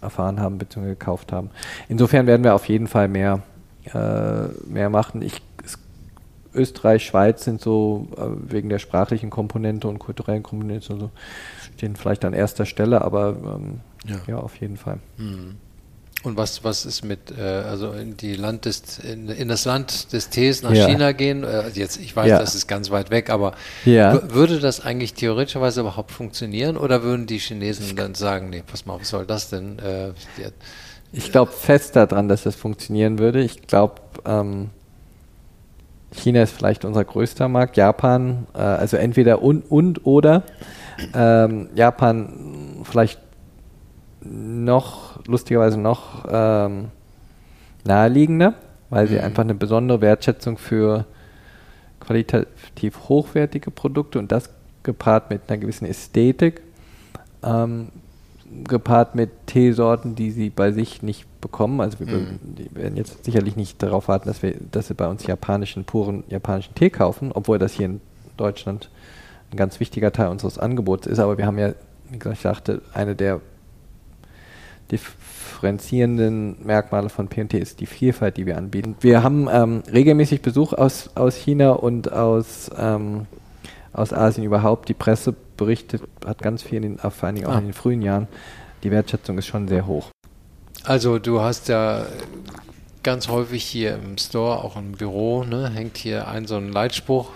erfahren 0.00 0.40
haben 0.40 0.58
bzw. 0.58 0.86
gekauft 0.86 1.32
haben. 1.32 1.50
Insofern 1.88 2.26
werden 2.26 2.44
wir 2.44 2.54
auf 2.54 2.68
jeden 2.68 2.86
Fall 2.86 3.08
mehr, 3.08 3.42
äh, 3.92 4.48
mehr 4.66 4.90
machen. 4.90 5.22
Ich, 5.22 5.42
es, 5.64 5.78
Österreich, 6.54 7.04
Schweiz 7.04 7.44
sind 7.44 7.60
so 7.60 8.08
äh, 8.16 8.52
wegen 8.52 8.68
der 8.68 8.78
sprachlichen 8.78 9.30
Komponente 9.30 9.88
und 9.88 9.98
kulturellen 9.98 10.42
Komponente 10.42 10.86
so, 10.86 11.10
stehen 11.76 11.96
vielleicht 11.96 12.24
an 12.24 12.32
erster 12.32 12.66
Stelle, 12.66 13.02
aber 13.02 13.36
ähm, 13.36 13.80
ja. 14.06 14.16
ja. 14.26 14.36
auf 14.38 14.56
jeden 14.56 14.76
Fall. 14.76 14.98
Mhm. 15.18 15.56
Und 16.22 16.36
was, 16.36 16.64
was 16.64 16.86
ist 16.86 17.04
mit, 17.04 17.38
äh, 17.38 17.42
also 17.42 17.92
in 17.92 18.16
die 18.16 18.34
Land 18.34 18.64
des, 18.64 18.98
in, 18.98 19.28
in 19.28 19.48
das 19.48 19.64
Land 19.64 20.12
des 20.12 20.28
Tees 20.30 20.62
nach 20.62 20.72
ja. 20.72 20.88
China 20.88 21.12
gehen? 21.12 21.44
Äh, 21.44 21.68
jetzt, 21.74 22.00
ich 22.00 22.16
weiß, 22.16 22.28
ja. 22.28 22.38
das 22.40 22.54
ist 22.54 22.66
ganz 22.66 22.90
weit 22.90 23.10
weg, 23.10 23.30
aber 23.30 23.52
ja. 23.84 24.20
würde 24.32 24.58
das 24.58 24.80
eigentlich 24.80 25.14
theoretischerweise 25.14 25.82
überhaupt 25.82 26.10
funktionieren 26.10 26.78
oder 26.78 27.02
würden 27.02 27.26
die 27.26 27.38
Chinesen 27.38 27.94
dann 27.94 28.14
sagen, 28.14 28.50
nee, 28.50 28.64
pass 28.66 28.86
mal, 28.86 28.98
was 28.98 29.10
soll 29.10 29.26
das 29.26 29.50
denn? 29.50 29.78
Äh, 29.78 30.12
ich 31.12 31.30
glaube 31.30 31.52
fest 31.52 31.94
daran, 31.94 32.28
dass 32.28 32.42
das 32.42 32.56
funktionieren 32.56 33.18
würde. 33.18 33.40
Ich 33.42 33.66
glaube, 33.66 34.00
ähm, 34.24 34.70
China 36.12 36.42
ist 36.42 36.52
vielleicht 36.52 36.84
unser 36.84 37.04
größter 37.04 37.46
Markt, 37.48 37.76
Japan, 37.76 38.46
äh, 38.54 38.58
also 38.58 38.96
entweder 38.96 39.42
und, 39.42 39.70
und 39.70 40.06
oder. 40.06 40.42
Ähm, 41.14 41.68
Japan 41.74 42.82
vielleicht 42.84 43.20
noch, 44.22 45.24
lustigerweise 45.26 45.78
noch 45.78 46.24
ähm, 46.28 46.88
naheliegender, 47.84 48.54
weil 48.90 49.06
sie 49.06 49.16
mhm. 49.16 49.20
einfach 49.20 49.42
eine 49.42 49.54
besondere 49.54 50.00
Wertschätzung 50.00 50.58
für 50.58 51.04
qualitativ 52.00 53.08
hochwertige 53.08 53.70
Produkte 53.70 54.18
und 54.18 54.30
das 54.32 54.50
gepaart 54.82 55.30
mit 55.30 55.42
einer 55.48 55.58
gewissen 55.58 55.86
Ästhetik, 55.86 56.62
ähm, 57.42 57.88
gepaart 58.64 59.14
mit 59.14 59.30
Teesorten, 59.46 60.14
die 60.14 60.30
sie 60.30 60.50
bei 60.50 60.70
sich 60.70 61.02
nicht 61.02 61.26
bekommen. 61.40 61.80
Also 61.80 62.00
wir 62.00 62.06
mhm. 62.06 62.38
werden 62.72 62.96
jetzt 62.96 63.24
sicherlich 63.24 63.56
nicht 63.56 63.82
darauf 63.82 64.08
warten, 64.08 64.28
dass 64.28 64.42
wir, 64.42 64.54
dass 64.70 64.88
sie 64.88 64.94
bei 64.94 65.08
uns 65.08 65.26
japanischen, 65.26 65.84
puren 65.84 66.24
japanischen 66.28 66.74
Tee 66.74 66.90
kaufen, 66.90 67.32
obwohl 67.32 67.58
das 67.58 67.72
hier 67.72 67.86
in 67.86 68.00
Deutschland 68.36 68.88
ein 69.50 69.56
ganz 69.56 69.80
wichtiger 69.80 70.12
Teil 70.12 70.28
unseres 70.28 70.58
Angebots 70.58 71.06
ist. 71.06 71.18
Aber 71.18 71.38
wir 71.38 71.46
haben 71.46 71.58
ja, 71.58 71.74
wie 72.10 72.18
gesagt, 72.18 72.36
ich 72.36 72.42
sagte, 72.42 72.82
eine 72.92 73.14
der 73.14 73.40
differenzierenden 74.90 76.64
Merkmale 76.64 77.08
von 77.08 77.28
PNT 77.28 77.54
ist 77.54 77.80
die 77.80 77.86
Vielfalt, 77.86 78.36
die 78.36 78.46
wir 78.46 78.56
anbieten. 78.56 78.96
Wir 79.00 79.22
haben 79.22 79.48
ähm, 79.50 79.82
regelmäßig 79.92 80.42
Besuch 80.42 80.72
aus, 80.72 81.10
aus 81.14 81.34
China 81.36 81.72
und 81.72 82.12
aus, 82.12 82.70
ähm, 82.78 83.26
aus 83.92 84.12
Asien 84.12 84.44
überhaupt. 84.44 84.88
Die 84.88 84.94
Presse 84.94 85.34
berichtet, 85.56 86.02
hat 86.24 86.38
ganz 86.38 86.62
viel, 86.62 86.76
in 86.76 86.82
den, 86.82 86.98
vor 86.98 87.24
allen 87.24 87.36
Dingen 87.36 87.46
auch 87.46 87.54
ah. 87.54 87.58
in 87.58 87.66
den 87.66 87.72
frühen 87.72 88.02
Jahren. 88.02 88.28
Die 88.82 88.90
Wertschätzung 88.90 89.38
ist 89.38 89.46
schon 89.46 89.66
sehr 89.66 89.86
hoch. 89.86 90.10
Also 90.84 91.18
du 91.18 91.40
hast 91.40 91.68
ja 91.68 92.06
ganz 93.02 93.28
häufig 93.28 93.64
hier 93.64 93.94
im 93.94 94.18
Store, 94.18 94.62
auch 94.62 94.76
im 94.76 94.92
Büro, 94.92 95.42
ne, 95.44 95.70
hängt 95.70 95.96
hier 95.96 96.28
ein 96.28 96.46
so 96.46 96.56
ein 96.56 96.72
Leitspruch 96.72 97.30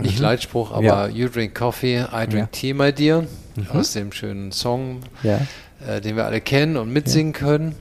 nicht 0.00 0.18
mhm. 0.18 0.22
Leitspruch, 0.22 0.72
aber 0.72 0.84
ja. 0.84 1.08
You 1.08 1.28
drink 1.28 1.54
coffee, 1.54 1.98
I 2.00 2.26
drink 2.26 2.34
ja. 2.34 2.46
tea, 2.46 2.74
my 2.74 2.92
dear, 2.92 3.22
mhm. 3.56 3.66
aus 3.72 3.92
dem 3.92 4.12
schönen 4.12 4.52
Song, 4.52 5.00
ja. 5.22 5.40
äh, 5.86 6.00
den 6.00 6.16
wir 6.16 6.24
alle 6.24 6.40
kennen 6.40 6.76
und 6.76 6.92
mitsingen 6.92 7.32
können. 7.32 7.74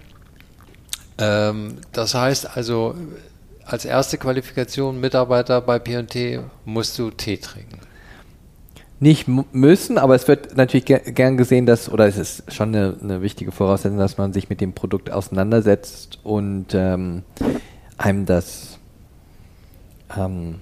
Ähm, 1.17 1.77
das 1.91 2.13
heißt 2.15 2.55
also, 2.55 2.95
als 3.65 3.85
erste 3.85 4.17
Qualifikation 4.17 4.99
Mitarbeiter 4.99 5.61
bei 5.61 5.79
P&T 5.79 6.39
musst 6.65 6.99
du 6.99 7.11
Tee 7.11 7.37
trinken. 7.37 7.79
Nicht 8.99 9.27
müssen, 9.27 9.97
aber 9.97 10.15
es 10.15 10.27
wird 10.27 10.55
natürlich 10.55 10.85
gern 10.85 11.35
gesehen, 11.35 11.65
dass, 11.65 11.89
oder 11.89 12.07
es 12.07 12.17
ist 12.17 12.53
schon 12.53 12.69
eine, 12.69 12.95
eine 13.01 13.21
wichtige 13.21 13.51
Voraussetzung, 13.51 13.97
dass 13.97 14.17
man 14.17 14.31
sich 14.31 14.49
mit 14.49 14.61
dem 14.61 14.73
Produkt 14.73 15.11
auseinandersetzt 15.11 16.19
und 16.23 16.67
ähm, 16.73 17.23
einem 17.97 18.25
das 18.25 18.79
ähm, 20.17 20.61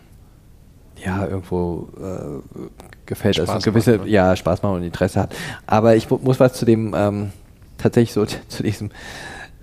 ja 1.03 1.25
irgendwo 1.27 1.89
äh, 1.97 2.59
gefällt, 3.05 3.35
Spaß 3.35 3.49
also 3.49 3.71
gewisse 3.71 3.97
macht, 3.97 4.05
ne? 4.05 4.11
ja 4.11 4.35
Spaß 4.35 4.61
machen 4.63 4.77
und 4.77 4.83
Interesse 4.83 5.21
hat. 5.21 5.35
Aber 5.67 5.95
ich 5.95 6.09
muss 6.09 6.39
was 6.39 6.53
zu 6.53 6.65
dem 6.65 6.93
ähm, 6.95 7.31
tatsächlich 7.77 8.13
so 8.13 8.25
zu 8.47 8.63
diesem 8.63 8.91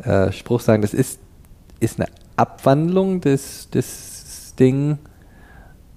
äh, 0.02 0.32
Spruch 0.32 0.60
sagen. 0.60 0.82
Das 0.82 0.94
ist 0.94 1.20
ist 1.80 2.00
eine 2.00 2.08
Abwandlung 2.36 3.20
des 3.20 3.70
des 3.70 4.54
Ding 4.58 4.98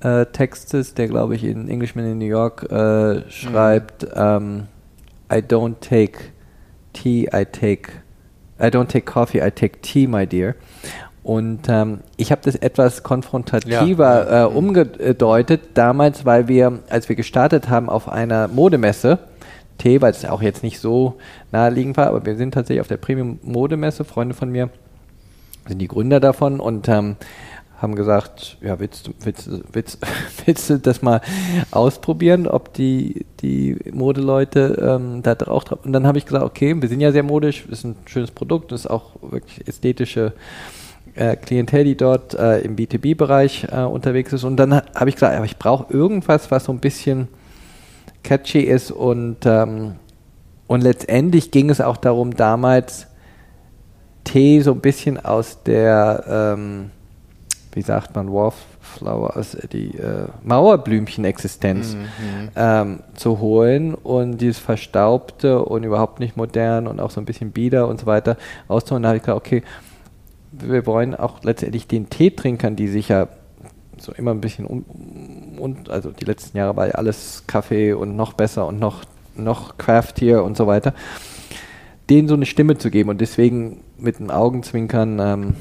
äh, 0.01 0.25
Textes, 0.27 0.93
der 0.93 1.07
glaube 1.07 1.35
ich 1.35 1.43
in 1.43 1.67
Englishman 1.67 2.05
in 2.05 2.17
New 2.19 2.25
York 2.25 2.71
äh, 2.71 3.29
schreibt. 3.29 4.03
Mhm. 4.03 4.09
Ähm, 4.15 4.67
I 5.31 5.37
don't 5.37 5.75
take 5.79 6.19
tea, 6.93 7.27
I 7.33 7.45
take 7.45 7.91
I 8.59 8.65
don't 8.65 8.87
take 8.87 9.05
coffee, 9.05 9.41
I 9.41 9.49
take 9.49 9.81
tea, 9.81 10.05
my 10.05 10.27
dear. 10.27 10.55
Und 11.23 11.69
ähm, 11.69 11.99
ich 12.17 12.31
habe 12.31 12.41
das 12.43 12.55
etwas 12.55 13.03
konfrontativer 13.03 14.31
ja. 14.31 14.43
äh, 14.43 14.47
umgedeutet, 14.47 15.61
damals, 15.75 16.25
weil 16.25 16.47
wir, 16.47 16.79
als 16.89 17.09
wir 17.09 17.15
gestartet 17.15 17.69
haben 17.69 17.89
auf 17.89 18.09
einer 18.09 18.47
Modemesse, 18.47 19.19
T, 19.77 20.01
weil 20.01 20.11
es 20.11 20.25
auch 20.25 20.41
jetzt 20.41 20.63
nicht 20.63 20.79
so 20.79 21.17
naheliegend 21.51 21.97
war, 21.97 22.07
aber 22.07 22.25
wir 22.25 22.35
sind 22.35 22.53
tatsächlich 22.53 22.81
auf 22.81 22.87
der 22.87 22.97
Premium-Modemesse, 22.97 24.03
Freunde 24.03 24.35
von 24.35 24.49
mir 24.51 24.69
sind 25.67 25.79
die 25.79 25.87
Gründer 25.87 26.19
davon 26.19 26.59
und 26.59 26.87
ähm, 26.87 27.17
haben 27.81 27.95
gesagt, 27.95 28.57
ja, 28.61 28.79
willst 28.79 29.07
du, 29.07 29.13
willst, 29.23 29.49
willst, 29.71 29.99
willst 30.45 30.69
du 30.69 30.79
das 30.79 31.01
mal 31.01 31.21
ausprobieren, 31.71 32.47
ob 32.47 32.73
die, 32.73 33.25
die 33.41 33.77
Modeleute 33.91 34.77
ähm, 34.81 35.23
da 35.23 35.35
auch 35.47 35.63
drauf. 35.63 35.79
Und 35.83 35.93
dann 35.93 36.05
habe 36.05 36.17
ich 36.17 36.25
gesagt, 36.25 36.45
okay, 36.45 36.79
wir 36.79 36.89
sind 36.89 37.01
ja 37.01 37.11
sehr 37.11 37.23
modisch, 37.23 37.65
ist 37.69 37.83
ein 37.83 37.95
schönes 38.05 38.31
Produkt, 38.31 38.71
ist 38.71 38.89
auch 38.89 39.11
wirklich 39.21 39.67
ästhetische 39.67 40.33
äh, 41.15 41.35
Klientel, 41.35 41.83
die 41.83 41.95
dort 41.95 42.33
äh, 42.33 42.59
im 42.59 42.75
B2B-Bereich 42.75 43.67
äh, 43.71 43.81
unterwegs 43.81 44.33
ist. 44.33 44.43
Und 44.43 44.57
dann 44.57 44.73
habe 44.73 45.09
ich 45.09 45.15
gesagt, 45.15 45.35
aber 45.35 45.45
ich 45.45 45.57
brauche 45.57 45.91
irgendwas, 45.93 46.51
was 46.51 46.65
so 46.65 46.71
ein 46.71 46.79
bisschen 46.79 47.27
catchy 48.23 48.61
ist. 48.61 48.91
Und, 48.91 49.37
ähm, 49.45 49.95
und 50.67 50.81
letztendlich 50.81 51.51
ging 51.51 51.69
es 51.69 51.81
auch 51.81 51.97
darum, 51.97 52.35
damals 52.35 53.07
Tee 54.23 54.61
so 54.61 54.71
ein 54.71 54.81
bisschen 54.81 55.23
aus 55.23 55.63
der, 55.63 56.23
ähm, 56.57 56.91
wie 57.73 57.81
sagt 57.81 58.15
man, 58.15 58.31
Wallflower, 58.31 59.35
aus 59.35 59.55
äh, 59.55 59.67
die 59.67 59.97
äh, 59.97 60.27
Mauerblümchen-Existenz 60.43 61.95
mhm. 61.95 62.49
ähm, 62.55 62.99
zu 63.15 63.39
holen 63.39 63.95
und 63.95 64.37
dieses 64.37 64.59
Verstaubte 64.59 65.63
und 65.63 65.83
überhaupt 65.83 66.19
nicht 66.19 66.37
modern 66.37 66.87
und 66.87 66.99
auch 66.99 67.11
so 67.11 67.19
ein 67.19 67.25
bisschen 67.25 67.51
bieder 67.51 67.87
und 67.87 67.99
so 67.99 68.05
weiter 68.05 68.37
auszuholen. 68.67 69.03
Da 69.03 69.09
habe 69.09 69.17
ich 69.17 69.23
gesagt, 69.23 69.37
okay, 69.37 69.63
wir 70.51 70.85
wollen 70.85 71.15
auch 71.15 71.43
letztendlich 71.43 71.87
den 71.87 72.09
Teetrinkern, 72.09 72.75
die 72.75 72.87
sich 72.87 73.09
ja 73.09 73.27
so 73.97 74.11
immer 74.13 74.31
ein 74.31 74.41
bisschen 74.41 74.65
und 74.65 74.85
um, 75.57 75.75
also 75.89 76.11
die 76.11 76.25
letzten 76.25 76.57
Jahre 76.57 76.75
war 76.75 76.87
ja 76.87 76.93
alles 76.93 77.43
Kaffee 77.47 77.93
und 77.93 78.15
noch 78.15 78.33
besser 78.33 78.67
und 78.67 78.79
noch 78.79 79.03
noch 79.35 79.77
craftier 79.77 80.43
und 80.43 80.57
so 80.57 80.67
weiter, 80.67 80.93
denen 82.09 82.27
so 82.27 82.33
eine 82.33 82.45
Stimme 82.45 82.77
zu 82.77 82.89
geben 82.89 83.09
und 83.09 83.21
deswegen 83.21 83.81
mit 83.97 84.19
einem 84.19 84.29
Augenzwinkern 84.29 85.19
ähm, 85.19 85.55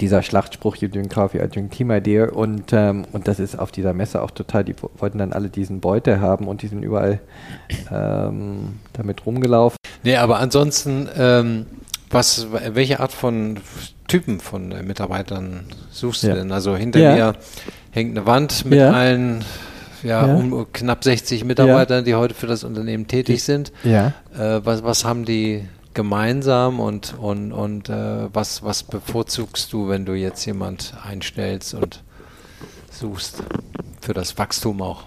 dieser 0.00 0.22
Schlachtspruch 0.22 0.76
You 0.76 0.88
drink 0.88 1.12
coffee, 1.12 1.42
I 1.42 1.48
drink 1.48 1.72
tea, 1.72 1.84
my 1.84 2.00
dear 2.00 2.36
und 2.36 2.72
ähm, 2.72 3.04
und 3.12 3.26
das 3.26 3.40
ist 3.40 3.58
auf 3.58 3.72
dieser 3.72 3.94
Messe 3.94 4.22
auch 4.22 4.30
total, 4.30 4.64
die 4.64 4.74
wollten 4.98 5.18
dann 5.18 5.32
alle 5.32 5.48
diesen 5.48 5.80
Beute 5.80 6.20
haben 6.20 6.46
und 6.46 6.62
die 6.62 6.68
sind 6.68 6.82
überall 6.82 7.20
ähm, 7.90 8.80
damit 8.92 9.24
rumgelaufen. 9.26 9.76
Nee, 10.04 10.16
aber 10.16 10.38
ansonsten 10.38 11.08
ähm, 11.16 11.66
was, 12.10 12.48
welche 12.50 13.00
Art 13.00 13.12
von 13.12 13.58
Typen 14.06 14.40
von 14.40 14.72
äh, 14.72 14.82
Mitarbeitern 14.82 15.64
suchst 15.90 16.22
ja. 16.22 16.30
du 16.30 16.36
denn? 16.36 16.52
Also 16.52 16.76
hinter 16.76 17.00
ja. 17.00 17.14
mir 17.14 17.34
hängt 17.90 18.16
eine 18.16 18.26
Wand 18.26 18.64
mit 18.64 18.78
ja. 18.78 18.92
allen 18.92 19.44
ja, 20.02 20.24
um 20.24 20.66
knapp 20.72 21.02
60 21.02 21.44
Mitarbeitern, 21.44 22.04
die 22.04 22.14
heute 22.14 22.34
für 22.34 22.46
das 22.46 22.64
Unternehmen 22.64 23.08
tätig 23.08 23.42
sind. 23.42 23.72
Ja. 23.82 24.12
Äh, 24.36 24.60
was, 24.64 24.84
was 24.84 25.04
haben 25.04 25.24
die 25.24 25.66
gemeinsam 25.94 26.78
und, 26.78 27.14
und, 27.18 27.52
und 27.52 27.88
äh, 27.88 28.32
was, 28.32 28.62
was 28.62 28.84
bevorzugst 28.84 29.72
du, 29.72 29.88
wenn 29.88 30.04
du 30.04 30.14
jetzt 30.14 30.44
jemand 30.44 30.94
einstellst 31.04 31.74
und 31.74 32.04
suchst 32.90 33.42
für 34.00 34.14
das 34.14 34.38
Wachstum 34.38 34.80
auch? 34.80 35.04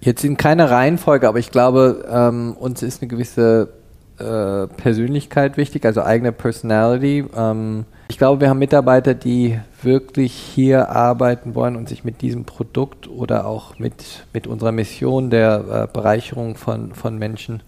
Jetzt 0.00 0.24
in 0.24 0.36
keiner 0.36 0.70
Reihenfolge, 0.70 1.26
aber 1.26 1.40
ich 1.40 1.50
glaube, 1.50 2.06
ähm, 2.08 2.52
uns 2.52 2.82
ist 2.82 3.02
eine 3.02 3.08
gewisse 3.08 3.77
äh, 4.18 4.66
Persönlichkeit 4.66 5.56
wichtig, 5.56 5.84
also 5.84 6.02
eigene 6.02 6.32
Personality. 6.32 7.24
Ähm, 7.36 7.84
ich 8.08 8.18
glaube, 8.18 8.40
wir 8.40 8.48
haben 8.48 8.58
Mitarbeiter, 8.58 9.14
die 9.14 9.58
wirklich 9.82 10.32
hier 10.32 10.90
arbeiten 10.90 11.54
wollen 11.54 11.76
und 11.76 11.88
sich 11.88 12.04
mit 12.04 12.22
diesem 12.22 12.44
Produkt 12.44 13.08
oder 13.08 13.46
auch 13.46 13.78
mit, 13.78 14.26
mit 14.32 14.46
unserer 14.46 14.72
Mission 14.72 15.30
der 15.30 15.88
äh, 15.90 15.92
Bereicherung 15.92 16.56
von, 16.56 16.94
von 16.94 17.18
Menschen 17.18 17.62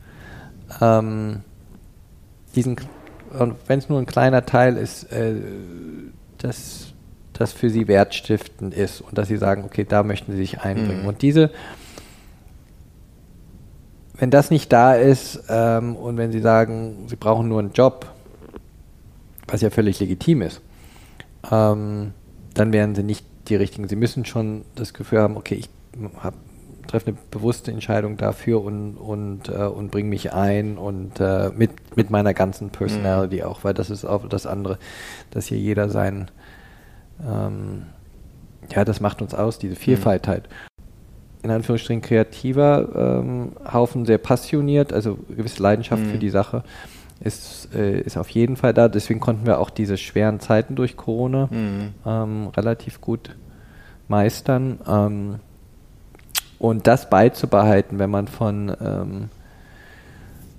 ähm, 0.80 1.40
diesen, 2.54 2.76
wenn 3.66 3.78
es 3.78 3.88
nur 3.88 3.98
ein 3.98 4.06
kleiner 4.06 4.44
Teil 4.46 4.76
ist, 4.76 5.04
äh, 5.12 5.34
dass 6.38 6.92
das 7.32 7.52
für 7.52 7.70
sie 7.70 7.88
wertstiftend 7.88 8.74
ist 8.74 9.00
und 9.00 9.16
dass 9.16 9.28
sie 9.28 9.38
sagen, 9.38 9.64
okay, 9.64 9.86
da 9.88 10.02
möchten 10.02 10.32
sie 10.32 10.38
sich 10.38 10.60
einbringen. 10.60 11.02
Mhm. 11.02 11.08
Und 11.08 11.22
diese 11.22 11.50
wenn 14.20 14.30
das 14.30 14.50
nicht 14.50 14.70
da 14.70 14.94
ist 14.94 15.44
ähm, 15.48 15.96
und 15.96 16.18
wenn 16.18 16.30
Sie 16.30 16.40
sagen, 16.40 17.06
Sie 17.08 17.16
brauchen 17.16 17.48
nur 17.48 17.58
einen 17.58 17.72
Job, 17.72 18.06
was 19.48 19.62
ja 19.62 19.70
völlig 19.70 19.98
legitim 19.98 20.42
ist, 20.42 20.60
ähm, 21.50 22.12
dann 22.52 22.72
wären 22.74 22.94
Sie 22.94 23.02
nicht 23.02 23.24
die 23.48 23.56
richtigen. 23.56 23.88
Sie 23.88 23.96
müssen 23.96 24.26
schon 24.26 24.66
das 24.74 24.92
Gefühl 24.92 25.20
haben, 25.20 25.38
okay, 25.38 25.54
ich 25.54 25.70
hab, 26.22 26.34
treffe 26.86 27.08
eine 27.08 27.16
bewusste 27.30 27.72
Entscheidung 27.72 28.18
dafür 28.18 28.62
und, 28.62 28.98
und, 28.98 29.48
äh, 29.48 29.62
und 29.64 29.90
bringe 29.90 30.10
mich 30.10 30.34
ein 30.34 30.76
und 30.76 31.18
äh, 31.18 31.50
mit, 31.56 31.96
mit 31.96 32.10
meiner 32.10 32.34
ganzen 32.34 32.68
Personality 32.68 33.36
mhm. 33.36 33.44
auch, 33.44 33.64
weil 33.64 33.72
das 33.72 33.88
ist 33.88 34.04
auch 34.04 34.28
das 34.28 34.46
andere, 34.46 34.78
dass 35.30 35.46
hier 35.46 35.58
jeder 35.58 35.88
sein, 35.88 36.30
ähm, 37.26 37.86
ja, 38.70 38.84
das 38.84 39.00
macht 39.00 39.22
uns 39.22 39.34
aus, 39.34 39.58
diese 39.58 39.76
Vielfalt 39.76 40.26
mhm. 40.26 40.30
halt 40.30 40.48
in 41.42 41.50
Anführungsstrichen 41.50 42.02
kreativer 42.02 43.20
ähm, 43.22 43.52
Haufen, 43.72 44.04
sehr 44.06 44.18
passioniert, 44.18 44.92
also 44.92 45.18
gewisse 45.28 45.62
Leidenschaft 45.62 46.02
mhm. 46.02 46.10
für 46.10 46.18
die 46.18 46.30
Sache 46.30 46.62
ist, 47.20 47.74
äh, 47.74 48.00
ist 48.00 48.16
auf 48.16 48.28
jeden 48.30 48.56
Fall 48.56 48.74
da. 48.74 48.88
Deswegen 48.88 49.20
konnten 49.20 49.46
wir 49.46 49.58
auch 49.58 49.70
diese 49.70 49.96
schweren 49.96 50.40
Zeiten 50.40 50.74
durch 50.74 50.96
Corona 50.96 51.48
mhm. 51.50 51.94
ähm, 52.06 52.48
relativ 52.48 53.00
gut 53.00 53.36
meistern. 54.08 54.80
Ähm, 54.86 55.34
und 56.58 56.86
das 56.86 57.08
beizubehalten, 57.08 57.98
wenn 57.98 58.10
man 58.10 58.28
von, 58.28 58.74
ähm, 58.82 59.28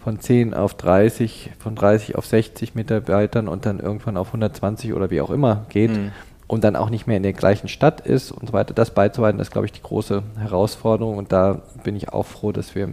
von 0.03 0.19
10 0.19 0.53
auf 0.53 0.73
30, 0.75 1.51
von 1.59 1.75
30 1.75 2.15
auf 2.15 2.25
60 2.25 2.73
Mitarbeitern 2.73 3.47
und 3.47 3.65
dann 3.65 3.79
irgendwann 3.79 4.17
auf 4.17 4.27
120 4.27 4.93
oder 4.93 5.11
wie 5.11 5.21
auch 5.21 5.29
immer 5.29 5.65
geht, 5.69 5.91
mhm 5.91 6.11
und 6.51 6.65
dann 6.65 6.75
auch 6.75 6.89
nicht 6.89 7.07
mehr 7.07 7.15
in 7.15 7.23
der 7.23 7.31
gleichen 7.31 7.69
Stadt 7.69 8.01
ist 8.01 8.29
und 8.29 8.47
so 8.47 8.53
weiter, 8.53 8.73
das 8.73 8.93
beizubehalten, 8.93 9.37
das 9.37 9.47
ist, 9.47 9.51
glaube 9.53 9.67
ich, 9.67 9.71
die 9.71 9.81
große 9.81 10.21
Herausforderung. 10.37 11.17
Und 11.17 11.31
da 11.31 11.61
bin 11.85 11.95
ich 11.95 12.09
auch 12.09 12.25
froh, 12.25 12.51
dass 12.51 12.75
wir 12.75 12.89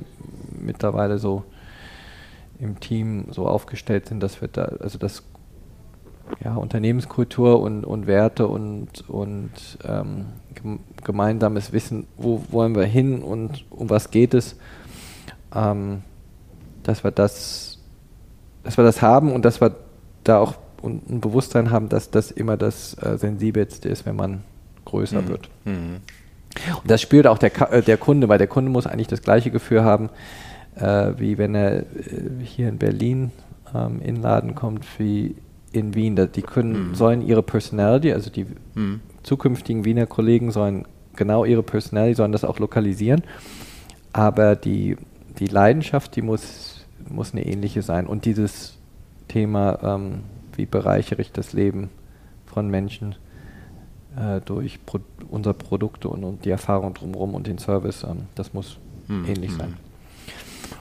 mittlerweile 0.53 1.19
so 1.19 1.43
im 2.61 2.79
Team 2.79 3.25
so 3.33 3.49
aufgestellt 3.49 4.07
sind, 4.07 4.23
dass 4.23 4.41
wir 4.41 4.47
da, 4.47 4.67
also 4.79 4.97
das 4.97 5.25
ja, 6.45 6.55
Unternehmenskultur 6.55 7.61
und, 7.61 7.85
und 7.85 8.07
Werte 8.07 8.47
und, 8.47 9.11
und 9.11 9.51
ähm, 9.85 10.27
gemeinsames 11.03 11.73
Wissen, 11.73 12.07
wo 12.17 12.45
wollen 12.53 12.77
wir 12.77 12.85
hin 12.85 13.23
und 13.23 13.65
um 13.71 13.91
was 13.91 14.13
geht 14.13 14.35
es, 14.35 14.55
ähm, 15.53 16.03
dass 16.85 17.03
wir 17.03 17.11
das, 17.11 17.81
dass 18.63 18.77
wir 18.77 18.85
das 18.85 19.03
haben 19.03 19.33
und 19.33 19.45
dass 19.45 19.61
wir 19.61 19.75
da 20.23 20.39
auch 20.39 20.55
und 20.83 21.09
ein 21.11 21.21
Bewusstsein 21.21 21.71
haben, 21.71 21.89
dass 21.89 22.11
das 22.11 22.31
immer 22.31 22.57
das 22.57 22.95
äh, 23.03 23.19
Sensibelste 23.19 23.89
ist, 23.89 24.07
wenn 24.07 24.17
man 24.17 24.43
größer 24.85 25.23
mhm. 25.23 25.29
wird. 25.29 25.49
Mhm. 25.65 25.97
Und 26.83 26.91
das 26.91 27.01
spürt 27.01 27.27
auch 27.27 27.39
der, 27.39 27.73
äh, 27.73 27.83
der 27.83 27.97
Kunde, 27.97 28.29
weil 28.29 28.39
der 28.39 28.47
Kunde 28.47 28.71
muss 28.71 28.87
eigentlich 28.87 29.09
das 29.09 29.23
gleiche 29.23 29.51
Gefühl 29.51 29.85
haben, 29.85 30.11
äh, 30.77 31.13
wie 31.17 31.39
wenn 31.39 31.55
er 31.55 31.81
äh, 31.81 31.85
hier 32.43 32.69
in 32.69 32.79
Berlin 32.79 33.31
ähm, 33.75 34.01
in 34.01 34.17
den 34.17 34.23
Laden 34.23 34.55
kommt, 34.55 34.87
wie 34.99 35.37
in 35.73 35.95
Wien. 35.95 36.17
Die 36.35 36.43
können, 36.43 36.91
mhm. 36.91 36.95
sollen 36.95 37.27
ihre 37.27 37.43
Personality, 37.43 38.13
also 38.13 38.31
die 38.31 38.47
mhm. 38.75 39.01
zukünftigen 39.23 39.85
Wiener 39.85 40.07
Kollegen 40.07 40.51
sollen 40.51 40.87
genau 41.17 41.45
ihre 41.45 41.63
Personality, 41.63 42.15
sondern 42.15 42.33
das 42.33 42.45
auch 42.45 42.59
lokalisieren. 42.59 43.23
Aber 44.13 44.57
die, 44.57 44.97
die 45.39 45.47
Leidenschaft, 45.47 46.17
die 46.17 46.23
muss, 46.23 46.87
muss 47.09 47.33
eine 47.33 47.45
ähnliche 47.45 47.83
sein. 47.83 48.07
Und 48.07 48.25
dieses 48.25 48.79
Thema, 49.29 49.79
ähm, 49.83 50.21
wie 50.59 50.67
bereichere 50.67 51.23
ich 51.23 51.33
das 51.33 51.55
Leben 51.55 51.89
von 52.47 52.69
Menschen 52.69 53.15
äh, 54.17 54.41
durch 54.45 54.85
Pro 54.85 54.99
unsere 55.31 55.55
Produkte 55.55 56.09
und, 56.09 56.25
und, 56.25 56.45
die 56.45 56.51
Erfahrung 56.51 56.95
drumherum 56.95 57.35
und 57.35 57.47
den 57.47 57.59
Service, 57.59 58.03
ähm, 58.05 58.27
das 58.35 58.53
muss 58.53 58.79
hm, 59.07 59.25
ähnlich 59.27 59.51
hm. 59.53 59.59
sein. 59.59 59.77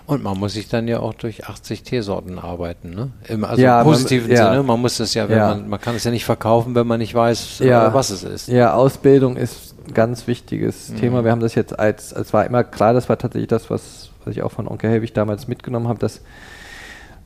Und 0.06 0.24
man 0.24 0.38
muss 0.38 0.54
sich 0.54 0.70
dann 0.70 0.88
ja 0.88 1.00
auch 1.00 1.14
durch 1.14 1.48
80 1.48 1.84
Teesorten 1.84 2.40
arbeiten, 2.40 2.92
ne? 2.92 3.12
Im 3.28 3.44
also 3.44 3.62
ja, 3.62 3.84
positiven 3.84 4.28
man, 4.30 4.38
ja. 4.38 4.52
Sinne. 4.52 4.64
Man 4.64 4.80
muss 4.80 4.98
das 4.98 5.14
ja, 5.14 5.26
ja. 5.28 5.50
Man, 5.50 5.68
man, 5.68 5.82
kann 5.82 5.96
es 5.96 6.04
ja 6.06 6.12
nicht 6.12 6.24
verkaufen, 6.24 6.76
wenn 6.76 6.88
man 6.88 7.00
nicht 7.00 7.14
weiß, 7.14 7.60
ja. 7.60 7.94
was 7.94 8.10
es 8.10 8.24
ist. 8.24 8.48
Ja, 8.48 8.74
Ausbildung 8.74 9.36
ist 9.36 9.76
ein 9.86 9.94
ganz 9.94 10.28
wichtiges 10.28 10.90
mhm. 10.90 10.98
Thema. 10.98 11.24
Wir 11.26 11.32
haben 11.32 11.42
das 11.42 11.56
jetzt 11.56 11.78
als, 11.78 12.14
es 12.14 12.34
war 12.34 12.46
immer 12.46 12.64
klar, 12.64 12.94
das 12.94 13.10
war 13.10 13.18
tatsächlich 13.18 13.50
das, 13.50 13.70
was, 13.70 14.12
was 14.24 14.36
ich 14.36 14.44
auch 14.44 14.52
von 14.52 14.68
Onkel 14.68 14.90
Helwig 14.90 15.14
damals 15.14 15.50
mitgenommen 15.50 15.90
habe, 15.90 16.00
dass, 16.00 16.22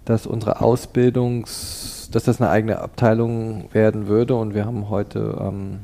dass 0.05 0.25
unsere 0.25 0.61
Ausbildungs, 0.61 2.00
dass 2.11 2.23
das 2.23 2.41
eine 2.41 2.49
eigene 2.49 2.79
Abteilung 2.79 3.73
werden 3.73 4.07
würde. 4.07 4.35
Und 4.35 4.53
wir 4.53 4.65
haben 4.65 4.89
heute 4.89 5.37
ähm, 5.39 5.79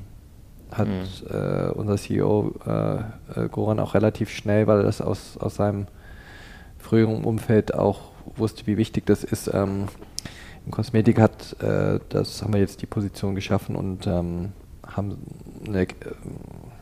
hat 0.72 0.88
mhm. 0.88 1.04
äh, 1.30 1.70
unser 1.72 1.98
CEO 1.98 2.54
äh, 2.66 2.96
äh, 3.40 3.50
Goran 3.50 3.80
auch 3.80 3.94
relativ 3.94 4.30
schnell, 4.30 4.68
weil 4.68 4.80
er 4.80 4.84
das 4.84 5.02
aus, 5.02 5.38
aus 5.38 5.56
seinem 5.56 5.88
früheren 6.78 7.24
Umfeld 7.24 7.74
auch 7.74 8.12
wusste, 8.36 8.68
wie 8.68 8.78
wichtig 8.78 9.06
das 9.06 9.24
ist. 9.24 9.50
Ähm, 9.54 9.88
Im 10.66 10.72
Kosmetik 10.72 11.20
hat, 11.20 11.56
äh, 11.62 12.00
das 12.10 12.42
haben 12.42 12.54
wir 12.54 12.60
jetzt 12.60 12.82
die 12.82 12.86
Position 12.86 13.36
geschaffen 13.36 13.76
und 13.76 14.08
ähm, 14.08 14.52
haben 14.86 15.18
eine, 15.66 15.84
äh, 15.84 15.88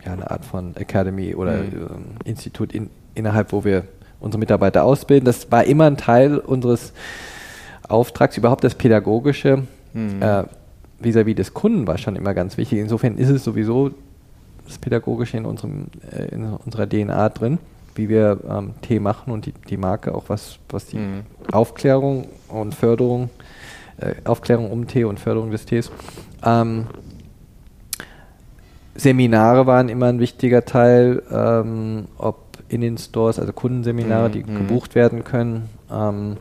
ja, 0.06 0.14
eine 0.14 0.30
Art 0.30 0.46
von 0.46 0.76
Academy 0.76 1.36
oder 1.36 1.58
mhm. 1.58 2.18
äh, 2.26 2.30
Institut 2.30 2.74
in, 2.74 2.90
innerhalb, 3.14 3.52
wo 3.52 3.64
wir 3.64 3.84
unsere 4.20 4.40
Mitarbeiter 4.40 4.84
ausbilden. 4.84 5.26
Das 5.26 5.52
war 5.52 5.64
immer 5.64 5.86
ein 5.86 5.98
Teil 5.98 6.38
unseres 6.40 6.94
Auftrags, 7.88 8.38
überhaupt 8.38 8.64
das 8.64 8.76
Pädagogische. 8.76 9.64
Mhm. 9.94 10.22
Äh, 10.22 10.44
vis-à-vis 11.00 11.34
-vis 11.34 11.36
des 11.36 11.54
Kunden 11.54 11.88
war 11.88 11.98
schon 11.98 12.16
immer 12.16 12.34
ganz 12.34 12.58
wichtig. 12.58 12.80
Insofern 12.80 13.18
ist 13.18 13.30
es 13.30 13.44
sowieso 13.44 13.92
das 14.66 14.78
Pädagogische 14.78 15.38
in, 15.38 15.46
unserem, 15.46 15.88
äh, 16.12 16.34
in 16.34 16.46
unserer 16.66 16.88
DNA 16.88 17.30
drin 17.30 17.60
wie 17.96 18.10
wir 18.10 18.40
ähm, 18.48 18.74
Tee 18.82 19.00
machen 19.00 19.32
und 19.32 19.46
die, 19.46 19.54
die 19.70 19.78
Marke, 19.78 20.14
auch 20.14 20.26
was, 20.28 20.60
was 20.70 20.86
die 20.86 20.98
mhm. 20.98 21.24
Aufklärung 21.52 22.28
und 22.50 22.76
Förderung, 22.76 23.30
äh, 23.98 24.14
Aufklärung 24.26 24.72
um 24.72 24.86
Tee 24.88 25.06
und 25.06 25.20
Förderung 25.20 25.52
des 25.52 25.66
Tees. 25.66 25.92
Ähm, 26.44 26.88
Seminare 28.96 29.66
waren 29.66 29.90
immer 29.90 30.08
ein 30.08 30.20
wichtiger 30.20 30.64
Teil, 30.66 31.24
ähm, 31.32 32.06
ob 32.18 32.44
in 32.68 32.82
den 32.82 32.98
Stores, 32.98 33.40
also 33.40 33.54
Kundenseminare, 33.54 34.30
mhm. 34.30 34.34
die 34.34 34.44
mhm. 34.44 34.56
gebucht 34.58 34.96
werden 34.96 35.24
können 35.24 35.70
ähm, 35.92 36.38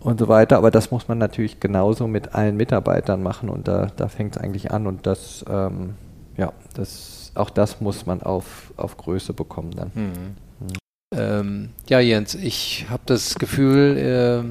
und 0.00 0.18
so 0.18 0.28
weiter. 0.28 0.56
Aber 0.56 0.70
das 0.70 0.90
muss 0.90 1.08
man 1.08 1.18
natürlich 1.18 1.60
genauso 1.60 2.06
mit 2.06 2.34
allen 2.34 2.56
Mitarbeitern 2.56 3.22
machen 3.22 3.48
und 3.48 3.68
da, 3.68 3.92
da 3.96 4.08
fängt 4.08 4.36
es 4.36 4.42
eigentlich 4.42 4.70
an 4.70 4.86
und 4.86 5.06
das, 5.06 5.44
ähm, 5.48 5.94
ja, 6.36 6.52
das 6.74 7.20
auch 7.34 7.50
das 7.50 7.80
muss 7.80 8.06
man 8.06 8.22
auf, 8.22 8.72
auf 8.76 8.96
Größe 8.96 9.32
bekommen 9.32 9.70
dann. 9.76 9.90
Mhm. 9.94 10.12
Mhm. 10.60 10.72
Ähm, 11.16 11.68
ja, 11.88 12.00
Jens, 12.00 12.34
ich 12.34 12.86
habe 12.90 13.02
das 13.06 13.36
Gefühl, 13.36 13.96
äh, 13.96 14.42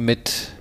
mit 0.00 0.52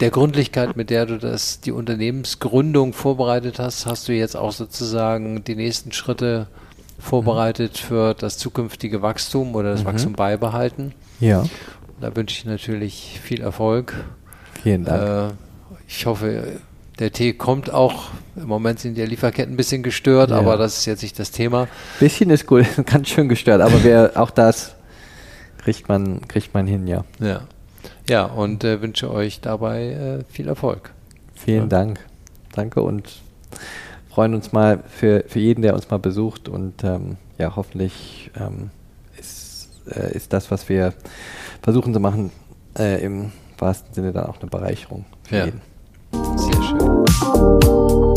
der 0.00 0.10
Gründlichkeit, 0.10 0.76
mit 0.76 0.90
der 0.90 1.06
du 1.06 1.18
das, 1.18 1.60
die 1.60 1.72
Unternehmensgründung 1.72 2.92
vorbereitet 2.92 3.58
hast, 3.58 3.86
hast 3.86 4.08
du 4.08 4.12
jetzt 4.12 4.36
auch 4.36 4.52
sozusagen 4.52 5.42
die 5.44 5.56
nächsten 5.56 5.92
Schritte 5.92 6.48
vorbereitet 6.98 7.72
mhm. 7.72 7.86
für 7.86 8.14
das 8.14 8.38
zukünftige 8.38 9.02
Wachstum 9.02 9.54
oder 9.54 9.72
das 9.72 9.82
mhm. 9.82 9.86
Wachstum 9.86 10.12
beibehalten. 10.12 10.92
Ja. 11.20 11.44
Da 12.00 12.14
wünsche 12.14 12.38
ich 12.38 12.44
natürlich 12.44 13.20
viel 13.22 13.40
Erfolg. 13.40 13.94
Vielen 14.62 14.84
Dank. 14.84 15.32
Äh, 15.32 15.34
ich 15.88 16.06
hoffe, 16.06 16.58
der 16.98 17.12
Tee 17.12 17.32
kommt 17.32 17.72
auch, 17.72 18.10
im 18.36 18.46
Moment 18.48 18.80
sind 18.80 18.96
die 18.96 19.02
Lieferketten 19.04 19.54
ein 19.54 19.56
bisschen 19.56 19.82
gestört, 19.82 20.30
ja. 20.30 20.38
aber 20.38 20.56
das 20.56 20.78
ist 20.78 20.86
jetzt 20.86 21.02
nicht 21.02 21.18
das 21.18 21.30
Thema. 21.30 21.68
Bisschen 22.00 22.30
ist 22.30 22.46
gut, 22.46 22.66
ganz 22.86 23.08
schön 23.08 23.28
gestört, 23.28 23.60
aber 23.60 23.82
wer, 23.82 24.12
auch 24.16 24.30
das 24.30 24.74
kriegt 25.58 25.88
man, 25.88 26.26
kriegt 26.28 26.54
man 26.54 26.66
hin, 26.66 26.86
ja. 26.86 27.04
Ja, 27.18 27.42
ja 28.08 28.24
und 28.24 28.64
äh, 28.64 28.80
wünsche 28.82 29.10
euch 29.10 29.40
dabei 29.40 29.90
äh, 29.90 30.32
viel 30.32 30.48
Erfolg. 30.48 30.92
Vielen 31.34 31.62
ja. 31.62 31.66
Dank. 31.66 32.00
Danke 32.52 32.82
und 32.82 33.22
freuen 34.10 34.34
uns 34.34 34.52
mal 34.52 34.82
für, 34.88 35.24
für 35.28 35.40
jeden, 35.40 35.62
der 35.62 35.74
uns 35.74 35.90
mal 35.90 35.98
besucht 35.98 36.48
und 36.48 36.82
ähm, 36.84 37.16
ja, 37.38 37.54
hoffentlich 37.54 38.30
ähm, 38.38 38.70
äh, 39.90 40.14
ist 40.14 40.32
das, 40.32 40.50
was 40.50 40.68
wir 40.68 40.94
versuchen 41.62 41.92
zu 41.92 42.00
machen, 42.00 42.30
äh, 42.78 43.02
im 43.04 43.32
wahrsten 43.58 43.92
Sinne 43.94 44.12
dann 44.12 44.26
auch 44.26 44.40
eine 44.40 44.50
Bereicherung 44.50 45.04
für 45.24 45.36
ja. 45.36 45.44
jeden. 45.46 45.60
Sehr 46.36 46.62
schön. 46.62 48.15